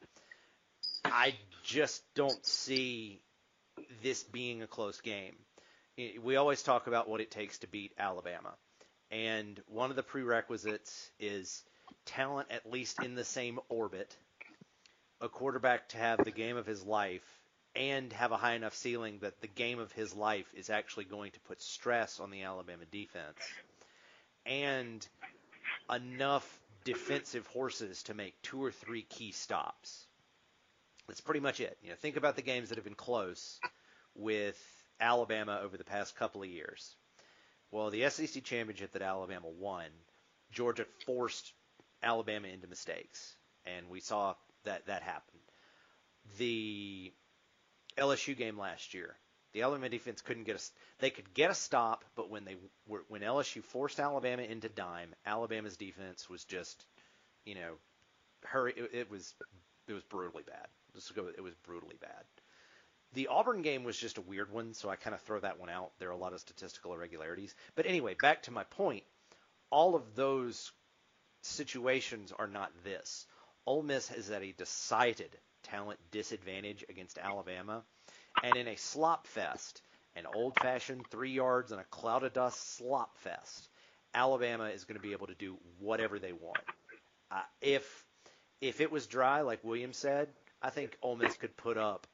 I 1.06 1.36
just 1.64 2.04
don't 2.16 2.46
see 2.46 3.22
this 4.02 4.24
being 4.24 4.62
a 4.62 4.68
close 4.68 5.02
game. 5.02 5.36
We 6.22 6.38
always 6.38 6.64
talk 6.64 6.88
about 6.88 7.10
what 7.10 7.22
it 7.22 7.32
takes 7.32 7.60
to 7.60 7.68
beat 7.68 7.94
Alabama. 7.98 8.54
And 9.12 9.60
one 9.68 9.90
of 9.90 9.96
the 9.96 10.04
prerequisites 10.04 11.12
is 11.20 11.64
talent 12.06 12.48
at 12.52 12.72
least 12.72 13.04
in 13.04 13.16
the 13.16 13.26
same 13.26 13.60
orbit, 13.70 14.16
a 15.22 15.30
quarterback 15.30 15.89
to 15.89 15.97
have 15.97 16.24
the 16.24 16.32
game 16.32 16.57
of 16.57 16.65
his 16.65 16.84
life, 16.84 17.24
and 17.76 18.11
have 18.13 18.32
a 18.32 18.38
high 18.38 18.55
enough 18.55 18.76
ceiling 18.76 19.20
that 19.22 19.41
the 19.41 19.47
game 19.47 19.80
of 19.80 19.91
his 19.91 20.15
life 20.15 20.51
is 20.55 20.70
actually 20.70 21.05
going 21.05 21.32
to 21.32 21.39
put 21.41 21.61
stress 21.61 22.20
on 22.20 22.32
the 22.32 22.43
Alabama 22.43 22.86
defense, 22.91 23.38
and 24.45 25.07
enough 25.93 26.59
defensive 26.84 27.45
horses 27.47 28.03
to 28.03 28.13
make 28.13 28.41
two 28.41 28.63
or 28.63 28.72
three 28.72 29.03
key 29.03 29.32
stops. 29.32 30.05
That's 31.07 31.22
pretty 31.22 31.39
much 31.39 31.59
it. 31.59 31.78
You 31.84 31.89
know, 31.89 31.95
think 31.95 32.17
about 32.17 32.36
the 32.36 32.41
games 32.41 32.70
that 32.70 32.76
have 32.76 32.86
been 32.86 32.93
close 32.93 33.59
with 34.15 34.57
Alabama 34.99 35.59
over 35.63 35.78
the 35.78 35.84
past 35.84 36.15
couple 36.15 36.41
of 36.41 36.49
years. 36.49 36.95
Well, 37.72 37.89
the 37.89 38.09
SEC 38.09 38.43
championship 38.43 38.93
that 38.93 39.01
Alabama 39.01 39.47
won, 39.47 39.86
Georgia 40.51 40.86
forced 41.05 41.53
Alabama 42.01 42.47
into 42.47 42.67
mistakes, 42.67 43.36
and 43.65 43.89
we 43.89 43.99
saw 43.99 44.34
that 44.70 44.86
that 44.86 45.01
happen. 45.03 45.39
The 46.38 47.11
LSU 47.97 48.38
game 48.38 48.57
last 48.57 48.93
year, 48.93 49.15
the 49.53 49.63
Alabama 49.63 49.89
defense 49.89 50.22
couldn't 50.22 50.43
get 50.43 50.55
a 50.55 50.61
they 50.99 51.09
could 51.09 51.34
get 51.34 51.49
a 51.49 51.55
stop, 51.55 52.05
but 52.15 52.30
when 52.30 52.45
they 52.45 52.55
were 52.88 53.03
when 53.07 53.22
LSU 53.22 53.63
forced 53.63 53.99
Alabama 53.99 54.43
into 54.43 54.70
dime, 54.70 55.13
Alabama's 55.26 55.76
defense 55.76 56.30
was 56.30 56.43
just, 56.45 56.86
you 57.45 57.55
know, 57.55 57.74
hurry. 58.43 58.74
It, 58.78 58.91
it 58.93 59.11
was 59.11 59.34
it 59.88 59.93
was 59.93 60.03
brutally 60.03 60.43
bad. 60.43 60.67
Let's 60.93 61.09
go. 61.11 61.28
It 61.36 61.41
was 61.41 61.55
brutally 61.65 61.97
bad. 61.99 62.24
The 63.13 63.28
Auburn 63.28 63.63
game 63.63 63.84
was 63.84 63.97
just 63.97 64.20
a 64.20 64.22
weird 64.22 64.51
one, 64.51 64.76
so 64.76 64.88
I 64.88 64.95
kind 64.95 65.15
of 65.15 65.22
throw 65.22 65.39
that 65.39 65.59
one 65.59 65.70
out. 65.70 65.91
There 65.97 66.09
are 66.09 66.13
a 66.13 66.17
lot 66.17 66.34
of 66.34 66.41
statistical 66.41 66.93
irregularities. 66.93 67.55
But 67.76 67.88
anyway, 67.88 68.13
back 68.13 68.43
to 68.43 68.51
my 68.51 68.63
point. 68.65 69.03
All 69.72 69.95
of 69.95 70.15
those 70.15 70.72
situations 71.41 72.32
are 72.38 72.47
not 72.47 72.72
this. 72.84 73.26
Ole 73.66 73.84
Miss 73.84 74.12
is 74.12 74.30
at 74.32 74.41
a 74.41 74.51
decided 74.51 75.38
talent 75.64 75.99
disadvantage 76.12 76.86
against 76.89 77.18
Alabama, 77.18 77.84
and 78.43 78.55
in 78.55 78.68
a 78.68 78.76
slop 78.76 79.28
fest, 79.28 79.82
an 80.16 80.26
old-fashioned 80.26 81.05
three 81.10 81.32
yards 81.32 81.72
and 81.72 81.80
a 81.80 81.86
cloud 81.86 82.24
of 82.24 82.34
dust 82.34 82.78
slop 82.78 83.18
fest, 83.18 83.70
Alabama 84.14 84.66
is 84.66 84.86
going 84.86 84.95
to 84.95 85.01
be 85.01 85.12
able 85.12 85.28
to 85.28 85.36
do 85.36 85.57
whatever 85.80 86.20
they 86.20 86.34
want. 86.34 86.64
Uh, 87.32 87.41
if 87.62 88.05
if 88.62 88.82
it 88.82 88.91
was 88.91 89.07
dry, 89.07 89.41
like 89.41 89.64
William 89.64 89.93
said, 89.93 90.30
I 90.62 90.70
think 90.70 90.97
Ole 91.01 91.16
Miss 91.16 91.36
could 91.36 91.55
put 91.55 91.78
up. 91.78 92.07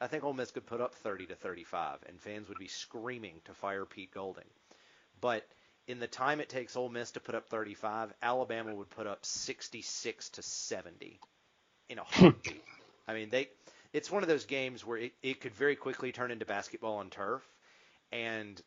I 0.00 0.08
think 0.08 0.24
Ole 0.24 0.32
Miss 0.32 0.50
could 0.50 0.66
put 0.66 0.80
up 0.80 0.94
30 0.96 1.26
to 1.26 1.34
35, 1.36 2.00
and 2.08 2.20
fans 2.20 2.48
would 2.48 2.58
be 2.58 2.68
screaming 2.68 3.40
to 3.44 3.54
fire 3.54 3.84
Pete 3.84 4.12
Golding. 4.12 4.48
But 5.20 5.46
in 5.86 6.00
the 6.00 6.06
time 6.06 6.40
it 6.40 6.48
takes 6.48 6.76
Ole 6.76 6.88
Miss 6.88 7.12
to 7.12 7.20
put 7.20 7.34
up 7.34 7.48
35, 7.48 8.12
Alabama 8.22 8.74
would 8.74 8.90
put 8.90 9.06
up 9.06 9.24
66 9.24 10.28
to 10.30 10.42
70 10.42 11.20
in 11.88 11.98
a 11.98 12.04
heartbeat. 12.04 12.64
I 13.06 13.14
mean, 13.14 13.30
they 13.30 13.48
it's 13.92 14.10
one 14.10 14.22
of 14.22 14.28
those 14.28 14.44
games 14.44 14.84
where 14.84 14.98
it, 14.98 15.12
it 15.22 15.40
could 15.40 15.54
very 15.54 15.76
quickly 15.76 16.12
turn 16.12 16.30
into 16.30 16.44
basketball 16.44 16.96
on 16.96 17.08
turf, 17.08 17.42
and 18.12 18.60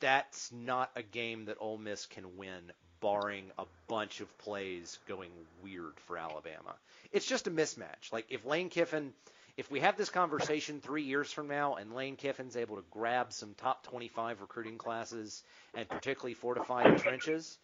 that's 0.00 0.52
not 0.52 0.90
a 0.94 1.02
game 1.02 1.46
that 1.46 1.56
Ole 1.60 1.78
Miss 1.78 2.06
can 2.06 2.36
win, 2.36 2.72
barring 3.00 3.50
a 3.58 3.64
bunch 3.88 4.20
of 4.20 4.38
plays 4.38 4.98
going 5.08 5.30
weird 5.62 5.98
for 6.06 6.18
Alabama. 6.18 6.74
It's 7.12 7.26
just 7.26 7.46
a 7.46 7.50
mismatch. 7.50 8.12
Like 8.12 8.26
if 8.28 8.44
Lane 8.44 8.68
Kiffin 8.68 9.12
if 9.56 9.70
we 9.70 9.80
have 9.80 9.96
this 9.96 10.10
conversation 10.10 10.80
three 10.80 11.04
years 11.04 11.32
from 11.32 11.48
now 11.48 11.76
and 11.76 11.94
Lane 11.94 12.16
Kiffin's 12.16 12.56
able 12.56 12.76
to 12.76 12.84
grab 12.90 13.32
some 13.32 13.54
top 13.54 13.84
25 13.84 14.40
recruiting 14.42 14.78
classes 14.78 15.42
and 15.74 15.88
particularly 15.88 16.34
fortify 16.34 16.90
the 16.90 16.98
trenches, 16.98 17.58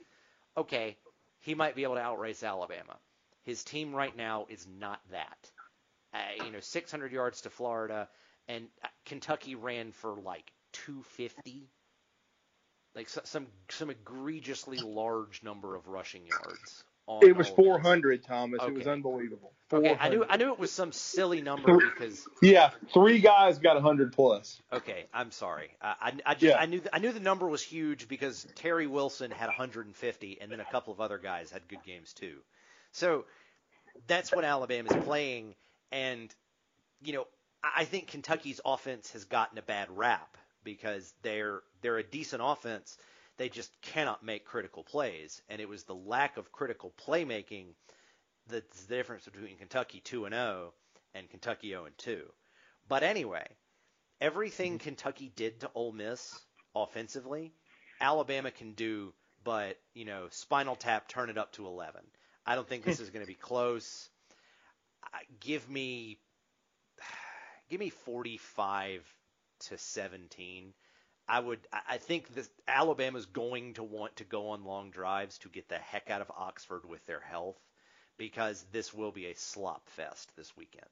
okay, 0.57 0.97
he 1.41 1.55
might 1.55 1.77
be 1.77 1.83
able 1.85 1.97
to 1.97 2.01
outrace 2.01 2.43
Alabama. 2.43 2.97
His 3.45 3.65
team 3.65 3.95
right 3.95 4.17
now 4.17 4.47
is 4.49 4.67
not 4.79 5.01
that. 5.11 5.51
Uh, 6.15 6.45
you 6.47 6.53
know, 6.53 6.61
600 6.61 7.13
yards 7.13 7.43
to 7.43 7.51
Florida, 7.51 8.09
and 8.49 8.69
uh, 8.85 8.89
Kentucky 9.07 9.55
ran 9.55 9.93
for 9.93 10.17
like 10.21 10.51
250. 10.73 11.69
like 12.95 13.09
some 13.09 13.47
some 13.71 13.91
egregiously 13.91 14.79
large 14.81 15.43
number 15.43 15.75
of 15.75 15.89
rushing 15.89 16.27
yards. 16.27 16.85
It 17.23 17.37
was 17.37 17.49
400, 17.49 18.25
Thomas. 18.25 18.61
Okay. 18.61 18.73
It 18.73 18.79
was 18.79 18.87
unbelievable. 18.87 19.53
Okay, 19.73 19.97
I 19.99 20.11
knew 20.11 20.25
I 20.29 20.37
knew 20.37 20.53
it 20.53 20.59
was 20.59 20.71
some 20.71 20.93
silly 20.93 21.41
number 21.41 21.79
because 21.79 22.27
yeah, 22.43 22.71
three 22.93 23.21
guys 23.21 23.59
got 23.59 23.75
100 23.75 24.13
plus. 24.13 24.61
Okay, 24.71 25.07
I'm 25.15 25.31
sorry. 25.31 25.71
I 25.81 25.95
I, 26.01 26.13
I 26.27 26.35
just 26.35 26.43
yeah. 26.43 26.59
I 26.59 26.67
knew 26.67 26.83
I 26.93 26.99
knew 26.99 27.11
the 27.11 27.21
number 27.21 27.49
was 27.49 27.63
huge 27.63 28.07
because 28.07 28.47
Terry 28.55 28.87
Wilson 28.87 29.31
had 29.31 29.47
150, 29.47 30.39
and 30.43 30.53
then 30.53 30.61
a 30.61 30.65
couple 30.67 30.93
of 30.93 31.01
other 31.01 31.17
guys 31.17 31.51
had 31.51 31.67
good 31.69 31.83
games 31.87 32.13
too. 32.13 32.37
So 32.93 33.25
that's 34.07 34.31
what 34.31 34.45
Alabama's 34.45 35.05
playing, 35.05 35.55
and 35.91 36.33
you 37.03 37.15
know 37.15 37.27
I 37.63 37.85
think 37.85 38.09
Kentucky's 38.09 38.61
offense 38.65 39.13
has 39.13 39.25
gotten 39.25 39.57
a 39.57 39.63
bad 39.63 39.89
rap 39.91 40.37
because 40.65 41.15
they're 41.23 41.63
they're 41.81 41.99
a 41.99 42.05
decent 42.05 42.43
offense 42.45 42.99
they 43.43 43.49
just 43.49 43.73
cannot 43.83 44.25
make 44.25 44.45
critical 44.45 44.85
plays, 44.85 45.43
and 45.49 45.61
it 45.61 45.69
was 45.69 45.83
the 45.83 45.97
lack 45.97 46.37
of 46.37 46.53
critical 46.53 46.95
playmaking 47.05 47.75
that's 48.47 48.85
the 48.85 48.95
difference 48.95 49.25
between 49.25 49.57
Kentucky 49.57 49.99
2 49.99 50.27
and 50.27 50.33
0 50.33 50.73
and 51.13 51.29
Kentucky 51.29 51.71
0 51.71 51.87
and 51.87 51.99
2. 51.99 52.23
But 52.87 53.03
anyway, 53.03 53.45
everything 54.21 54.75
mm-hmm. 54.75 54.85
Kentucky 54.85 55.33
did 55.35 55.59
to 55.59 55.71
Ole 55.75 55.91
Miss 55.91 56.39
offensively, 56.73 57.53
Alabama 58.01 58.53
can 58.53 58.75
do, 58.75 59.13
but 59.43 59.77
you 59.93 60.05
know, 60.05 60.29
spinal 60.31 60.77
tap, 60.77 61.09
turn 61.09 61.29
it 61.29 61.37
up 61.37 61.51
to 61.55 61.67
11. 61.67 62.01
I 62.47 62.55
don't 62.55 62.69
think 62.69 62.85
this 62.85 63.01
is 63.01 63.11
going 63.11 63.25
to 63.25 63.29
be 63.29 63.35
close. 63.51 64.09
Give 65.41 65.69
me, 65.69 66.21
give 67.69 67.81
me 67.81 67.91
45 67.91 69.03
to 69.63 69.79
17. 69.79 70.75
I 71.33 71.41
would 71.41 71.61
I 71.89 71.97
think 71.97 72.35
that 72.35 72.47
Alabama's 72.69 73.25
going 73.25 73.73
to 73.75 73.83
want 73.83 74.17
to 74.17 74.25
go 74.25 74.51
on 74.51 74.67
long 74.67 74.91
drives 74.91 75.39
to 75.39 75.49
get 75.49 75.67
the 75.67 75.79
heck 75.79 76.11
out 76.11 76.21
of 76.21 76.31
Oxford 76.37 76.87
with 76.87 77.07
their 77.07 77.21
health 77.21 77.57
because 78.19 78.67
this 78.71 78.93
will 78.93 79.13
be 79.13 79.25
a 79.25 79.35
slop 79.35 79.89
fest 79.89 80.31
this 80.37 80.55
weekend. 80.59 80.85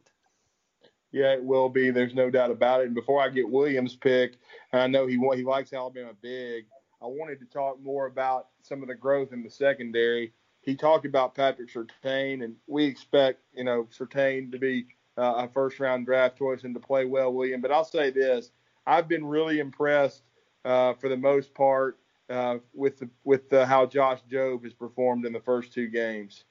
Yeah, 1.13 1.35
it 1.35 1.45
will 1.45 1.69
be. 1.69 1.91
There's 1.91 2.15
no 2.15 2.31
doubt 2.31 2.51
about 2.51 2.81
it. 2.81 2.87
And 2.87 2.95
before 2.95 3.21
I 3.21 3.29
get 3.29 3.51
Williams' 3.51 3.97
pick, 3.97 4.39
I 4.73 4.87
know 4.87 5.07
he 5.07 5.19
he 5.37 5.43
likes 5.43 5.75
Alabama 5.75 6.13
big. 6.23 6.65
I 7.03 7.07
wanted 7.07 7.39
to 7.41 7.47
talk 7.47 7.79
more 7.79 8.07
about 8.07 8.47
some 8.63 8.81
of 8.81 8.89
the 8.89 8.95
growth 8.95 9.35
in 9.35 9.43
the 9.43 9.51
secondary. 9.51 10.33
He 10.63 10.75
talked 10.75 11.05
about 11.05 11.35
Patrick 11.35 11.71
Surtain, 11.71 12.43
and 12.43 12.57
we 12.67 12.87
expect 12.87 13.43
you 13.53 13.65
know 13.65 13.89
Surtain 13.91 14.51
to 14.53 14.59
be 14.59 14.87
uh, 15.19 15.35
a 15.37 15.49
first 15.49 15.81
round 15.81 16.07
draft 16.07 16.39
choice 16.39 16.65
and 16.65 16.73
to 16.73 16.81
play 16.81 17.05
well, 17.05 17.31
William. 17.31 17.61
But 17.61 17.73
I'll 17.73 17.85
say 17.85 18.09
this: 18.09 18.53
I've 18.87 19.07
been 19.07 19.27
really 19.27 19.59
impressed 19.59 20.23
uh, 20.65 20.95
for 20.95 21.09
the 21.09 21.17
most 21.17 21.55
part 21.55 21.99
uh, 22.29 22.59
with 22.73 22.99
the, 22.99 23.09
with 23.25 23.49
the, 23.49 23.67
how 23.67 23.87
Josh 23.87 24.21
Jobe 24.31 24.65
has 24.65 24.73
performed 24.73 25.27
in 25.27 25.33
the 25.33 25.41
first 25.41 25.73
two 25.73 25.89
games. 25.89 26.45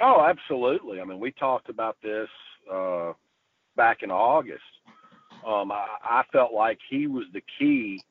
Oh, 0.00 0.24
absolutely. 0.28 1.00
I 1.00 1.04
mean, 1.04 1.20
we 1.20 1.32
talked 1.32 1.68
about 1.68 1.96
this 2.02 2.28
uh, 2.72 3.12
back 3.76 4.02
in 4.02 4.10
August. 4.10 4.62
Um, 5.46 5.72
I, 5.72 5.86
I 6.02 6.22
felt 6.32 6.52
like 6.52 6.78
he 6.88 7.06
was 7.06 7.24
the 7.32 7.42
key, 7.58 8.02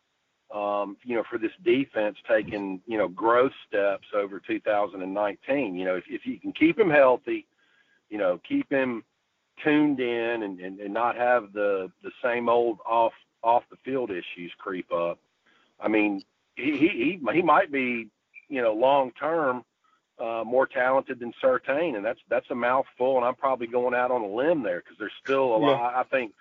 um, 0.54 0.98
you 1.04 1.16
know, 1.16 1.24
for 1.30 1.38
this 1.38 1.52
defense 1.64 2.18
taking, 2.30 2.82
you 2.86 2.98
know, 2.98 3.08
growth 3.08 3.54
steps 3.68 4.08
over 4.16 4.42
2019. 4.46 5.76
You 5.76 5.86
know, 5.86 5.96
if, 5.96 6.04
if 6.10 6.26
you 6.26 6.40
can 6.40 6.54
keep 6.54 6.80
him 6.80 6.90
healthy, 6.90 7.46
you 8.10 8.18
know, 8.18 8.40
keep 8.48 8.70
him 8.70 9.04
tuned 9.64 10.00
in 10.00 10.44
and, 10.44 10.60
and, 10.60 10.80
and 10.80 10.94
not 10.94 11.16
have 11.16 11.54
the 11.54 11.92
the 12.04 12.12
same 12.24 12.50
old 12.50 12.80
off 12.86 13.14
off 13.44 13.64
the 13.70 13.78
field 13.84 14.12
issues 14.12 14.52
creep 14.58 14.92
up. 14.92 15.20
I 15.80 15.88
mean, 15.88 16.22
he 16.56 16.78
he 16.78 17.20
he 17.34 17.42
might 17.42 17.72
be, 17.72 18.08
you 18.50 18.62
know, 18.62 18.74
long 18.74 19.12
term 19.12 19.64
uh, 20.20 20.44
more 20.46 20.68
talented 20.68 21.20
than 21.20 21.34
Surtain, 21.44 21.96
and 21.96 22.06
that's 22.06 22.20
that's 22.30 22.50
a 22.52 22.56
mouthful. 22.56 23.18
And 23.18 23.26
I'm 23.26 23.36
probably 23.36 23.68
going 23.68 23.96
out 23.96 24.12
on 24.12 24.22
a 24.22 24.28
limb 24.28 24.64
there 24.64 24.80
because 24.80 24.98
there's 25.00 25.12
still 25.24 25.56
a 25.56 25.60
yeah. 25.60 25.68
lot. 25.68 25.96
I 25.96 26.04
think, 26.04 26.34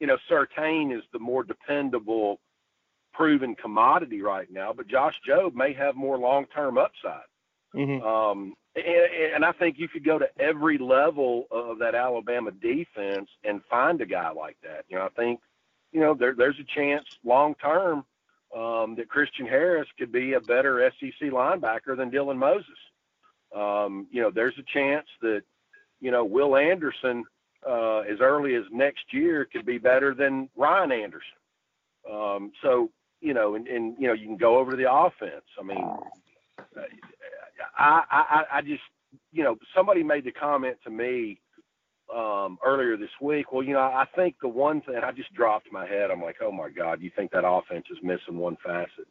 you 0.00 0.06
know, 0.06 0.18
Surtain 0.28 0.96
is 0.96 1.04
the 1.12 1.18
more 1.18 1.44
dependable, 1.44 2.40
proven 3.12 3.54
commodity 3.54 4.22
right 4.22 4.50
now, 4.50 4.72
but 4.72 4.88
Josh 4.88 5.14
Jobe 5.28 5.54
may 5.54 5.72
have 5.74 5.94
more 5.94 6.18
long 6.18 6.46
term 6.46 6.78
upside. 6.78 7.28
Mm-hmm. 7.74 8.04
Um, 8.04 8.54
and, 8.74 9.34
and 9.34 9.44
I 9.44 9.52
think 9.52 9.78
you 9.78 9.88
could 9.88 10.04
go 10.04 10.18
to 10.18 10.28
every 10.40 10.78
level 10.78 11.46
of 11.50 11.78
that 11.80 11.94
Alabama 11.94 12.50
defense 12.50 13.28
and 13.44 13.60
find 13.68 14.00
a 14.00 14.06
guy 14.06 14.30
like 14.30 14.56
that. 14.62 14.84
You 14.88 14.96
know, 14.96 15.04
I 15.04 15.10
think, 15.10 15.40
you 15.92 16.00
know, 16.00 16.14
there, 16.14 16.34
there's 16.34 16.58
a 16.58 16.74
chance 16.74 17.04
long 17.24 17.54
term 17.56 18.04
um, 18.56 18.94
that 18.96 19.08
Christian 19.08 19.46
Harris 19.46 19.88
could 19.98 20.12
be 20.12 20.34
a 20.34 20.40
better 20.40 20.90
SEC 20.98 21.30
linebacker 21.30 21.96
than 21.96 22.10
Dylan 22.10 22.38
Moses. 22.38 22.66
Um, 23.54 24.06
you 24.10 24.22
know, 24.22 24.30
there's 24.30 24.58
a 24.58 24.62
chance 24.72 25.06
that, 25.22 25.42
you 26.00 26.10
know, 26.10 26.24
Will 26.24 26.56
Anderson 26.56 27.24
uh, 27.66 28.00
as 28.00 28.20
early 28.20 28.54
as 28.54 28.64
next 28.70 29.12
year 29.12 29.46
could 29.50 29.66
be 29.66 29.78
better 29.78 30.14
than 30.14 30.48
Ryan 30.56 30.92
Anderson. 30.92 31.38
Um, 32.10 32.52
so, 32.62 32.90
you 33.20 33.34
know, 33.34 33.54
and, 33.54 33.66
and, 33.66 33.96
you 33.98 34.06
know, 34.06 34.14
you 34.14 34.26
can 34.26 34.36
go 34.36 34.58
over 34.58 34.72
to 34.72 34.76
the 34.76 34.90
offense. 34.90 35.44
I 35.58 35.62
mean, 35.62 35.84
I, 37.76 38.02
I, 38.10 38.44
I 38.52 38.62
just, 38.62 38.82
you 39.32 39.42
know, 39.42 39.56
somebody 39.74 40.02
made 40.02 40.24
the 40.24 40.32
comment 40.32 40.76
to 40.84 40.90
me 40.90 41.40
um, 42.14 42.58
earlier 42.64 42.96
this 42.96 43.10
week. 43.20 43.52
Well, 43.52 43.62
you 43.62 43.74
know, 43.74 43.80
I 43.80 44.06
think 44.16 44.36
the 44.40 44.48
one 44.48 44.80
thing 44.80 44.96
I 44.96 45.12
just 45.12 45.32
dropped 45.34 45.70
my 45.72 45.86
head. 45.86 46.10
I'm 46.10 46.22
like, 46.22 46.36
oh 46.40 46.52
my 46.52 46.70
God, 46.70 47.00
you 47.00 47.10
think 47.14 47.30
that 47.32 47.46
offense 47.46 47.86
is 47.90 47.98
missing 48.02 48.38
one 48.38 48.56
facet? 48.64 49.06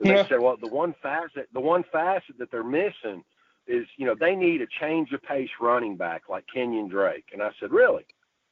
And 0.00 0.08
yeah. 0.08 0.22
they 0.22 0.28
said, 0.28 0.40
well, 0.40 0.56
the 0.60 0.68
one 0.68 0.94
facet, 1.02 1.48
the 1.52 1.60
one 1.60 1.84
facet 1.92 2.38
that 2.38 2.50
they're 2.50 2.64
missing 2.64 3.24
is, 3.66 3.86
you 3.96 4.06
know, 4.06 4.14
they 4.18 4.34
need 4.34 4.60
a 4.60 4.66
change 4.80 5.12
of 5.12 5.22
pace 5.22 5.50
running 5.60 5.96
back 5.96 6.22
like 6.28 6.44
Kenyon 6.52 6.88
Drake. 6.88 7.26
And 7.32 7.42
I 7.42 7.50
said, 7.60 7.70
really? 7.72 8.04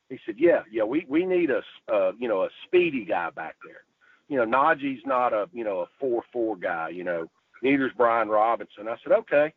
He 0.08 0.18
said, 0.26 0.36
yeah, 0.38 0.62
yeah, 0.70 0.84
we 0.84 1.06
we 1.08 1.24
need 1.24 1.50
a, 1.50 1.62
uh, 1.92 2.12
you 2.18 2.28
know, 2.28 2.42
a 2.42 2.48
speedy 2.66 3.04
guy 3.04 3.30
back 3.30 3.56
there. 3.64 3.82
You 4.28 4.38
know, 4.38 4.44
Najee's 4.44 5.02
not 5.06 5.32
a, 5.32 5.48
you 5.52 5.64
know, 5.64 5.80
a 5.80 5.86
four 5.98 6.22
four 6.32 6.56
guy. 6.56 6.90
You 6.90 7.04
know, 7.04 7.30
neither's 7.62 7.92
Brian 7.96 8.28
Robinson. 8.28 8.88
I 8.88 8.96
said, 9.02 9.12
okay, 9.12 9.52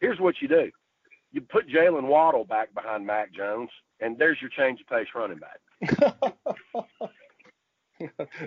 here's 0.00 0.20
what 0.20 0.36
you 0.40 0.48
do. 0.48 0.70
You 1.32 1.40
put 1.42 1.68
Jalen 1.68 2.06
Waddle 2.06 2.44
back 2.44 2.72
behind 2.74 3.06
Mac 3.06 3.32
Jones, 3.32 3.70
and 4.00 4.18
there's 4.18 4.40
your 4.40 4.50
change 4.50 4.80
of 4.80 4.86
pace 4.86 5.08
running 5.14 5.38
back. 5.38 5.60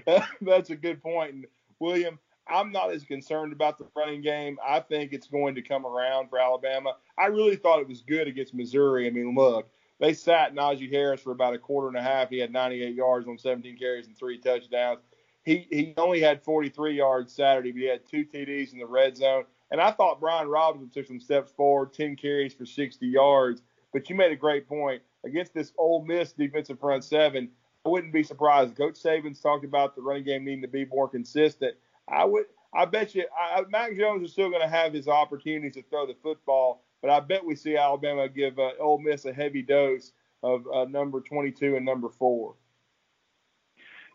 That's 0.41 0.69
a 0.69 0.75
good 0.75 1.01
point. 1.01 1.33
And 1.33 1.45
William, 1.79 2.17
I'm 2.47 2.71
not 2.71 2.91
as 2.91 3.03
concerned 3.03 3.53
about 3.53 3.77
the 3.77 3.87
running 3.95 4.21
game. 4.21 4.57
I 4.65 4.79
think 4.79 5.13
it's 5.13 5.27
going 5.27 5.55
to 5.55 5.61
come 5.61 5.85
around 5.85 6.29
for 6.29 6.39
Alabama. 6.39 6.95
I 7.17 7.27
really 7.27 7.55
thought 7.55 7.81
it 7.81 7.87
was 7.87 8.01
good 8.01 8.27
against 8.27 8.53
Missouri. 8.53 9.07
I 9.07 9.11
mean, 9.11 9.35
look, 9.35 9.69
they 9.99 10.13
sat 10.13 10.55
Najee 10.55 10.91
Harris 10.91 11.21
for 11.21 11.31
about 11.31 11.53
a 11.53 11.59
quarter 11.59 11.87
and 11.87 11.97
a 11.97 12.01
half. 12.01 12.29
He 12.29 12.39
had 12.39 12.51
98 12.51 12.95
yards 12.95 13.27
on 13.27 13.37
17 13.37 13.77
carries 13.77 14.07
and 14.07 14.17
three 14.17 14.39
touchdowns. 14.39 14.99
He 15.43 15.67
he 15.71 15.93
only 15.97 16.21
had 16.21 16.43
43 16.43 16.95
yards 16.95 17.33
Saturday, 17.33 17.71
but 17.71 17.81
he 17.81 17.87
had 17.87 18.05
two 18.05 18.25
TDs 18.25 18.73
in 18.73 18.79
the 18.79 18.85
red 18.85 19.17
zone. 19.17 19.45
And 19.71 19.79
I 19.79 19.91
thought 19.91 20.19
Brian 20.19 20.49
Robinson 20.49 20.89
took 20.89 21.07
some 21.07 21.19
steps 21.19 21.51
forward, 21.51 21.93
10 21.93 22.17
carries 22.17 22.53
for 22.53 22.65
60 22.65 23.07
yards. 23.07 23.61
But 23.93 24.09
you 24.09 24.15
made 24.15 24.31
a 24.31 24.37
great 24.37 24.67
point 24.67 25.01
against 25.25 25.53
this 25.53 25.71
Ole 25.77 26.05
Miss 26.05 26.33
defensive 26.33 26.79
front 26.79 27.03
seven. 27.03 27.49
I 27.85 27.89
wouldn't 27.89 28.13
be 28.13 28.23
surprised. 28.23 28.75
Coach 28.75 28.95
Saban's 28.95 29.39
talked 29.39 29.65
about 29.65 29.95
the 29.95 30.01
running 30.01 30.23
game 30.23 30.45
needing 30.45 30.61
to 30.61 30.67
be 30.67 30.85
more 30.85 31.07
consistent. 31.07 31.75
I 32.07 32.25
would. 32.25 32.45
I 32.73 32.85
bet 32.85 33.15
you, 33.15 33.25
I, 33.37 33.63
Mac 33.69 33.97
Jones 33.97 34.23
is 34.23 34.31
still 34.31 34.49
going 34.49 34.61
to 34.61 34.67
have 34.67 34.93
his 34.93 35.09
opportunities 35.09 35.73
to 35.73 35.83
throw 35.89 36.07
the 36.07 36.15
football, 36.23 36.85
but 37.01 37.11
I 37.11 37.19
bet 37.19 37.43
we 37.43 37.55
see 37.55 37.75
Alabama 37.75 38.29
give 38.29 38.57
uh, 38.59 38.71
Ole 38.79 38.99
Miss 38.99 39.25
a 39.25 39.33
heavy 39.33 39.61
dose 39.61 40.13
of 40.41 40.65
uh, 40.73 40.85
number 40.85 41.19
22 41.19 41.75
and 41.75 41.85
number 41.85 42.07
four. 42.07 42.55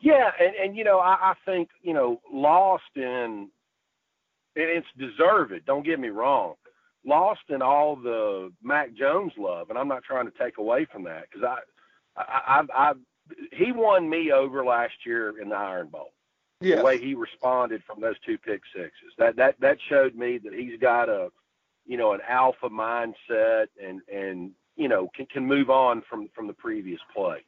Yeah, 0.01 0.31
and 0.41 0.55
and 0.55 0.77
you 0.77 0.85
know 0.85 0.99
I, 0.99 1.17
I 1.21 1.35
think 1.45 1.71
you 1.83 1.93
know 1.93 2.21
lost 2.33 2.85
in 2.95 3.51
and 4.57 4.65
it's 4.65 4.87
deserved. 4.99 5.53
Don't 5.67 5.85
get 5.85 6.01
me 6.01 6.09
wrong. 6.09 6.55
Lost 7.05 7.43
in 7.51 7.63
all 7.63 7.95
the 7.95 8.53
Mac 8.63 8.95
Jones 8.95 9.33
love, 9.39 9.71
and 9.71 9.79
I'm 9.79 9.87
not 9.87 10.03
trying 10.03 10.27
to 10.27 10.39
take 10.39 10.59
away 10.59 10.87
from 10.91 11.05
that 11.05 11.27
because 11.31 11.47
I, 11.47 12.21
I, 12.21 12.63
I, 12.75 12.91
I, 12.91 12.93
he 13.53 13.71
won 13.71 14.09
me 14.09 14.33
over 14.33 14.65
last 14.65 14.95
year 15.05 15.41
in 15.41 15.51
the 15.51 15.55
Iron 15.55 15.89
Bowl. 15.89 16.11
Yes. 16.61 16.79
The 16.79 16.85
way 16.85 16.99
he 16.99 17.15
responded 17.15 17.83
from 17.87 18.01
those 18.01 18.17
two 18.25 18.39
pick 18.39 18.63
sixes, 18.75 19.13
that 19.19 19.37
that 19.37 19.61
that 19.61 19.77
showed 19.89 20.15
me 20.15 20.39
that 20.39 20.55
he's 20.55 20.81
got 20.81 21.11
a, 21.11 21.29
you 21.85 21.99
know, 21.99 22.15
an 22.15 22.21
alpha 22.27 22.71
mindset 22.71 23.67
and 23.83 24.01
and 24.13 24.53
you 24.75 24.89
know 24.89 25.11
can 25.15 25.27
can 25.27 25.45
move 25.47 25.69
on 25.69 26.03
from 26.09 26.29
from 26.35 26.47
the 26.47 26.55
previous 26.55 27.01
play. 27.15 27.45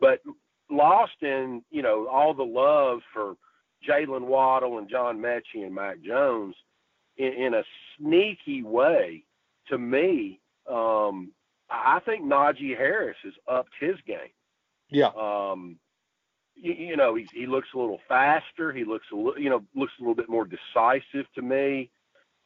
But 0.00 0.20
lost 0.68 1.22
in 1.22 1.62
you 1.70 1.82
know 1.82 2.08
all 2.08 2.34
the 2.34 2.42
love 2.42 3.00
for 3.12 3.36
Jaylen 3.88 4.26
Waddle 4.26 4.78
and 4.78 4.88
John 4.88 5.18
Metchie 5.18 5.64
and 5.64 5.74
Mac 5.74 6.00
Jones 6.02 6.54
in, 7.16 7.32
in 7.32 7.54
a 7.54 7.62
sneaky 7.98 8.62
way. 8.62 9.24
To 9.68 9.78
me, 9.78 10.40
um, 10.70 11.32
I 11.70 11.98
think 12.04 12.22
Najee 12.24 12.76
Harris 12.76 13.16
has 13.24 13.32
upped 13.48 13.72
his 13.80 13.96
game. 14.06 14.18
Yeah. 14.90 15.10
Um, 15.18 15.78
you, 16.54 16.72
you 16.72 16.96
know, 16.96 17.14
he 17.14 17.26
he 17.32 17.46
looks 17.46 17.68
a 17.74 17.78
little 17.78 18.00
faster. 18.06 18.72
He 18.72 18.84
looks 18.84 19.06
a 19.10 19.16
little, 19.16 19.38
you 19.38 19.48
know, 19.48 19.64
looks 19.74 19.92
a 19.98 20.02
little 20.02 20.14
bit 20.14 20.28
more 20.28 20.44
decisive 20.46 21.26
to 21.34 21.42
me. 21.42 21.90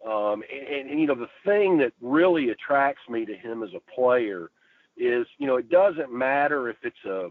Um, 0.07 0.45
and, 0.53 0.91
and 0.91 1.01
you 1.01 1.09
know, 1.09 1.16
the 1.16 1.28
thing 1.45 1.78
that 1.78 1.93
really 2.01 2.51
attracts 2.51 3.03
me 3.09 3.26
to 3.26 3.34
him 3.34 3.64
as 3.64 3.70
a 3.74 3.95
player 3.95 4.51
is, 4.97 5.26
you 5.39 5.47
know, 5.47 5.57
it 5.57 5.68
doesn't 5.68 6.12
matter 6.12 6.68
if 6.68 6.76
it's 6.82 7.05
a, 7.05 7.30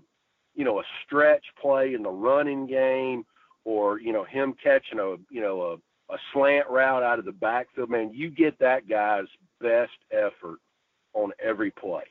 you 0.54 0.66
know, 0.66 0.80
a 0.80 0.84
stretch 1.06 1.46
play 1.62 1.94
in 1.94 2.04
the 2.04 2.10
running 2.10 2.68
game 2.68 3.26
or 3.68 4.00
you 4.00 4.14
know 4.14 4.24
him 4.24 4.56
catching 4.64 4.98
a, 4.98 5.18
you 5.30 5.42
know, 5.42 5.62
a, 6.10 6.14
a 6.14 6.18
slant 6.32 6.70
route 6.70 7.04
out 7.04 7.20
of 7.20 7.26
the 7.26 7.34
backfield. 7.34 7.90
Man, 7.90 8.12
you 8.14 8.30
get 8.30 8.58
that 8.60 8.88
guy's 8.88 9.28
best 9.60 9.92
effort 10.10 10.60
on 11.14 11.34
every 11.44 11.72
play. 11.72 12.06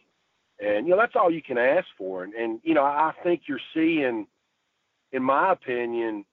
And 0.60 0.86
you 0.86 0.90
know 0.90 0.98
that's 1.00 1.16
all 1.16 1.30
you 1.30 1.40
can 1.40 1.56
ask 1.56 1.86
for. 1.96 2.24
And, 2.24 2.34
and 2.34 2.60
you 2.62 2.74
know 2.74 2.84
I 2.84 3.12
think 3.22 3.42
you're 3.48 3.58
seeing, 3.72 4.26
in 5.12 5.22
my 5.22 5.52
opinion, 5.52 6.26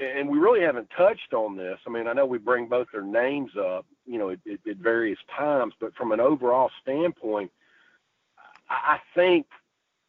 and 0.00 0.28
we 0.28 0.38
really 0.38 0.62
haven't 0.62 0.90
touched 0.96 1.32
on 1.32 1.56
this. 1.56 1.78
I 1.86 1.90
mean, 1.90 2.08
I 2.08 2.12
know 2.12 2.26
we 2.26 2.38
bring 2.38 2.66
both 2.66 2.88
their 2.92 3.02
names 3.02 3.52
up, 3.56 3.86
you 4.06 4.18
know, 4.18 4.30
at, 4.30 4.40
at, 4.68 4.76
various 4.78 5.18
times, 5.36 5.74
but 5.80 5.94
from 5.94 6.10
an 6.10 6.20
overall 6.20 6.70
standpoint, 6.82 7.52
I 8.68 8.98
think, 9.14 9.46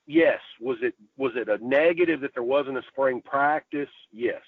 yes, 0.10 0.40
was 0.60 0.78
it 0.82 0.96
was 1.18 1.34
it 1.36 1.48
a 1.48 1.64
negative 1.66 2.22
that 2.22 2.34
there 2.34 2.44
wasn't 2.44 2.78
a 2.78 2.84
spring 2.92 3.22
practice? 3.22 3.90
Yes. 4.12 4.42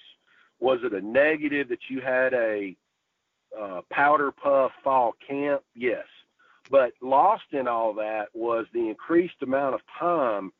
Was 0.60 0.80
it 0.82 0.92
a 0.92 1.00
negative 1.00 1.68
that 1.70 1.88
you 1.88 2.00
had 2.00 2.34
a 2.34 2.76
uh, 3.58 3.80
powder 3.90 4.32
puff 4.32 4.72
fall 4.84 5.14
camp? 5.26 5.62
Yes. 5.74 6.04
But 6.70 6.92
lost 7.00 7.44
in 7.52 7.68
all 7.68 7.94
that 7.94 8.28
was 8.34 8.66
the 8.72 8.88
increased 8.88 9.42
amount 9.42 9.74
of 9.74 9.80
time 9.98 10.52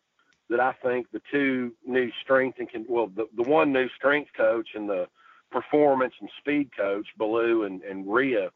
that 0.48 0.60
I 0.60 0.72
think 0.82 1.10
the 1.10 1.22
two 1.30 1.72
new 1.86 2.10
strength 2.22 2.58
and 2.58 2.70
can 2.70 2.86
well 2.88 3.08
the, 3.08 3.26
the 3.36 3.48
one 3.48 3.72
new 3.72 3.88
strength 3.96 4.30
coach 4.36 4.70
and 4.74 4.88
the 4.88 5.08
performance 5.50 6.14
and 6.20 6.30
speed 6.38 6.70
coach, 6.76 7.06
Ballou 7.18 7.64
and, 7.64 7.82
and 7.82 8.10
Rhea, 8.10 8.50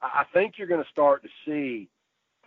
I 0.00 0.24
think 0.32 0.54
you're 0.56 0.68
going 0.68 0.82
to 0.82 0.90
start 0.90 1.22
to 1.22 1.28
see 1.44 1.88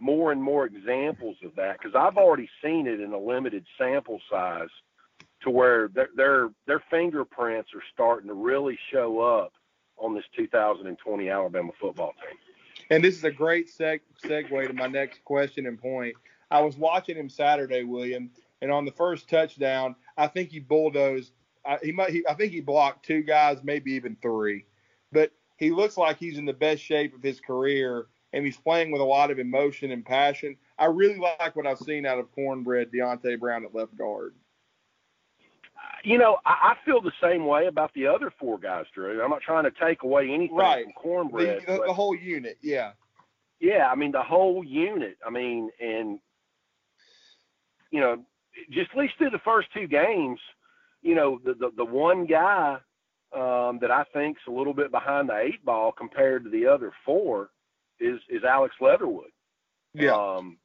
more 0.03 0.33
and 0.33 0.43
more 0.43 0.65
examples 0.65 1.37
of 1.43 1.55
that 1.55 1.77
because 1.77 1.95
I've 1.95 2.17
already 2.17 2.49
seen 2.61 2.87
it 2.87 2.99
in 2.99 3.13
a 3.13 3.17
limited 3.17 3.65
sample 3.77 4.19
size 4.29 4.67
to 5.41 5.49
where 5.49 5.87
their, 5.87 6.09
their 6.15 6.49
their 6.67 6.83
fingerprints 6.91 7.71
are 7.73 7.83
starting 7.93 8.27
to 8.27 8.33
really 8.33 8.77
show 8.91 9.21
up 9.21 9.53
on 9.97 10.13
this 10.13 10.25
2020 10.35 11.29
Alabama 11.29 11.71
football 11.79 12.13
team. 12.21 12.37
And 12.89 13.01
this 13.01 13.15
is 13.15 13.23
a 13.23 13.31
great 13.31 13.69
seg- 13.69 14.01
segue 14.25 14.67
to 14.67 14.73
my 14.73 14.87
next 14.87 15.23
question 15.23 15.67
and 15.67 15.79
point. 15.79 16.15
I 16.51 16.59
was 16.59 16.75
watching 16.75 17.15
him 17.15 17.29
Saturday, 17.29 17.83
William, 17.83 18.29
and 18.61 18.71
on 18.71 18.83
the 18.83 18.91
first 18.91 19.29
touchdown, 19.29 19.95
I 20.17 20.27
think 20.27 20.49
he 20.49 20.59
bulldozed. 20.59 21.31
I, 21.65 21.77
he 21.81 21.93
might. 21.93 22.09
He, 22.09 22.27
I 22.27 22.33
think 22.33 22.51
he 22.51 22.59
blocked 22.59 23.05
two 23.05 23.21
guys, 23.23 23.59
maybe 23.63 23.93
even 23.93 24.17
three. 24.21 24.65
But 25.13 25.31
he 25.55 25.71
looks 25.71 25.95
like 25.95 26.17
he's 26.17 26.37
in 26.37 26.45
the 26.45 26.51
best 26.51 26.81
shape 26.81 27.15
of 27.15 27.23
his 27.23 27.39
career, 27.39 28.07
and 28.33 28.43
he's 28.45 28.57
playing 28.57 28.91
with 28.91 29.01
a 29.01 29.05
lot 29.05 29.31
of 29.31 29.39
emotion 29.39 29.91
and 29.91 30.03
passion. 30.03 30.57
I 30.77 30.85
really 30.85 31.17
like 31.17 31.55
what 31.55 31.67
I've 31.67 31.77
seen 31.79 32.05
out 32.05 32.19
of 32.19 32.31
Cornbread 32.33 32.91
Deonte 32.91 33.39
Brown 33.39 33.63
at 33.63 33.75
left 33.75 33.95
guard. 33.95 34.33
You 36.03 36.17
know, 36.17 36.37
I, 36.45 36.73
I 36.73 36.85
feel 36.85 36.99
the 36.99 37.13
same 37.21 37.45
way 37.45 37.67
about 37.67 37.93
the 37.93 38.07
other 38.07 38.33
four 38.39 38.57
guys, 38.57 38.85
Drew. 38.93 39.21
I'm 39.21 39.29
not 39.29 39.41
trying 39.41 39.63
to 39.63 39.71
take 39.71 40.03
away 40.03 40.29
anything 40.29 40.55
right. 40.55 40.83
from 40.83 40.93
Cornbread. 40.93 41.61
The, 41.65 41.73
the, 41.73 41.83
the 41.87 41.93
whole 41.93 42.15
unit, 42.15 42.57
yeah. 42.61 42.91
Yeah, 43.59 43.87
I 43.89 43.95
mean 43.95 44.11
the 44.11 44.23
whole 44.23 44.63
unit. 44.63 45.17
I 45.25 45.29
mean, 45.29 45.69
and 45.79 46.19
you 47.91 48.01
know, 48.01 48.23
just 48.71 48.91
at 48.91 48.97
least 48.97 49.13
through 49.17 49.29
the 49.29 49.39
first 49.39 49.69
two 49.73 49.87
games, 49.87 50.39
you 51.01 51.15
know, 51.15 51.39
the 51.45 51.53
the, 51.53 51.71
the 51.77 51.85
one 51.85 52.25
guy 52.25 52.77
um, 53.33 53.79
that 53.79 53.91
I 53.91 54.03
think's 54.11 54.41
a 54.47 54.51
little 54.51 54.73
bit 54.73 54.91
behind 54.91 55.29
the 55.29 55.37
eight 55.37 55.63
ball 55.63 55.93
compared 55.93 56.43
to 56.43 56.49
the 56.49 56.65
other 56.67 56.91
four 57.05 57.51
is 57.99 58.19
is 58.29 58.43
Alex 58.43 58.75
Leatherwood. 58.81 59.31
Yeah. 59.93 60.13
Um, 60.13 60.57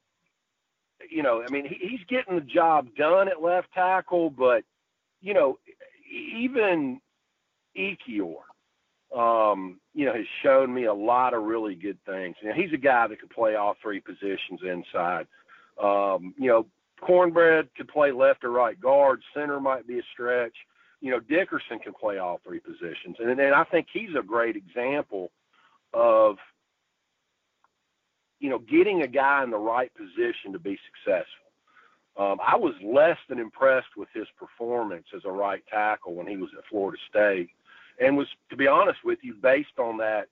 you 1.10 1.22
know, 1.22 1.42
I 1.46 1.50
mean, 1.50 1.66
he, 1.66 1.76
he's 1.88 2.04
getting 2.08 2.34
the 2.34 2.40
job 2.40 2.88
done 2.96 3.28
at 3.28 3.42
left 3.42 3.72
tackle, 3.72 4.30
but 4.30 4.64
you 5.20 5.34
know, 5.34 5.58
even 6.10 7.00
Ekiyor, 7.76 8.42
um, 9.14 9.80
you 9.94 10.06
know, 10.06 10.14
has 10.14 10.26
shown 10.42 10.72
me 10.72 10.84
a 10.84 10.94
lot 10.94 11.34
of 11.34 11.44
really 11.44 11.74
good 11.74 11.98
things. 12.04 12.36
You 12.42 12.48
know, 12.48 12.54
he's 12.54 12.72
a 12.72 12.78
guy 12.78 13.06
that 13.06 13.20
could 13.20 13.30
play 13.30 13.54
all 13.54 13.76
three 13.82 14.00
positions 14.00 14.60
inside. 14.62 15.26
Um, 15.82 16.34
you 16.38 16.48
know, 16.48 16.66
Cornbread 17.00 17.68
could 17.76 17.88
play 17.88 18.10
left 18.12 18.44
or 18.44 18.50
right 18.50 18.78
guard. 18.78 19.22
Center 19.34 19.60
might 19.60 19.86
be 19.86 19.98
a 19.98 20.02
stretch. 20.12 20.54
You 21.00 21.12
know, 21.12 21.20
Dickerson 21.20 21.78
can 21.78 21.94
play 21.94 22.18
all 22.18 22.40
three 22.44 22.58
positions, 22.58 23.16
and 23.20 23.30
and 23.30 23.54
I 23.54 23.64
think 23.64 23.86
he's 23.92 24.16
a 24.18 24.22
great 24.22 24.56
example 24.56 25.30
of 25.94 26.36
you 28.40 28.50
know 28.50 28.58
getting 28.58 29.02
a 29.02 29.06
guy 29.06 29.42
in 29.42 29.50
the 29.50 29.58
right 29.58 29.90
position 29.94 30.52
to 30.52 30.58
be 30.58 30.78
successful. 30.86 31.48
Um, 32.18 32.38
I 32.44 32.56
was 32.56 32.74
less 32.82 33.16
than 33.28 33.38
impressed 33.38 33.96
with 33.96 34.08
his 34.12 34.26
performance 34.36 35.06
as 35.14 35.22
a 35.24 35.30
right 35.30 35.62
tackle 35.70 36.14
when 36.14 36.26
he 36.26 36.36
was 36.36 36.50
at 36.58 36.64
Florida 36.68 36.98
State, 37.08 37.50
and 38.00 38.16
was, 38.16 38.26
to 38.50 38.56
be 38.56 38.66
honest 38.66 38.98
with 39.04 39.20
you, 39.22 39.34
based 39.34 39.78
on 39.78 39.98
that, 39.98 40.26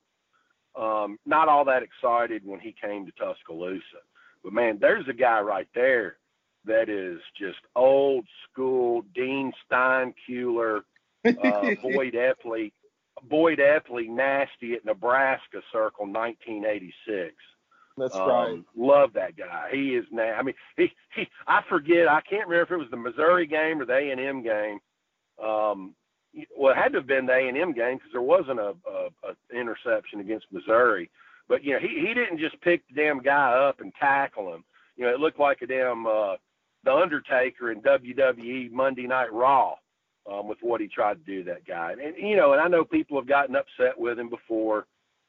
um, 0.75 1.17
not 1.27 1.49
all 1.49 1.65
that 1.65 1.85
excited 1.85 2.43
when 2.45 2.59
he 2.59 2.75
came 2.83 3.07
to 3.07 3.13
Tuscaloosa. 3.13 4.03
But 4.43 4.53
man, 4.53 4.79
there's 4.81 5.07
a 5.09 5.13
guy 5.13 5.41
right 5.41 5.69
there 5.77 6.17
that 6.65 6.89
is 6.89 7.21
just 7.39 7.59
old 7.77 8.27
school 8.51 9.05
Dean 9.15 9.53
Steinkuhler, 9.71 10.81
uh, 11.25 11.31
Boyd 11.83 12.15
Epley, 12.15 12.73
Boyd 13.23 13.59
Epley 13.59 14.09
nasty 14.09 14.75
at 14.75 14.85
Nebraska 14.85 15.61
Circle 15.73 16.07
1986. 16.07 17.35
That's 17.97 18.15
um, 18.15 18.29
right. 18.29 18.63
Love 18.77 19.13
that 19.15 19.37
guy. 19.37 19.69
He 19.73 19.95
is 19.95 20.05
now. 20.11 20.35
I 20.39 20.43
mean, 20.43 20.55
he 20.77 20.89
he. 21.15 21.27
I 21.47 21.63
forget. 21.69 22.09
I 22.09 22.21
can't 22.21 22.47
remember 22.47 22.63
if 22.63 22.71
it 22.71 22.77
was 22.77 22.91
the 22.91 22.97
Missouri 22.97 23.47
game 23.47 23.81
or 23.81 23.87
the 23.87 23.95
A 23.95 24.11
and 24.11 24.21
M 24.21 24.43
game. 24.43 24.79
Um, 25.43 25.95
well, 26.57 26.73
it 26.73 26.77
had 26.77 26.93
to 26.93 26.99
have 26.99 27.07
been 27.07 27.27
the 27.27 27.33
A 27.33 27.49
and 27.49 27.57
M 27.57 27.73
game 27.73 27.97
because 27.97 28.13
there 28.13 28.23
wasn't 28.23 28.61
a, 28.61 28.75
a, 28.89 29.09
a 29.25 29.59
interception 29.59 30.21
against 30.21 30.47
Missouri. 30.53 31.11
But 31.49 31.65
you 31.65 31.73
know, 31.73 31.79
he 31.81 32.07
he 32.07 32.15
didn't 32.15 32.39
just 32.39 32.61
pick 32.61 32.83
the 32.89 32.95
damn 32.95 33.23
guy 33.23 33.53
up 33.53 33.81
and 33.81 33.93
tackle 33.99 34.55
him. 34.55 34.65
You 34.97 35.07
know, 35.07 35.15
it 35.15 35.21
looked 35.21 35.41
like 35.41 35.63
a 35.63 35.67
damn 35.67 36.07
uh, 36.07 36.37
the 36.85 36.93
Undertaker 36.93 37.73
in 37.73 37.83
WWE 37.83 38.71
Monday 38.73 39.07
Night 39.07 39.33
Raw 39.33 39.75
um, 40.31 40.49
with 40.49 40.59
what 40.61 40.81
he 40.81 40.89
tried 40.89 41.15
to 41.15 41.25
do 41.25 41.45
that 41.45 41.67
guy. 41.67 41.93
And, 41.93 42.01
and 42.01 42.17
you 42.29 42.37
know, 42.37 42.53
and 42.53 42.61
I 42.61 42.69
know 42.69 42.85
people 42.85 43.19
have 43.19 43.29
gotten 43.29 43.57
upset 43.57 43.99
with 43.99 44.19
him 44.19 44.29
before 44.29 44.87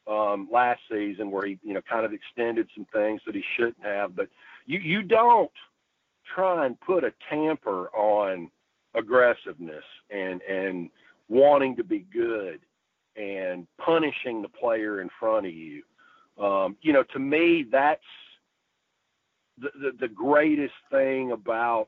um, 0.10 0.48
last 0.52 0.82
season 0.90 1.32
where 1.32 1.46
he 1.46 1.60
you 1.64 1.74
know 1.74 1.82
kind 1.90 2.06
of 2.06 2.14
extended 2.14 2.68
some 2.76 2.86
things 2.94 3.22
that 3.26 3.36
he 3.36 3.44
shouldn't 3.56 3.84
have. 3.84 4.16
But 4.16 4.30
you 4.66 4.80
you 4.80 5.04
don't 5.04 5.52
try 6.36 6.66
and 6.66 6.80
put 6.80 7.04
a 7.04 7.14
tamper 7.30 7.90
on 7.96 8.50
aggressiveness 8.96 9.84
and 10.10 10.42
and 10.42 10.90
wanting 11.30 11.76
to 11.76 11.84
be 11.84 12.06
good 12.14 12.60
and 13.16 13.68
punishing 13.78 14.42
the 14.42 14.48
player 14.48 15.02
in 15.02 15.10
front 15.20 15.46
of 15.46 15.54
you. 15.54 15.84
Um, 16.42 16.78
you 16.82 16.94
know, 16.94 17.04
to 17.14 17.20
me, 17.20 17.66
that's 17.70 18.02
the, 19.58 19.70
the, 19.80 19.92
the 20.02 20.08
greatest 20.08 20.74
thing 20.92 21.32
about, 21.32 21.88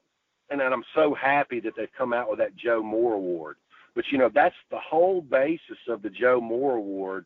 and, 0.49 0.59
and 0.59 0.73
I'm 0.73 0.83
so 0.95 1.13
happy 1.13 1.59
that 1.59 1.73
they've 1.77 1.87
come 1.95 2.13
out 2.13 2.29
with 2.29 2.39
that 2.39 2.55
Joe 2.55 2.81
Moore 2.81 3.13
Award. 3.13 3.57
But 3.95 4.05
you 4.11 4.17
know, 4.17 4.29
that's 4.33 4.55
the 4.71 4.79
whole 4.79 5.21
basis 5.21 5.77
of 5.87 6.01
the 6.01 6.09
Joe 6.09 6.41
Moore 6.41 6.77
Award. 6.77 7.25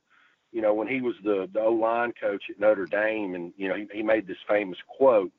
You 0.54 0.62
know, 0.62 0.74
when 0.74 0.88
he 0.88 1.02
was 1.02 1.16
the, 1.24 1.50
the 1.54 1.60
O 1.60 1.74
line 1.74 2.14
coach 2.20 2.44
at 2.50 2.60
Notre 2.60 2.86
Dame, 2.86 3.36
and 3.36 3.52
you 3.58 3.68
know, 3.68 3.76
he, 3.76 3.88
he 3.94 4.04
made 4.04 4.28
this 4.28 4.38
famous 4.48 4.78
quote: 4.88 5.32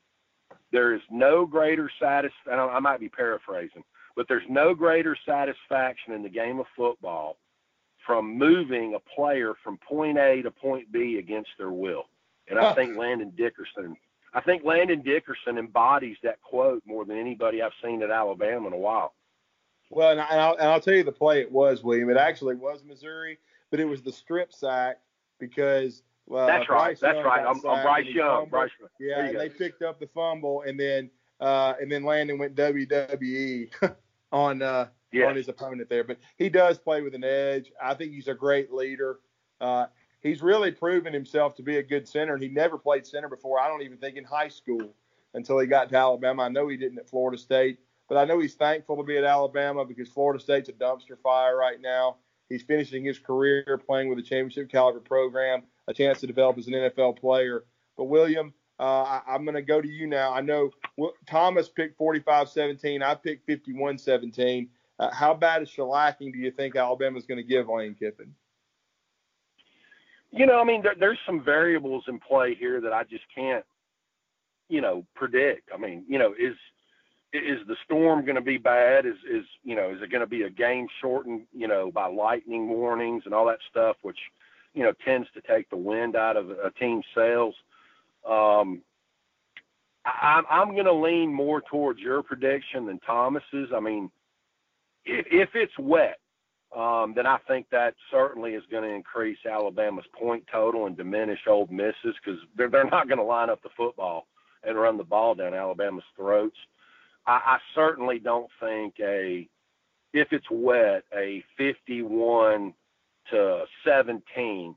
"There 0.71 0.93
is 0.93 1.01
no 1.09 1.45
greater 1.45 1.89
satisfaction." 1.99 2.59
I 2.59 2.79
might 2.79 2.99
be 2.99 3.09
paraphrasing, 3.09 3.83
but 4.15 4.27
there's 4.27 4.43
no 4.49 4.73
greater 4.73 5.17
satisfaction 5.25 6.13
in 6.13 6.21
the 6.21 6.29
game 6.29 6.59
of 6.59 6.67
football 6.75 7.37
from 8.05 8.37
moving 8.37 8.93
a 8.93 8.99
player 8.99 9.53
from 9.63 9.77
point 9.77 10.17
A 10.19 10.43
to 10.43 10.51
point 10.51 10.91
B 10.91 11.17
against 11.17 11.49
their 11.57 11.71
will. 11.71 12.03
And 12.47 12.59
I 12.59 12.75
think 12.75 12.95
Landon 12.95 13.31
Dickerson 13.35 13.97
I 14.35 14.41
think 14.41 14.65
Landon 14.65 15.01
Dickerson 15.01 15.57
embodies 15.57 16.17
that 16.23 16.41
quote 16.41 16.83
more 16.85 17.05
than 17.05 17.17
anybody 17.17 17.61
I've 17.61 17.71
seen 17.81 18.03
at 18.03 18.11
Alabama 18.11 18.67
in 18.67 18.73
a 18.73 18.77
while. 18.77 19.13
Well, 19.89 20.11
and, 20.11 20.19
I, 20.19 20.49
will 20.49 20.57
and 20.57 20.67
I'll 20.67 20.81
tell 20.81 20.93
you 20.93 21.05
the 21.05 21.11
play 21.11 21.39
it 21.39 21.49
was, 21.49 21.83
William. 21.83 22.09
It 22.09 22.17
actually 22.17 22.55
was 22.55 22.83
Missouri, 22.83 23.39
but 23.71 23.79
it 23.79 23.85
was 23.85 24.01
the 24.01 24.11
strip 24.11 24.51
sack 24.51 24.97
because. 25.39 26.03
Uh, 26.31 26.47
that's 26.47 26.67
right. 26.69 26.97
That's 26.99 27.23
right. 27.23 27.45
I'm, 27.45 27.63
I'm 27.67 27.83
Bryce 27.83 28.07
Young. 28.07 28.49
Bryce. 28.49 28.71
Yeah, 28.99 29.25
and 29.25 29.39
they 29.39 29.47
picked 29.47 29.83
up 29.83 29.99
the 29.99 30.07
fumble, 30.07 30.63
and 30.63 30.79
then 30.79 31.11
uh, 31.39 31.73
and 31.79 31.91
then 31.91 32.03
Landon 32.03 32.39
went 32.39 32.55
WWE 32.55 33.69
on 34.31 34.61
uh, 34.61 34.87
yes. 35.11 35.29
on 35.29 35.35
his 35.35 35.47
opponent 35.47 35.89
there. 35.89 36.03
But 36.03 36.17
he 36.37 36.49
does 36.49 36.77
play 36.77 37.01
with 37.01 37.15
an 37.15 37.23
edge. 37.23 37.71
I 37.81 37.93
think 37.93 38.11
he's 38.11 38.27
a 38.27 38.33
great 38.33 38.71
leader. 38.71 39.19
Uh, 39.59 39.87
he's 40.21 40.41
really 40.41 40.71
proven 40.71 41.13
himself 41.13 41.55
to 41.55 41.63
be 41.63 41.77
a 41.77 41.83
good 41.83 42.07
center. 42.07 42.33
And 42.33 42.43
he 42.43 42.49
never 42.49 42.77
played 42.77 43.05
center 43.05 43.29
before. 43.29 43.59
I 43.59 43.67
don't 43.67 43.81
even 43.81 43.97
think 43.97 44.17
in 44.17 44.23
high 44.23 44.49
school 44.49 44.93
until 45.33 45.59
he 45.59 45.67
got 45.67 45.89
to 45.89 45.97
Alabama. 45.97 46.43
I 46.43 46.49
know 46.49 46.67
he 46.67 46.77
didn't 46.77 46.99
at 46.99 47.09
Florida 47.09 47.37
State. 47.37 47.79
but 48.07 48.17
I 48.17 48.25
know 48.25 48.39
he's 48.39 48.55
thankful 48.55 48.97
to 48.97 49.03
be 49.03 49.17
at 49.17 49.23
Alabama 49.23 49.85
because 49.85 50.09
Florida 50.09 50.41
State's 50.41 50.69
a 50.69 50.73
dumpster 50.73 51.19
fire 51.21 51.57
right 51.57 51.81
now. 51.81 52.17
He's 52.49 52.63
finishing 52.63 53.03
his 53.03 53.19
career 53.19 53.81
playing 53.85 54.09
with 54.09 54.19
a 54.19 54.21
championship 54.21 54.69
caliber 54.69 54.99
program, 54.99 55.63
a 55.87 55.93
chance 55.93 56.19
to 56.19 56.27
develop 56.27 56.57
as 56.57 56.67
an 56.67 56.73
NFL 56.73 57.19
player. 57.19 57.65
But 57.97 58.05
William, 58.05 58.53
uh, 58.79 59.19
I, 59.27 59.35
am 59.35 59.45
going 59.45 59.55
to 59.55 59.61
go 59.61 59.81
to 59.81 59.87
you 59.87 60.07
now. 60.07 60.33
I 60.33 60.41
know 60.41 60.69
Thomas 61.27 61.69
picked 61.69 61.99
45-17. 61.99 63.01
I 63.01 63.15
picked 63.15 63.47
51-17. 63.47 64.67
Uh, 64.97 65.11
how 65.13 65.33
bad 65.33 65.61
a 65.61 65.65
shellacking 65.65 66.31
do 66.31 66.39
you 66.39 66.51
think 66.51 66.75
Alabama's 66.75 67.25
going 67.25 67.37
to 67.37 67.43
give 67.43 67.67
Lane 67.67 67.95
Kiffin? 67.95 68.33
You 70.31 70.45
know, 70.45 70.59
I 70.59 70.65
mean, 70.65 70.81
there, 70.81 70.95
there's 70.99 71.17
some 71.25 71.43
variables 71.43 72.03
in 72.07 72.19
play 72.19 72.55
here 72.55 72.81
that 72.81 72.93
I 72.93 73.03
just 73.03 73.23
can't, 73.33 73.63
you 74.67 74.81
know, 74.81 75.05
predict. 75.15 75.69
I 75.73 75.77
mean, 75.77 76.03
you 76.07 76.19
know, 76.19 76.33
is 76.33 76.55
is 77.35 77.67
the 77.67 77.75
storm 77.85 78.25
going 78.25 78.35
to 78.35 78.41
be 78.41 78.57
bad? 78.57 79.05
Is 79.05 79.15
is 79.29 79.45
you 79.63 79.75
know, 79.75 79.89
is 79.89 80.01
it 80.01 80.11
going 80.11 80.21
to 80.21 80.27
be 80.27 80.43
a 80.43 80.49
game 80.49 80.87
shortened, 81.01 81.43
you 81.53 81.67
know, 81.67 81.91
by 81.91 82.07
lightning 82.07 82.67
warnings 82.69 83.23
and 83.25 83.33
all 83.33 83.45
that 83.47 83.59
stuff, 83.69 83.97
which 84.01 84.19
you 84.73 84.83
know 84.83 84.93
tends 85.05 85.27
to 85.33 85.41
take 85.41 85.69
the 85.69 85.77
wind 85.77 86.15
out 86.15 86.37
of 86.37 86.49
a 86.49 86.71
team's 86.79 87.05
sails? 87.15 87.55
Um, 88.29 88.81
I, 90.05 90.41
I'm 90.49 90.73
going 90.73 90.85
to 90.85 90.93
lean 90.93 91.33
more 91.33 91.61
towards 91.61 91.99
your 91.99 92.21
prediction 92.21 92.85
than 92.85 92.99
Thomas's. 92.99 93.69
I 93.75 93.79
mean, 93.79 94.11
if, 95.03 95.25
if 95.31 95.49
it's 95.55 95.77
wet, 95.79 96.19
um, 96.75 97.13
then 97.15 97.25
I 97.25 97.37
think 97.47 97.67
that 97.71 97.95
certainly 98.11 98.51
is 98.53 98.63
going 98.69 98.83
to 98.83 98.93
increase 98.93 99.37
Alabama's 99.49 100.05
point 100.13 100.43
total 100.51 100.85
and 100.87 100.97
diminish 100.97 101.39
Ole 101.47 101.67
Miss's 101.71 102.15
because 102.23 102.39
they're 102.55 102.69
they're 102.69 102.89
not 102.89 103.07
going 103.07 103.17
to 103.17 103.23
line 103.23 103.49
up 103.49 103.63
the 103.63 103.69
football 103.77 104.27
and 104.63 104.77
run 104.77 104.97
the 104.97 105.03
ball 105.03 105.35
down 105.35 105.53
Alabama's 105.53 106.03
throats. 106.15 106.57
I, 107.27 107.31
I 107.45 107.57
certainly 107.73 108.19
don't 108.19 108.49
think 108.59 108.95
a 108.99 109.47
if 110.13 110.29
it's 110.31 110.49
wet 110.49 111.03
a 111.15 111.43
51 111.57 112.73
to 113.31 113.63
17 113.85 114.75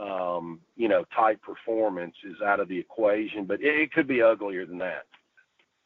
um, 0.00 0.60
you 0.76 0.88
know 0.88 1.04
type 1.14 1.40
performance 1.42 2.16
is 2.24 2.40
out 2.44 2.60
of 2.60 2.68
the 2.68 2.78
equation, 2.78 3.44
but 3.44 3.60
it, 3.60 3.78
it 3.80 3.92
could 3.92 4.06
be 4.06 4.22
uglier 4.22 4.66
than 4.66 4.78
that. 4.78 5.04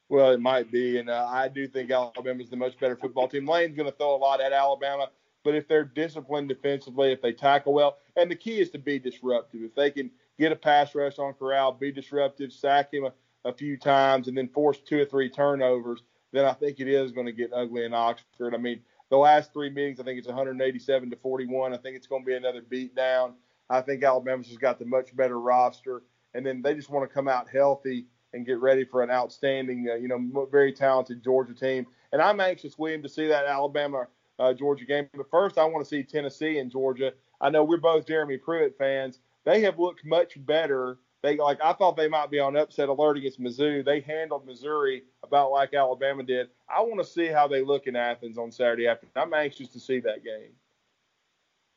Well, 0.08 0.30
it 0.30 0.40
might 0.40 0.72
be, 0.72 0.98
and 0.98 1.10
uh, 1.10 1.26
I 1.28 1.48
do 1.48 1.68
think 1.68 1.90
Alabama's 1.90 2.48
the 2.48 2.56
much 2.56 2.78
better 2.78 2.96
football 2.96 3.28
team. 3.28 3.46
Lane's 3.46 3.76
going 3.76 3.90
to 3.90 3.96
throw 3.96 4.14
a 4.14 4.16
lot 4.16 4.40
at 4.40 4.54
Alabama, 4.54 5.10
but 5.44 5.54
if 5.54 5.68
they're 5.68 5.84
disciplined 5.84 6.48
defensively, 6.48 7.12
if 7.12 7.20
they 7.20 7.32
tackle 7.32 7.74
well, 7.74 7.98
and 8.16 8.30
the 8.30 8.34
key 8.34 8.60
is 8.60 8.70
to 8.70 8.78
be 8.78 8.98
disruptive. 8.98 9.60
If 9.62 9.74
they 9.74 9.90
can 9.90 10.10
get 10.38 10.52
a 10.52 10.56
pass 10.56 10.94
rush 10.94 11.18
on 11.18 11.34
Corral, 11.34 11.72
be 11.72 11.92
disruptive, 11.92 12.52
sack 12.52 12.94
him 12.94 13.08
a, 13.44 13.52
few 13.52 13.76
times, 13.76 14.28
and 14.28 14.36
then 14.36 14.48
force 14.48 14.78
two 14.78 15.00
or 15.00 15.04
three 15.04 15.30
turnovers, 15.30 16.02
then 16.32 16.44
I 16.44 16.52
think 16.52 16.80
it 16.80 16.88
is 16.88 17.12
going 17.12 17.26
to 17.26 17.32
get 17.32 17.52
ugly 17.52 17.84
in 17.84 17.94
Oxford. 17.94 18.54
I 18.54 18.58
mean, 18.58 18.80
the 19.10 19.16
last 19.16 19.52
three 19.52 19.70
meetings, 19.70 20.00
I 20.00 20.04
think 20.04 20.18
it's 20.18 20.28
187 20.28 21.10
to 21.10 21.16
41. 21.16 21.72
I 21.72 21.76
think 21.78 21.96
it's 21.96 22.06
going 22.06 22.22
to 22.22 22.26
be 22.26 22.34
another 22.34 22.62
beat 22.62 22.94
down. 22.94 23.34
I 23.70 23.80
think 23.80 24.02
Alabama's 24.02 24.48
just 24.48 24.60
got 24.60 24.78
the 24.78 24.84
much 24.84 25.14
better 25.16 25.40
roster, 25.40 26.02
and 26.34 26.44
then 26.44 26.62
they 26.62 26.74
just 26.74 26.90
want 26.90 27.08
to 27.08 27.14
come 27.14 27.28
out 27.28 27.48
healthy 27.48 28.06
and 28.32 28.46
get 28.46 28.60
ready 28.60 28.84
for 28.84 29.02
an 29.02 29.10
outstanding, 29.10 29.88
uh, 29.90 29.94
you 29.94 30.08
know, 30.08 30.46
very 30.50 30.72
talented 30.72 31.22
Georgia 31.22 31.54
team. 31.54 31.86
And 32.12 32.20
I'm 32.20 32.40
anxious, 32.40 32.78
William, 32.78 33.02
to 33.02 33.08
see 33.08 33.26
that 33.28 33.46
Alabama 33.46 34.06
uh, 34.38 34.52
Georgia 34.52 34.84
game. 34.84 35.08
But 35.14 35.30
first, 35.30 35.58
I 35.58 35.64
want 35.64 35.84
to 35.84 35.88
see 35.88 36.02
Tennessee 36.02 36.58
and 36.58 36.70
Georgia. 36.70 37.12
I 37.40 37.50
know 37.50 37.64
we're 37.64 37.78
both 37.78 38.06
Jeremy 38.06 38.36
Pruitt 38.36 38.76
fans. 38.78 39.20
They 39.44 39.60
have 39.62 39.78
looked 39.78 40.04
much 40.04 40.34
better. 40.44 40.98
They 41.22 41.36
like 41.36 41.58
I 41.62 41.72
thought 41.72 41.96
they 41.96 42.08
might 42.08 42.30
be 42.30 42.38
on 42.38 42.56
upset 42.56 42.88
alert 42.88 43.16
against 43.16 43.40
Mizzou. 43.40 43.84
They 43.84 44.00
handled 44.00 44.46
Missouri 44.46 45.02
about 45.24 45.50
like 45.50 45.74
Alabama 45.74 46.22
did. 46.22 46.48
I 46.68 46.80
want 46.82 47.00
to 47.00 47.06
see 47.06 47.26
how 47.26 47.48
they 47.48 47.62
look 47.62 47.86
in 47.86 47.96
Athens 47.96 48.38
on 48.38 48.52
Saturday 48.52 48.86
afternoon. 48.86 49.12
I'm 49.16 49.34
anxious 49.34 49.68
to 49.68 49.80
see 49.80 49.98
that 50.00 50.22
game. 50.22 50.52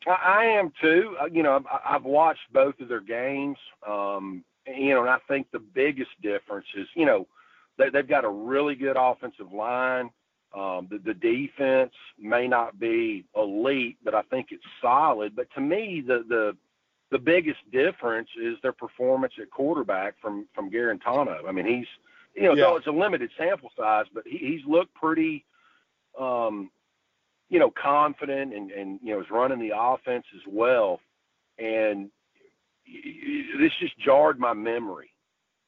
I 0.08 0.46
am 0.46 0.72
too. 0.82 1.16
Uh, 1.20 1.26
you 1.26 1.44
know, 1.44 1.64
I've 1.86 2.04
watched 2.04 2.52
both 2.54 2.80
of 2.80 2.88
their 2.88 3.02
games. 3.02 3.58
Um, 3.88 4.44
you 4.68 4.94
know, 4.94 5.02
and 5.02 5.10
I 5.10 5.18
think 5.28 5.48
the 5.52 5.60
biggest 5.60 6.12
difference 6.22 6.68
is, 6.76 6.88
you 6.96 7.06
know, 7.06 7.28
they, 7.78 7.90
they've 7.90 8.08
got 8.08 8.26
a 8.26 8.30
really 8.30 8.76
good 8.76 8.96
offensive 8.98 9.52
line. 9.52 10.10
Um, 10.56 10.88
the, 10.92 10.98
the 10.98 11.14
defense 11.14 11.94
may 12.20 12.48
not 12.48 12.80
be 12.80 13.26
elite, 13.36 13.98
but 14.04 14.14
I 14.14 14.22
think 14.24 14.48
it's 14.52 14.64
solid. 14.82 15.36
But 15.36 15.48
to 15.56 15.62
me, 15.62 16.04
the 16.06 16.24
the 16.28 16.58
the 17.12 17.20
biggest 17.20 17.60
difference 17.72 18.30
is 18.42 18.58
their 18.64 18.72
performance 18.72 19.34
at 19.40 19.52
quarterback 19.52 20.16
from 20.22 20.48
from 20.56 20.72
Guarantano. 20.72 21.48
I 21.48 21.52
mean, 21.52 21.66
he's 21.66 21.88
you 22.36 22.44
know, 22.44 22.56
yeah. 22.56 22.64
though 22.64 22.76
it's 22.78 22.88
a 22.88 22.92
limited 22.92 23.30
sample 23.38 23.72
size, 23.78 24.06
but 24.14 24.24
he, 24.26 24.38
he's 24.38 24.66
looked 24.66 24.94
pretty, 24.96 25.46
um, 26.20 26.72
you 27.50 27.60
know, 27.60 27.72
confident 27.72 28.54
and 28.54 28.72
and 28.72 29.00
you 29.04 29.14
know 29.14 29.22
is 29.22 29.30
running 29.30 29.60
the 29.60 29.78
offense 29.78 30.26
as 30.36 30.42
well. 30.48 31.02
And 31.60 32.10
this 33.60 33.74
just 33.80 34.00
jarred 34.00 34.40
my 34.40 34.54
memory, 34.54 35.12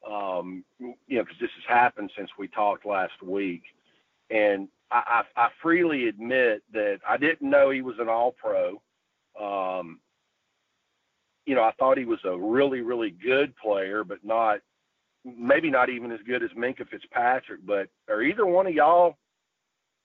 um, 0.10 0.64
you 0.80 1.18
know, 1.18 1.24
because 1.24 1.40
this 1.40 1.52
has 1.56 1.66
happened 1.68 2.12
since 2.18 2.30
we 2.40 2.48
talked 2.48 2.86
last 2.86 3.22
week, 3.22 3.64
and 4.30 4.70
I, 4.92 5.24
I, 5.36 5.46
I 5.46 5.50
freely 5.62 6.08
admit 6.08 6.64
that 6.72 7.00
I 7.08 7.18
didn't 7.18 7.48
know 7.48 7.70
he 7.70 7.82
was 7.82 7.96
an 8.00 8.10
All-Pro. 8.10 8.82
Um, 9.40 10.00
you 11.46 11.56
know, 11.56 11.64
I 11.64 11.72
thought 11.78 11.98
he 11.98 12.06
was 12.06 12.20
a 12.26 12.38
really, 12.38 12.82
really 12.82 13.12
good 13.12 13.56
player, 13.58 14.04
but 14.04 14.24
not 14.24 14.60
maybe 15.26 15.70
not 15.70 15.90
even 15.90 16.12
as 16.12 16.20
good 16.28 16.44
as 16.44 16.50
Minkah 16.52 16.88
Fitzpatrick. 16.90 17.66
But 17.66 17.88
are 18.10 18.22
either 18.22 18.46
one 18.46 18.68
of 18.68 18.74
y'all 18.74 19.18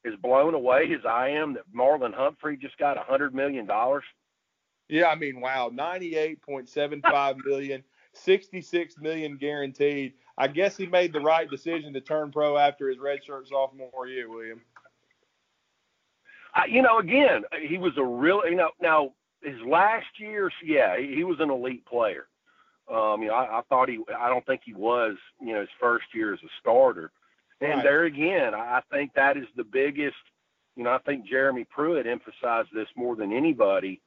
as 0.06 0.14
blown 0.22 0.54
away 0.54 0.92
as 0.94 1.04
I 1.04 1.30
am 1.30 1.54
that 1.54 1.64
Marlon 1.74 2.14
Humphrey 2.14 2.56
just 2.56 2.78
got 2.78 2.96
a 2.96 3.02
hundred 3.02 3.34
million 3.34 3.66
dollars? 3.66 4.04
Yeah, 4.88 5.06
I 5.06 5.16
mean, 5.16 5.40
wow, 5.40 5.70
98.75 5.70 7.36
million, 7.44 7.84
66 8.14 8.94
million 8.98 9.36
guaranteed. 9.36 10.14
I 10.38 10.48
guess 10.48 10.76
he 10.76 10.86
made 10.86 11.12
the 11.12 11.20
right 11.20 11.50
decision 11.50 11.92
to 11.92 12.00
turn 12.00 12.30
pro 12.30 12.56
after 12.56 12.88
his 12.88 12.98
redshirt 12.98 13.48
sophomore 13.48 14.06
year, 14.06 14.30
William. 14.30 14.60
Uh, 16.54 16.62
you 16.66 16.80
know, 16.80 16.98
again, 16.98 17.42
he 17.68 17.76
was 17.76 17.92
a 17.98 18.04
real, 18.04 18.42
you 18.48 18.54
know, 18.54 18.70
now 18.80 19.12
his 19.42 19.60
last 19.66 20.06
year, 20.18 20.50
yeah, 20.64 20.98
he, 20.98 21.16
he 21.16 21.24
was 21.24 21.40
an 21.40 21.50
elite 21.50 21.84
player. 21.86 22.26
Um, 22.90 23.22
you 23.22 23.28
know, 23.28 23.34
I, 23.34 23.58
I 23.58 23.62
thought 23.68 23.88
he, 23.88 24.00
I 24.18 24.28
don't 24.28 24.44
think 24.46 24.62
he 24.64 24.74
was, 24.74 25.16
you 25.40 25.52
know, 25.52 25.60
his 25.60 25.68
first 25.80 26.06
year 26.14 26.32
as 26.32 26.40
a 26.42 26.48
starter. 26.60 27.10
And 27.60 27.74
right. 27.74 27.82
there 27.82 28.04
again, 28.04 28.54
I 28.54 28.80
think 28.90 29.12
that 29.14 29.36
is 29.36 29.46
the 29.56 29.64
biggest, 29.64 30.16
you 30.76 30.84
know, 30.84 30.92
I 30.92 30.98
think 30.98 31.26
Jeremy 31.26 31.64
Pruitt 31.64 32.06
emphasized 32.06 32.68
this 32.72 32.88
more 32.96 33.16
than 33.16 33.32
anybody 33.32 34.00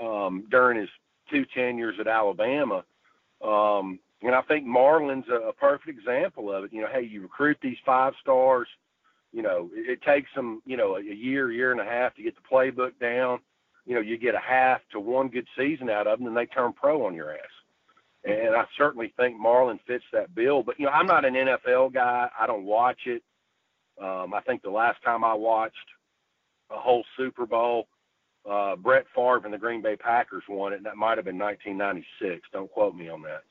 um, 0.00 0.46
during 0.50 0.78
his 0.80 0.88
two 1.30 1.44
tenures 1.54 1.96
at 2.00 2.08
Alabama. 2.08 2.84
Um, 3.42 4.00
and 4.22 4.34
I 4.34 4.42
think 4.42 4.66
Marlon's 4.66 5.28
a, 5.28 5.48
a 5.48 5.52
perfect 5.52 5.88
example 5.88 6.52
of 6.52 6.64
it. 6.64 6.72
You 6.72 6.80
know, 6.80 6.88
hey, 6.92 7.02
you 7.02 7.22
recruit 7.22 7.58
these 7.62 7.76
five 7.84 8.14
stars. 8.20 8.66
You 9.32 9.42
know, 9.42 9.70
it, 9.74 9.90
it 9.90 10.02
takes 10.02 10.30
them, 10.34 10.62
you 10.66 10.76
know, 10.76 10.96
a, 10.96 11.00
a 11.00 11.14
year, 11.14 11.52
year 11.52 11.70
and 11.72 11.80
a 11.80 11.84
half 11.84 12.14
to 12.16 12.22
get 12.22 12.34
the 12.34 12.42
playbook 12.50 12.98
down. 12.98 13.40
You 13.88 13.94
know, 13.94 14.00
you 14.02 14.18
get 14.18 14.34
a 14.34 14.40
half 14.46 14.82
to 14.92 15.00
one 15.00 15.28
good 15.28 15.46
season 15.56 15.88
out 15.88 16.06
of 16.06 16.18
them, 16.18 16.28
and 16.28 16.36
they 16.36 16.44
turn 16.44 16.74
pro 16.74 17.06
on 17.06 17.14
your 17.14 17.32
ass. 17.32 17.40
And 18.22 18.54
I 18.54 18.64
certainly 18.76 19.14
think 19.16 19.40
Marlon 19.40 19.78
fits 19.86 20.04
that 20.12 20.34
bill. 20.34 20.62
But 20.62 20.78
you 20.78 20.84
know, 20.84 20.92
I'm 20.92 21.06
not 21.06 21.24
an 21.24 21.32
NFL 21.32 21.94
guy. 21.94 22.28
I 22.38 22.46
don't 22.46 22.64
watch 22.64 23.00
it. 23.06 23.22
Um, 23.98 24.34
I 24.34 24.42
think 24.46 24.62
the 24.62 24.70
last 24.70 25.02
time 25.02 25.24
I 25.24 25.32
watched 25.32 25.74
a 26.70 26.76
whole 26.76 27.02
Super 27.16 27.46
Bowl, 27.46 27.88
uh, 28.48 28.76
Brett 28.76 29.06
Favre 29.14 29.40
and 29.44 29.54
the 29.54 29.58
Green 29.58 29.80
Bay 29.80 29.96
Packers 29.96 30.44
won 30.50 30.74
it, 30.74 30.76
and 30.76 30.86
that 30.86 30.96
might 30.96 31.16
have 31.16 31.24
been 31.24 31.38
1996. 31.38 32.46
Don't 32.52 32.70
quote 32.70 32.94
me 32.94 33.08
on 33.08 33.22
that. 33.22 33.42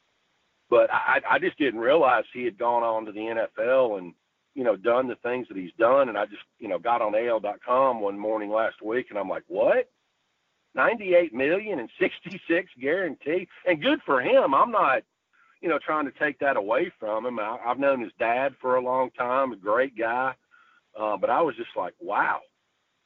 But 0.70 0.92
I, 0.92 1.20
I 1.28 1.40
just 1.40 1.58
didn't 1.58 1.80
realize 1.80 2.26
he 2.32 2.44
had 2.46 2.60
gone 2.60 2.84
on 2.84 3.06
to 3.06 3.12
the 3.12 3.20
NFL 3.20 3.98
and 3.98 4.14
you 4.54 4.64
know 4.64 4.76
done 4.76 5.08
the 5.08 5.16
things 5.24 5.48
that 5.48 5.58
he's 5.58 5.74
done. 5.80 6.10
And 6.10 6.18
I 6.18 6.26
just 6.26 6.44
you 6.60 6.68
know 6.68 6.78
got 6.78 7.02
on 7.02 7.16
AL.com 7.16 8.02
one 8.02 8.20
morning 8.20 8.52
last 8.52 8.84
week, 8.84 9.08
and 9.10 9.18
I'm 9.18 9.30
like, 9.30 9.44
what? 9.48 9.90
98 10.76 11.34
million 11.34 11.80
and 11.80 11.90
66 12.00 12.70
guarantee, 12.80 13.48
and 13.66 13.82
good 13.82 14.00
for 14.06 14.22
him. 14.22 14.54
I'm 14.54 14.72
not, 14.72 15.04
you 15.62 15.70
know, 15.70 15.80
trying 15.84 16.06
to 16.06 16.20
take 16.20 16.40
that 16.40 16.58
away 16.58 16.92
from 17.00 17.26
him. 17.26 17.40
I, 17.40 17.58
I've 17.66 17.80
known 17.80 18.02
his 18.02 18.12
dad 18.20 18.54
for 18.62 18.76
a 18.76 18.82
long 18.82 19.10
time, 19.12 19.52
a 19.52 19.56
great 19.56 19.98
guy, 19.98 20.34
uh, 21.00 21.18
but 21.18 21.30
I 21.30 21.42
was 21.42 21.56
just 21.56 21.76
like, 21.76 21.94
wow. 22.00 22.42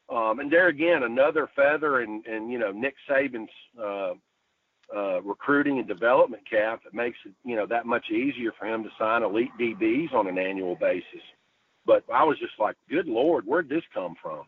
Um, 0.10 0.40
and 0.40 0.52
there 0.52 0.68
again, 0.68 1.04
another 1.04 1.50
feather 1.56 2.02
and 2.02 2.26
and 2.26 2.52
you 2.52 2.60
know 2.60 2.72
Nick 2.72 2.96
Saban's 3.10 3.50
uh, 3.82 4.14
uh, 4.94 5.22
recruiting 5.22 5.80
and 5.80 5.88
development 5.88 6.44
cap 6.50 6.82
that 6.84 6.94
makes 6.94 7.18
it 7.26 7.32
you 7.46 7.56
know 7.56 7.66
that 7.68 7.86
much 7.86 8.10
easier 8.10 8.52
for 8.60 8.66
him 8.66 8.84
to 8.84 8.90
sign 9.00 9.24
elite 9.24 9.52
DBs 9.58 10.14
on 10.14 10.28
an 10.28 10.38
annual 10.38 10.76
basis. 10.76 11.22
But 11.86 12.04
I 12.14 12.24
was 12.26 12.38
just 12.40 12.60
like, 12.60 12.76
good 12.90 13.08
lord, 13.08 13.46
where'd 13.46 13.70
this 13.70 13.84
come 13.94 14.16
from? 14.22 14.44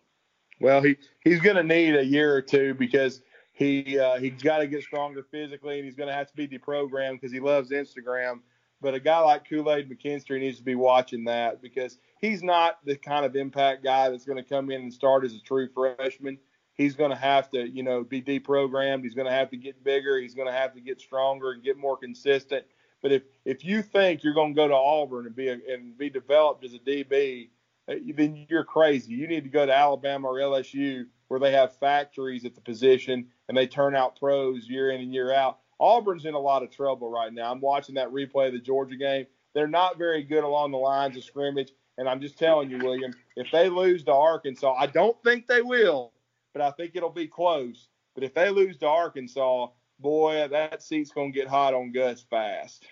Well, 0.60 0.82
he 0.82 0.98
he's 1.24 1.40
going 1.40 1.56
to 1.56 1.64
need 1.64 1.96
a 1.96 2.06
year 2.06 2.34
or 2.34 2.42
two 2.42 2.74
because 2.74 3.22
he 3.54 4.00
uh, 4.00 4.20
he's 4.20 4.42
got 4.42 4.60
to 4.60 4.68
get 4.68 4.84
stronger 4.84 5.24
physically, 5.30 5.78
and 5.78 5.86
he's 5.86 5.96
going 5.96 6.10
to 6.10 6.16
have 6.16 6.28
to 6.28 6.36
be 6.36 6.48
deprogrammed 6.48 7.14
because 7.14 7.32
he 7.32 7.40
loves 7.40 7.70
Instagram. 7.70 8.40
but 8.82 8.94
a 8.94 9.00
guy 9.00 9.20
like 9.20 9.48
Kool 9.48 9.72
Aid 9.72 9.90
McKinstry 9.90 10.40
needs 10.40 10.58
to 10.58 10.64
be 10.64 10.76
watching 10.76 11.24
that 11.26 11.62
because 11.62 11.98
he's 12.20 12.44
not 12.44 12.80
the 12.86 12.96
kind 12.98 13.26
of 13.26 13.36
impact 13.36 13.84
guy 13.84 14.10
that's 14.10 14.26
going 14.26 14.38
to 14.38 14.44
come 14.44 14.70
in 14.70 14.82
and 14.82 14.94
start 14.94 15.24
as 15.24 15.34
a 15.34 15.40
true 15.42 15.70
freshman. 15.74 16.38
He's 16.76 16.96
going 16.96 17.12
to 17.12 17.18
have 17.18 17.52
to, 17.52 17.70
you 17.70 17.84
know, 17.84 18.04
be 18.04 18.22
deprogrammed. 18.22 19.04
He's 19.04 19.14
going 19.14 19.28
to 19.28 19.34
have 19.34 19.52
to 19.52 19.58
get 19.58 19.84
bigger. 19.84 20.20
He's 20.20 20.34
going 20.34 20.48
to 20.48 20.54
have 20.54 20.74
to 20.74 20.82
get 20.82 21.00
stronger 21.00 21.52
and 21.52 21.64
get 21.64 21.78
more 21.78 21.98
consistent. 21.98 22.66
But 23.02 23.12
if 23.12 23.24
if 23.46 23.64
you 23.64 23.84
think 23.84 24.24
you're 24.24 24.34
going 24.34 24.54
to 24.54 24.56
go 24.56 24.68
to 24.68 24.74
Auburn 24.74 25.28
and 25.28 25.36
be 25.36 25.50
a, 25.50 25.60
and 25.70 25.98
be 25.98 26.10
developed 26.10 26.64
as 26.66 26.74
a 26.74 26.80
DB, 26.80 27.50
Uh, 27.90 27.96
then 28.16 28.46
you're 28.50 28.64
crazy. 28.64 29.14
You 29.14 29.28
need 29.28 29.44
to 29.44 29.50
go 29.50 29.66
to 29.66 29.74
Alabama 29.74 30.30
or 30.30 30.36
LSU 30.36 31.06
where 31.28 31.40
they 31.40 31.52
have 31.52 31.76
factories 31.78 32.46
at 32.46 32.56
the 32.56 32.62
position 32.62 33.28
and 33.48 33.58
they 33.58 33.68
turn 33.68 33.96
out 33.96 34.20
pros 34.20 34.70
year 34.70 34.92
in 34.92 35.02
and 35.02 35.14
year 35.14 35.34
out. 35.34 35.60
Auburn's 35.80 36.26
in 36.26 36.34
a 36.34 36.40
lot 36.40 36.64
of 36.64 36.72
trouble 36.72 37.10
right 37.10 37.34
now. 37.34 37.52
I'm 37.52 37.60
watching 37.60 37.96
that 37.96 38.10
replay 38.10 38.48
of 38.48 38.54
the 38.54 38.60
Georgia 38.60 38.96
game. 38.96 39.26
They're 39.54 39.68
not 39.68 39.98
very 39.98 40.24
good 40.24 40.44
along 40.44 40.72
the 40.72 40.78
lines 40.78 41.18
of 41.18 41.24
scrimmage. 41.24 41.72
And 41.98 42.10
I'm 42.10 42.22
just 42.22 42.40
telling 42.40 42.70
you, 42.70 42.78
William, 42.80 43.14
if 43.36 43.52
they 43.52 43.70
lose 43.70 44.04
to 44.06 44.14
Arkansas, 44.14 44.76
I 44.76 44.88
don't 44.88 45.22
think 45.24 45.48
they 45.48 45.62
will, 45.62 46.14
but 46.54 46.62
I 46.62 46.72
think 46.72 46.96
it'll 46.96 47.10
be 47.10 47.28
close. 47.28 47.90
But 48.16 48.24
if 48.24 48.34
they 48.34 48.50
lose 48.50 48.78
to 48.78 48.88
Arkansas, 48.88 49.68
boy, 50.00 50.48
that 50.50 50.82
seat's 50.82 51.12
going 51.12 51.32
to 51.32 51.40
get 51.40 51.48
hot 51.48 51.74
on 51.74 51.92
Gus 51.92 52.26
fast. 52.30 52.86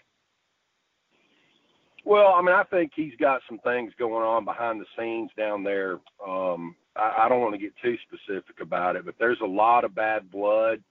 Well, 2.03 2.33
I 2.33 2.41
mean, 2.41 2.55
I 2.55 2.63
think 2.63 2.91
he's 2.95 3.15
got 3.19 3.41
some 3.47 3.59
things 3.59 3.93
going 3.97 4.23
on 4.23 4.45
behind 4.45 4.81
the 4.81 4.85
scenes 4.97 5.29
down 5.37 5.63
there. 5.63 5.99
Um, 6.25 6.75
I, 6.95 7.23
I 7.23 7.29
don't 7.29 7.41
want 7.41 7.53
to 7.53 7.59
get 7.59 7.73
too 7.81 7.97
specific 8.07 8.59
about 8.61 8.95
it, 8.95 9.05
but 9.05 9.15
there's 9.19 9.41
a 9.41 9.47
lot 9.47 9.83
of 9.83 9.95
bad 9.95 10.31
blood 10.31 10.81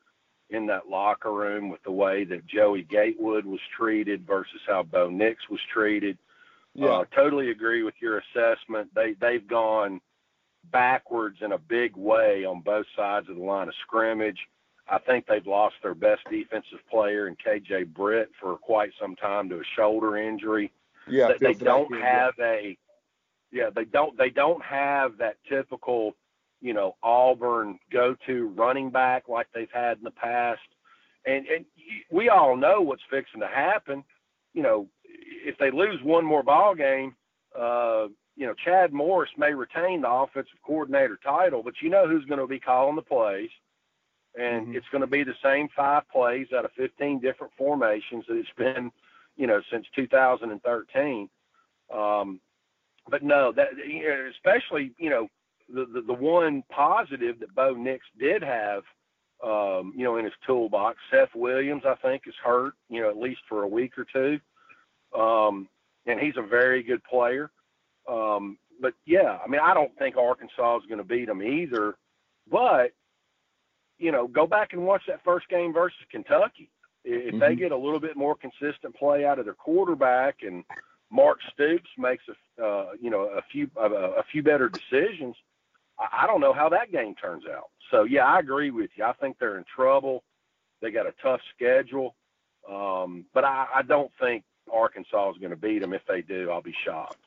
in 0.51 0.67
that 0.67 0.89
locker 0.89 1.33
room 1.33 1.69
with 1.69 1.83
the 1.85 1.93
way 1.93 2.25
that 2.25 2.47
Joey 2.47 2.83
Gatewood 2.83 3.45
was 3.45 3.61
treated 3.77 4.27
versus 4.27 4.61
how 4.67 4.83
Bo 4.83 5.09
Nix 5.09 5.49
was 5.49 5.61
treated. 5.73 6.19
Yeah. 6.75 6.89
Uh, 6.89 7.05
totally 7.15 7.51
agree 7.51 7.83
with 7.83 7.95
your 8.01 8.19
assessment. 8.21 8.91
They 8.95 9.15
they've 9.21 9.47
gone 9.47 10.01
backwards 10.71 11.39
in 11.41 11.53
a 11.53 11.59
big 11.59 11.97
way 11.97 12.45
on 12.45 12.61
both 12.61 12.87
sides 12.97 13.29
of 13.29 13.37
the 13.37 13.43
line 13.43 13.69
of 13.69 13.75
scrimmage. 13.83 14.39
I 14.89 14.99
think 14.99 15.27
they've 15.27 15.47
lost 15.47 15.77
their 15.83 15.95
best 15.95 16.23
defensive 16.31 16.81
player 16.91 17.29
in 17.29 17.37
KJ 17.37 17.95
Britt 17.95 18.31
for 18.41 18.57
quite 18.57 18.91
some 19.01 19.15
time 19.17 19.49
to 19.49 19.57
a 19.57 19.65
shoulder 19.77 20.17
injury. 20.17 20.73
Yeah, 21.11 21.33
they, 21.39 21.53
they 21.53 21.65
don't 21.65 21.93
have 22.01 22.35
a 22.41 22.77
yeah, 23.53 23.71
they 23.75 23.85
don't 23.85 24.17
they 24.17 24.31
don't 24.31 24.63
have 24.63 25.19
that 25.19 25.37
typical, 25.49 26.15
you 26.61 26.73
know, 26.73 26.97
Auburn 27.03 27.79
go-to 27.93 28.49
running 28.57 28.91
back 28.91 29.29
like 29.29 29.49
they've 29.55 29.71
had 29.73 29.99
in 29.99 30.05
the 30.05 30.11
past. 30.11 30.61
And 31.27 31.47
and 31.47 31.65
we 32.11 32.29
all 32.29 32.57
know 32.57 32.81
what's 32.81 33.03
fixing 33.11 33.41
to 33.41 33.49
happen. 33.49 34.05
You 34.55 34.63
know, 34.63 34.89
if 35.05 35.59
they 35.59 35.71
lose 35.71 36.01
one 36.03 36.25
more 36.25 36.43
ball 36.43 36.75
game, 36.75 37.15
uh, 37.59 38.07
you 38.37 38.47
know, 38.47 38.55
Chad 38.65 38.93
Morris 38.93 39.31
may 39.37 39.53
retain 39.53 40.01
the 40.03 40.11
offensive 40.11 40.59
coordinator 40.65 41.19
title, 41.23 41.63
but 41.63 41.75
you 41.83 41.91
know 41.91 42.09
who's 42.09 42.25
going 42.25 42.41
to 42.41 42.47
be 42.47 42.61
calling 42.61 42.97
the 42.97 43.03
plays. 43.03 43.51
And 44.39 44.69
mm-hmm. 44.69 44.77
it's 44.77 44.87
going 44.93 45.03
to 45.03 45.09
be 45.09 45.25
the 45.25 45.35
same 45.43 45.69
five 45.77 46.05
plays 46.11 46.47
out 46.57 46.65
of 46.65 46.71
15 46.77 47.21
different 47.21 47.53
formations 47.59 48.25
that 48.29 48.37
it's 48.37 48.49
been, 48.57 48.93
you 49.37 49.47
know, 49.47 49.61
since 49.71 49.87
2013. 49.95 51.29
Um, 51.93 52.41
but 53.09 53.23
no, 53.23 53.53
that 53.53 53.69
especially 54.31 54.93
you 54.99 55.11
know 55.11 55.29
the, 55.73 55.87
the 55.93 56.03
the 56.03 56.13
one 56.13 56.63
positive 56.71 57.41
that 57.41 57.55
Bo 57.55 57.75
Nix 57.75 58.05
did 58.19 58.43
have, 58.43 58.83
um, 59.45 59.93
you 59.97 60.05
know, 60.05 60.17
in 60.17 60.25
his 60.25 60.35
toolbox. 60.47 60.99
Seth 61.11 61.35
Williams, 61.35 61.83
I 61.87 61.95
think, 61.97 62.23
is 62.27 62.35
hurt, 62.43 62.75
you 62.89 63.01
know, 63.01 63.11
at 63.11 63.17
least 63.17 63.41
for 63.49 63.63
a 63.63 63.69
week 63.69 63.95
or 63.99 64.07
two, 64.13 64.39
um, 65.19 65.69
and 66.07 66.21
he's 66.21 66.37
a 66.37 66.47
very 66.47 66.83
good 66.83 67.03
player. 67.05 67.51
Um, 68.09 68.59
but 68.81 68.95
yeah, 69.07 69.39
I 69.45 69.49
mean, 69.49 69.61
I 69.63 69.75
don't 69.75 69.97
think 69.99 70.17
Arkansas 70.17 70.79
is 70.79 70.87
going 70.87 70.99
to 70.99 71.05
beat 71.05 71.27
them 71.27 71.43
either. 71.43 71.97
But 72.51 72.93
you 73.99 74.11
know, 74.11 74.27
go 74.27 74.47
back 74.47 74.73
and 74.73 74.87
watch 74.87 75.03
that 75.07 75.23
first 75.25 75.49
game 75.49 75.73
versus 75.73 75.99
Kentucky. 76.11 76.71
If 77.05 77.35
mm-hmm. 77.35 77.39
they 77.39 77.55
get 77.57 77.73
a 77.73 77.77
little 77.77 78.01
bit 78.01 78.17
more 78.17 78.37
consistent 78.37 78.95
play 78.95 79.25
out 79.25 79.39
of 79.39 79.47
their 79.47 79.55
quarterback 79.55 80.39
and 80.43 80.65
Mark 81.11 81.39
Stoops 81.53 81.89
makes 81.99 82.25
a 82.29 82.63
uh, 82.63 82.91
you 83.01 83.11
know 83.11 83.23
a 83.23 83.43
few 83.51 83.71
uh, 83.81 83.89
a 83.91 84.23
few 84.31 84.43
better 84.43 84.69
decisions, 84.69 85.35
I, 85.99 86.25
I 86.25 86.27
don't 86.27 86.41
know 86.41 86.53
how 86.53 86.69
that 86.71 86.93
game 86.93 87.15
turns 87.15 87.45
out. 87.51 87.71
So 87.91 88.05
yeah, 88.05 88.25
I 88.25 88.39
agree 88.39 88.71
with 88.71 88.91
you. 88.97 89.05
I 89.05 89.13
think 89.15 89.39
they're 89.39 89.59
in 89.59 89.65
trouble. 89.75 90.23
They 90.81 90.91
got 90.91 91.07
a 91.07 91.15
tough 91.23 91.41
schedule, 91.55 92.15
um, 92.71 93.25
but 93.35 93.45
I, 93.45 93.67
I 93.77 93.83
don't 93.83 94.11
think 94.21 94.45
Arkansas 94.73 95.33
is 95.33 95.39
going 95.39 95.51
to 95.51 95.57
beat 95.57 95.81
them. 95.81 95.93
If 95.93 96.03
they 96.07 96.23
do, 96.23 96.51
I'll 96.51 96.63
be 96.63 96.75
shocked. 96.85 97.27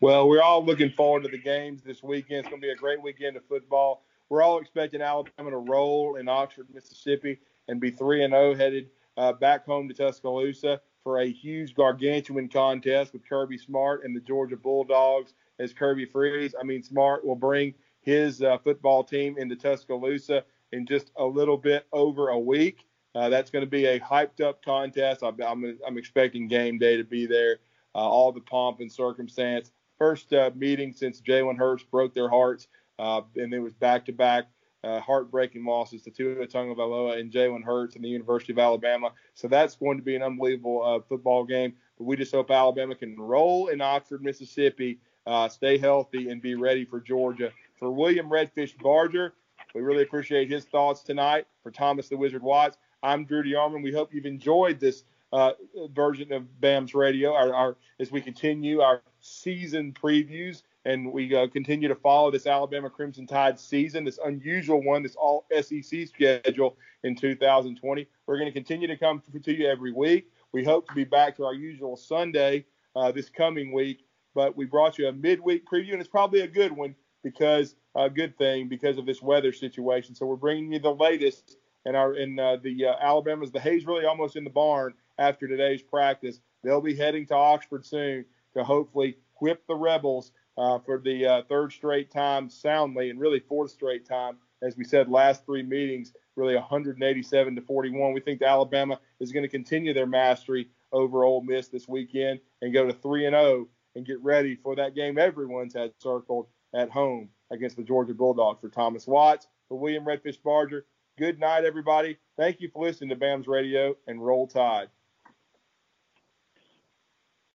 Well, 0.00 0.28
we're 0.28 0.42
all 0.42 0.64
looking 0.64 0.90
forward 0.90 1.22
to 1.24 1.28
the 1.28 1.38
games 1.38 1.82
this 1.82 2.02
weekend. 2.02 2.40
It's 2.40 2.48
going 2.48 2.60
to 2.60 2.66
be 2.66 2.72
a 2.72 2.76
great 2.76 3.02
weekend 3.02 3.36
of 3.36 3.44
football. 3.46 4.02
We're 4.28 4.42
all 4.42 4.58
expecting 4.58 5.02
Alabama 5.02 5.50
to 5.50 5.56
roll 5.56 6.16
in 6.16 6.28
Oxford, 6.28 6.66
Mississippi, 6.72 7.38
and 7.68 7.80
be 7.80 7.90
three 7.90 8.24
and 8.24 8.32
zero 8.32 8.50
oh 8.50 8.54
headed 8.54 8.88
uh, 9.16 9.32
back 9.32 9.64
home 9.64 9.88
to 9.88 9.94
Tuscaloosa 9.94 10.80
for 11.02 11.20
a 11.20 11.30
huge 11.30 11.74
gargantuan 11.74 12.48
contest 12.48 13.12
with 13.12 13.28
Kirby 13.28 13.58
Smart 13.58 14.04
and 14.04 14.16
the 14.16 14.20
Georgia 14.20 14.56
Bulldogs 14.56 15.34
as 15.58 15.72
Kirby 15.72 16.06
Freeze. 16.06 16.54
I 16.58 16.64
mean, 16.64 16.82
Smart 16.82 17.24
will 17.24 17.36
bring 17.36 17.74
his 18.00 18.42
uh, 18.42 18.58
football 18.58 19.04
team 19.04 19.36
into 19.38 19.56
Tuscaloosa 19.56 20.44
in 20.72 20.86
just 20.86 21.10
a 21.16 21.24
little 21.24 21.58
bit 21.58 21.86
over 21.92 22.30
a 22.30 22.38
week. 22.38 22.86
Uh, 23.14 23.28
that's 23.28 23.50
going 23.50 23.64
to 23.64 23.70
be 23.70 23.86
a 23.86 24.00
hyped 24.00 24.40
up 24.40 24.64
contest. 24.64 25.22
I'm, 25.22 25.40
I'm, 25.40 25.78
I'm 25.86 25.98
expecting 25.98 26.48
game 26.48 26.78
day 26.78 26.96
to 26.96 27.04
be 27.04 27.26
there. 27.26 27.58
Uh, 27.94 27.98
all 27.98 28.32
the 28.32 28.40
pomp 28.40 28.80
and 28.80 28.90
circumstance. 28.90 29.70
First 29.98 30.32
uh, 30.32 30.50
meeting 30.56 30.92
since 30.92 31.20
Jalen 31.20 31.56
Hurts 31.56 31.84
broke 31.84 32.12
their 32.12 32.28
hearts, 32.28 32.66
uh, 32.98 33.20
and 33.36 33.54
it 33.54 33.60
was 33.60 33.72
back 33.72 34.04
to 34.06 34.12
back 34.12 34.46
uh, 34.84 35.00
heartbreaking 35.00 35.64
losses 35.64 36.02
to 36.02 36.10
Tua 36.10 36.46
Tagovailoa 36.46 37.18
and 37.18 37.32
Jalen 37.32 37.64
Hurts 37.64 37.96
and 37.96 38.04
the 38.04 38.08
University 38.08 38.52
of 38.52 38.58
Alabama. 38.58 39.12
So 39.34 39.48
that's 39.48 39.76
going 39.76 39.96
to 39.96 40.04
be 40.04 40.14
an 40.14 40.22
unbelievable 40.22 40.84
uh, 40.84 41.00
football 41.08 41.44
game. 41.44 41.74
But 41.96 42.04
we 42.04 42.16
just 42.16 42.32
hope 42.32 42.50
Alabama 42.50 42.94
can 42.94 43.16
roll 43.18 43.68
in 43.68 43.80
Oxford, 43.80 44.22
Mississippi, 44.22 44.98
uh, 45.26 45.48
stay 45.48 45.78
healthy, 45.78 46.28
and 46.30 46.42
be 46.42 46.54
ready 46.54 46.84
for 46.84 47.00
Georgia. 47.00 47.50
For 47.78 47.90
William 47.90 48.28
Redfish 48.28 48.76
Barger, 48.78 49.34
we 49.74 49.80
really 49.80 50.02
appreciate 50.02 50.50
his 50.50 50.64
thoughts 50.64 51.02
tonight. 51.02 51.46
For 51.62 51.70
Thomas 51.70 52.08
the 52.08 52.16
Wizard 52.16 52.42
Watts, 52.42 52.76
I'm 53.02 53.24
Drew 53.24 53.42
DeArmond. 53.42 53.82
We 53.82 53.92
hope 53.92 54.12
you've 54.12 54.26
enjoyed 54.26 54.80
this 54.80 55.04
uh, 55.32 55.52
version 55.92 56.32
of 56.32 56.60
BAMS 56.60 56.94
Radio 56.94 57.32
our, 57.32 57.52
our, 57.52 57.76
as 57.98 58.12
we 58.12 58.20
continue 58.20 58.80
our 58.80 59.02
season 59.20 59.92
previews 59.92 60.62
and 60.84 61.10
we 61.12 61.34
uh, 61.34 61.46
continue 61.48 61.88
to 61.88 61.94
follow 61.94 62.30
this 62.30 62.46
Alabama 62.46 62.90
Crimson 62.90 63.26
Tide 63.26 63.58
season, 63.58 64.04
this 64.04 64.18
unusual 64.24 64.82
one, 64.82 65.02
this 65.02 65.16
all 65.16 65.46
SEC 65.60 66.08
schedule 66.08 66.76
in 67.04 67.16
2020. 67.16 68.06
We're 68.26 68.38
going 68.38 68.48
to 68.48 68.52
continue 68.52 68.86
to 68.86 68.96
come 68.96 69.22
to 69.42 69.52
you 69.52 69.66
every 69.68 69.92
week. 69.92 70.30
We 70.52 70.64
hope 70.64 70.86
to 70.88 70.94
be 70.94 71.04
back 71.04 71.36
to 71.36 71.44
our 71.44 71.54
usual 71.54 71.96
Sunday 71.96 72.66
uh, 72.96 73.12
this 73.12 73.28
coming 73.28 73.72
week, 73.72 74.04
but 74.34 74.56
we 74.56 74.66
brought 74.66 74.98
you 74.98 75.08
a 75.08 75.12
midweek 75.12 75.66
preview, 75.66 75.92
and 75.92 76.00
it's 76.00 76.08
probably 76.08 76.40
a 76.40 76.48
good 76.48 76.72
one 76.72 76.94
because 77.22 77.76
a 77.96 78.10
good 78.10 78.36
thing 78.36 78.68
because 78.68 78.98
of 78.98 79.06
this 79.06 79.22
weather 79.22 79.52
situation. 79.52 80.14
So 80.14 80.26
we're 80.26 80.36
bringing 80.36 80.72
you 80.72 80.78
the 80.78 80.94
latest, 80.94 81.56
and 81.86 81.96
our 81.96 82.14
in 82.14 82.38
uh, 82.38 82.56
the 82.62 82.86
uh, 82.86 82.94
Alabama's 83.00 83.50
the 83.50 83.60
hay's 83.60 83.86
really 83.86 84.04
almost 84.04 84.36
in 84.36 84.44
the 84.44 84.50
barn 84.50 84.94
after 85.18 85.48
today's 85.48 85.82
practice. 85.82 86.40
They'll 86.62 86.80
be 86.80 86.94
heading 86.94 87.26
to 87.26 87.34
Oxford 87.34 87.84
soon 87.84 88.24
to 88.54 88.64
hopefully 88.64 89.16
whip 89.40 89.66
the 89.66 89.74
rebels 89.74 90.32
uh, 90.56 90.78
for 90.78 90.98
the 90.98 91.26
uh, 91.26 91.42
third 91.48 91.72
straight 91.72 92.10
time 92.10 92.48
soundly, 92.48 93.10
and 93.10 93.20
really 93.20 93.40
fourth 93.40 93.70
straight 93.70 94.06
time, 94.06 94.38
as 94.62 94.76
we 94.76 94.84
said, 94.84 95.08
last 95.08 95.44
three 95.44 95.62
meetings, 95.62 96.12
really 96.36 96.54
187 96.54 97.56
to 97.56 97.62
41. 97.62 98.12
We 98.12 98.20
think 98.20 98.42
Alabama 98.42 98.98
is 99.20 99.32
going 99.32 99.42
to 99.42 99.48
continue 99.48 99.92
their 99.92 100.06
mastery 100.06 100.68
over 100.92 101.24
Ole 101.24 101.42
Miss 101.42 101.68
this 101.68 101.88
weekend 101.88 102.40
and 102.62 102.72
go 102.72 102.86
to 102.86 102.92
3 102.92 103.26
and 103.26 103.34
0 103.34 103.68
and 103.96 104.06
get 104.06 104.20
ready 104.22 104.56
for 104.56 104.74
that 104.76 104.94
game 104.94 105.18
everyone's 105.18 105.74
had 105.74 105.92
circled 106.00 106.46
at 106.74 106.90
home 106.90 107.28
against 107.50 107.76
the 107.76 107.82
Georgia 107.82 108.14
Bulldogs. 108.14 108.60
For 108.60 108.68
Thomas 108.68 109.06
Watts, 109.06 109.46
for 109.68 109.78
William 109.78 110.04
Redfish 110.04 110.42
Barger, 110.42 110.86
good 111.18 111.38
night, 111.38 111.64
everybody. 111.64 112.16
Thank 112.36 112.60
you 112.60 112.68
for 112.72 112.84
listening 112.84 113.10
to 113.10 113.16
BAMS 113.16 113.46
Radio 113.46 113.96
and 114.06 114.24
Roll 114.24 114.46
Tide. 114.46 114.88